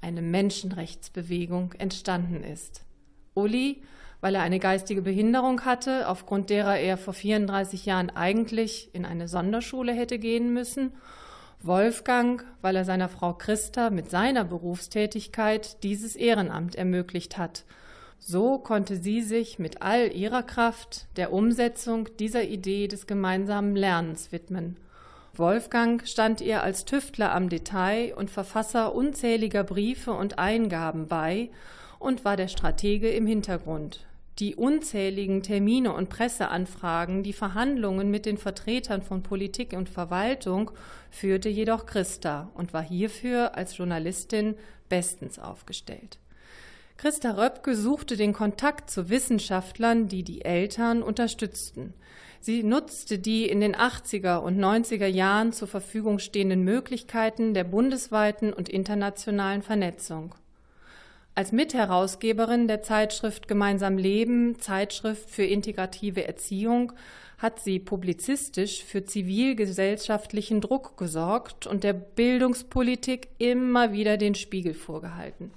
eine 0.02 0.22
Menschenrechtsbewegung 0.22 1.74
entstanden 1.78 2.44
ist. 2.44 2.84
Uli, 3.34 3.82
weil 4.20 4.36
er 4.36 4.44
eine 4.44 4.60
geistige 4.60 5.02
Behinderung 5.02 5.66
hatte, 5.66 6.08
aufgrund 6.08 6.52
derer 6.52 6.78
er 6.78 6.98
vor 6.98 7.16
34 7.16 7.88
Jahren 7.88 8.12
eigentlich 8.12 8.94
in 8.94 9.04
eine 9.04 9.28
Sonderschule 9.28 9.94
hätte 9.94 10.20
gehen 10.20 10.54
müssen, 10.54 10.92
Wolfgang, 11.64 12.44
weil 12.62 12.76
er 12.76 12.86
seiner 12.86 13.08
Frau 13.08 13.34
Christa 13.34 13.90
mit 13.92 14.10
seiner 14.10 14.44
Berufstätigkeit 14.44 15.84
dieses 15.84 16.16
Ehrenamt 16.16 16.76
ermöglicht 16.76 17.38
hat. 17.38 17.66
So 18.18 18.58
konnte 18.58 18.98
sie 18.98 19.22
sich 19.22 19.60
mit 19.60 19.82
all 19.82 20.12
ihrer 20.12 20.44
Kraft 20.44 21.08
der 21.18 21.32
Umsetzung 21.34 22.10
dieser 22.18 22.44
Idee 22.44 22.88
des 22.88 23.06
gemeinsamen 23.06 23.76
Lernens 23.76 24.32
widmen. 24.32 24.78
Wolfgang 25.34 26.06
stand 26.08 26.42
ihr 26.42 26.62
als 26.62 26.86
Tüftler 26.86 27.34
am 27.34 27.50
Detail 27.50 28.14
und 28.16 28.30
Verfasser 28.30 28.94
unzähliger 28.94 29.64
Briefe 29.64 30.14
und 30.14 30.40
Eingaben 30.40 31.08
bei 31.08 31.50
und 32.00 32.26
war 32.26 32.38
der 32.38 32.48
Stratege 32.48 33.10
im 33.10 33.28
Hintergrund. 33.28 34.06
Die 34.42 34.56
unzähligen 34.56 35.44
Termine 35.44 35.94
und 35.94 36.10
Presseanfragen, 36.10 37.22
die 37.22 37.32
Verhandlungen 37.32 38.10
mit 38.10 38.26
den 38.26 38.40
Vertretern 38.40 39.04
von 39.04 39.22
Politik 39.22 39.74
und 39.74 39.88
Verwaltung 39.88 40.72
führte 41.12 41.48
jedoch 41.48 41.86
Christa 41.86 42.50
und 42.56 42.74
war 42.74 42.82
hierfür 42.82 43.56
als 43.56 43.78
Journalistin 43.78 44.56
bestens 44.90 45.38
aufgestellt. 45.38 46.18
Christa 46.98 47.34
Röpke 47.34 47.76
suchte 47.76 48.18
den 48.18 48.34
Kontakt 48.34 48.90
zu 48.90 49.12
Wissenschaftlern, 49.12 50.08
die 50.08 50.24
die 50.24 50.44
Eltern 50.44 51.04
unterstützten. 51.04 51.94
Sie 52.40 52.64
nutzte 52.64 53.20
die 53.20 53.48
in 53.48 53.62
den 53.62 53.76
80er 53.76 54.38
und 54.38 54.58
90er 54.58 55.06
Jahren 55.06 55.54
zur 55.54 55.68
Verfügung 55.68 56.18
stehenden 56.18 56.64
Möglichkeiten 56.64 57.54
der 57.54 57.66
bundesweiten 57.66 58.54
und 58.54 58.70
internationalen 58.70 59.62
Vernetzung. 59.62 60.34
Als 61.34 61.54
Mitherausgeberin 61.54 62.68
der 62.68 62.82
Zeitschrift 62.82 63.48
Gemeinsam 63.48 63.98
Leben, 63.98 64.60
Zeitschrift 64.60 65.30
für 65.30 65.46
integrative 65.46 66.28
Erziehung, 66.28 66.92
hat 67.38 67.60
sie 67.62 67.80
publizistisch 67.80 68.84
für 68.84 69.06
zivilgesellschaftlichen 69.06 70.60
Druck 70.60 70.98
gesorgt 70.98 71.68
und 71.68 71.86
der 71.86 71.94
Bildungspolitik 71.94 73.30
immer 73.38 73.94
wieder 73.94 74.18
den 74.18 74.36
Spiegel 74.36 74.74
vorgehalten. 74.74 75.52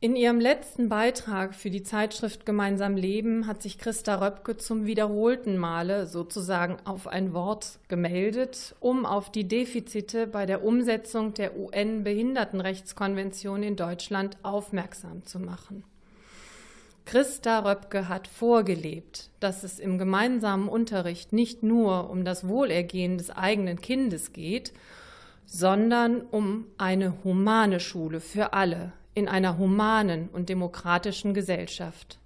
In 0.00 0.14
ihrem 0.14 0.38
letzten 0.38 0.88
Beitrag 0.88 1.56
für 1.56 1.70
die 1.70 1.82
Zeitschrift 1.82 2.46
Gemeinsam 2.46 2.96
Leben 2.96 3.48
hat 3.48 3.62
sich 3.62 3.78
Christa 3.78 4.24
Röpke 4.24 4.56
zum 4.56 4.86
wiederholten 4.86 5.58
Male 5.58 6.06
sozusagen 6.06 6.76
auf 6.84 7.08
ein 7.08 7.32
Wort 7.32 7.80
gemeldet, 7.88 8.76
um 8.78 9.04
auf 9.04 9.32
die 9.32 9.48
Defizite 9.48 10.28
bei 10.28 10.46
der 10.46 10.62
Umsetzung 10.62 11.34
der 11.34 11.58
UN-Behindertenrechtskonvention 11.58 13.64
in 13.64 13.74
Deutschland 13.74 14.36
aufmerksam 14.44 15.26
zu 15.26 15.40
machen. 15.40 15.82
Christa 17.04 17.68
Röpke 17.68 18.08
hat 18.08 18.28
vorgelebt, 18.28 19.30
dass 19.40 19.64
es 19.64 19.80
im 19.80 19.98
gemeinsamen 19.98 20.68
Unterricht 20.68 21.32
nicht 21.32 21.64
nur 21.64 22.08
um 22.08 22.24
das 22.24 22.46
Wohlergehen 22.46 23.18
des 23.18 23.30
eigenen 23.30 23.80
Kindes 23.80 24.32
geht, 24.32 24.72
sondern 25.44 26.20
um 26.20 26.66
eine 26.76 27.24
humane 27.24 27.80
Schule 27.80 28.20
für 28.20 28.52
alle, 28.52 28.92
in 29.18 29.28
einer 29.28 29.58
humanen 29.58 30.28
und 30.32 30.48
demokratischen 30.48 31.34
Gesellschaft. 31.34 32.18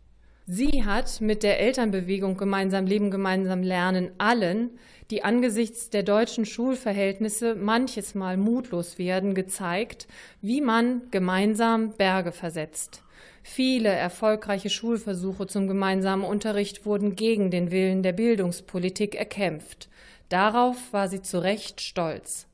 Sie 0.46 0.84
hat 0.84 1.20
mit 1.20 1.42
der 1.42 1.60
Elternbewegung 1.60 2.36
Gemeinsam 2.36 2.86
Leben, 2.86 3.10
Gemeinsam 3.10 3.62
Lernen 3.62 4.10
allen, 4.18 4.70
die 5.10 5.24
angesichts 5.24 5.88
der 5.90 6.02
deutschen 6.02 6.44
Schulverhältnisse 6.44 7.54
manches 7.54 8.14
Mal 8.14 8.36
mutlos 8.36 8.98
werden, 8.98 9.34
gezeigt, 9.34 10.08
wie 10.40 10.60
man 10.60 11.02
gemeinsam 11.10 11.92
Berge 11.92 12.32
versetzt. 12.32 13.02
Viele 13.42 13.88
erfolgreiche 13.88 14.70
Schulversuche 14.70 15.46
zum 15.46 15.68
gemeinsamen 15.68 16.24
Unterricht 16.24 16.86
wurden 16.86 17.16
gegen 17.16 17.50
den 17.50 17.70
Willen 17.70 18.02
der 18.02 18.12
Bildungspolitik 18.12 19.14
erkämpft. 19.14 19.88
Darauf 20.28 20.92
war 20.92 21.08
sie 21.08 21.22
zu 21.22 21.42
Recht 21.42 21.80
stolz. 21.80 22.46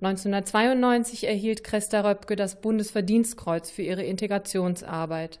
1992 0.00 1.26
erhielt 1.26 1.64
Christa 1.64 2.02
Röpke 2.02 2.36
das 2.36 2.60
Bundesverdienstkreuz 2.60 3.70
für 3.70 3.82
ihre 3.82 4.04
Integrationsarbeit. 4.04 5.40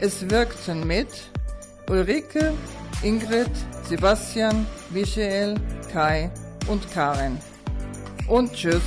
Es 0.00 0.30
wirkten 0.30 0.86
mit 0.86 1.08
Ulrike, 1.90 2.54
Ingrid, 3.02 3.50
Sebastian, 3.88 4.64
Michael, 4.90 5.56
Kai 5.92 6.30
und 6.68 6.88
Karin. 6.92 7.38
Und 8.28 8.52
tschüss. 8.52 8.82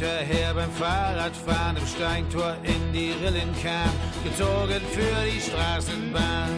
Hinterher 0.00 0.54
beim 0.54 0.70
Fahrradfahren 0.72 1.76
im 1.76 1.86
Steintor 1.86 2.56
in 2.62 2.92
die 2.92 3.12
Rillen 3.22 3.54
kam, 3.62 3.92
gezogen 4.24 4.80
für 4.92 5.24
die 5.30 5.40
Straßenbahn. 5.40 6.48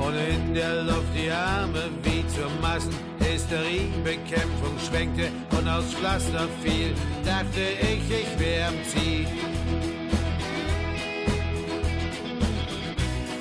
Und 0.00 0.14
in 0.14 0.54
der 0.54 0.84
Luft 0.84 1.12
die 1.16 1.28
Arme 1.30 1.90
wie 2.04 2.24
zur 2.28 2.48
Massenhysteriebekämpfung 2.62 4.78
schwenkte 4.88 5.28
und 5.58 5.68
aus 5.68 5.92
Pflaster 5.92 6.48
fiel, 6.62 6.94
dachte 7.24 7.62
ich, 7.80 8.08
ich 8.08 8.38
wär 8.38 8.68
am 8.68 8.84
Ziel. 8.84 9.26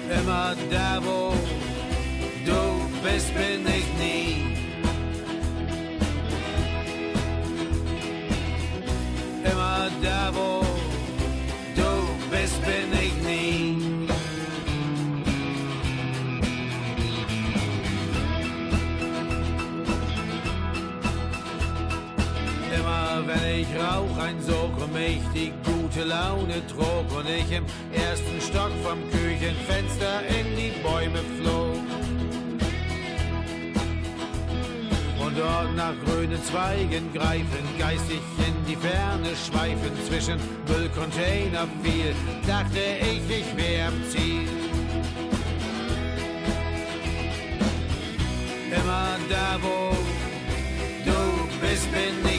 Immer 0.09 0.55
da, 0.71 0.99
wo 1.03 1.35
du 2.43 2.89
bist, 3.03 3.31
bin 3.35 3.67
ich 3.67 3.87
nie. 3.99 4.44
Die 25.33 25.53
gute 25.63 26.03
Laune 26.03 26.65
trug 26.67 27.17
und 27.17 27.27
ich 27.29 27.51
im 27.51 27.65
ersten 27.93 28.41
Stock 28.41 28.71
vom 28.83 28.99
Küchenfenster 29.11 30.21
in 30.27 30.55
die 30.55 30.73
Bäume 30.81 31.19
flog. 31.39 31.77
Und 35.23 35.37
dort 35.37 35.75
nach 35.75 35.93
grünen 36.05 36.41
Zweigen 36.43 37.13
greifen, 37.13 37.63
geistig 37.77 38.19
in 38.47 38.65
die 38.67 38.75
Ferne 38.75 39.29
schweifen, 39.35 39.91
zwischen 40.07 40.39
Müllcontainer 40.67 41.67
fiel, 41.83 42.13
dachte 42.47 42.79
ich, 43.01 43.39
ich 43.39 43.57
wär 43.57 43.87
am 43.87 44.03
Ziel. 44.09 44.47
Immer 48.71 49.17
da, 49.29 49.57
wo 49.61 49.95
du 51.05 51.47
bist, 51.61 51.91
bin 51.91 52.33
ich 52.33 52.34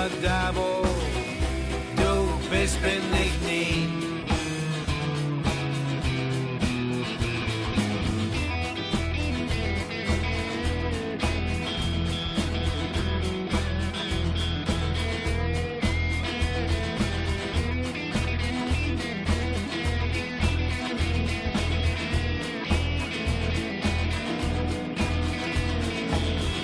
Immer 0.00 0.82
du 1.96 2.48
bist, 2.50 2.80
bin 2.80 3.02
ich 3.12 3.34
nie. 3.46 3.88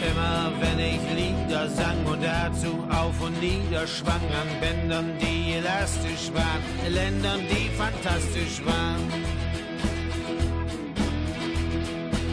Immer 0.09 0.53
wenn 0.61 0.79
ich 0.79 1.01
Lieder 1.15 1.69
sang 1.69 2.05
und 2.07 2.23
dazu 2.23 2.86
auf 3.07 3.21
und 3.21 3.41
nieder 3.41 3.87
schwang 3.87 4.27
an 4.43 4.61
Bändern, 4.61 5.13
die 5.21 5.55
elastisch 5.55 6.31
waren, 6.35 6.93
Ländern, 6.93 7.41
die 7.49 7.69
fantastisch 7.77 8.61
waren. 8.65 9.07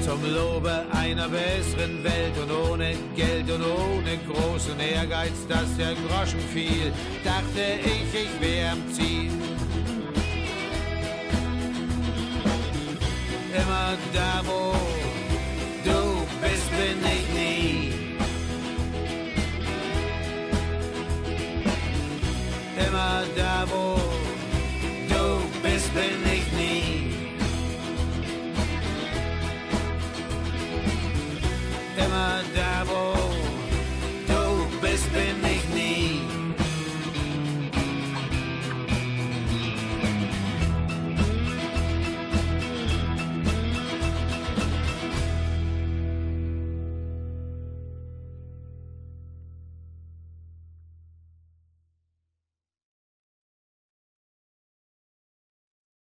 Zum 0.01 0.21
Lobe 0.34 0.86
einer 0.91 1.30
besseren 1.30 2.03
Welt 2.03 2.36
und 2.41 2.51
ohne 2.51 2.95
Geld 3.15 3.49
und 3.51 3.63
ohne 3.63 4.17
großen 4.28 4.80
Ehrgeiz, 4.80 5.38
dass 5.47 5.69
der 5.78 5.93
Groschen 5.93 6.39
fiel, 6.53 6.91
dachte 7.24 7.63
ich, 7.86 8.21
ich 8.24 8.41
wär 8.41 8.71
am 8.71 8.82
Ziel. 8.93 9.32
Immer 13.55 13.97
da, 14.13 14.41
wo 14.45 14.74
immer 22.88 23.24
da, 23.36 23.66
wo 23.70 23.96
du 25.10 25.26
bist, 25.62 25.94
bin 25.94 26.22
ich 26.26 26.52
nie. 26.54 27.14
Immer 31.98 32.42
da, 32.56 32.86
wo 32.88 33.22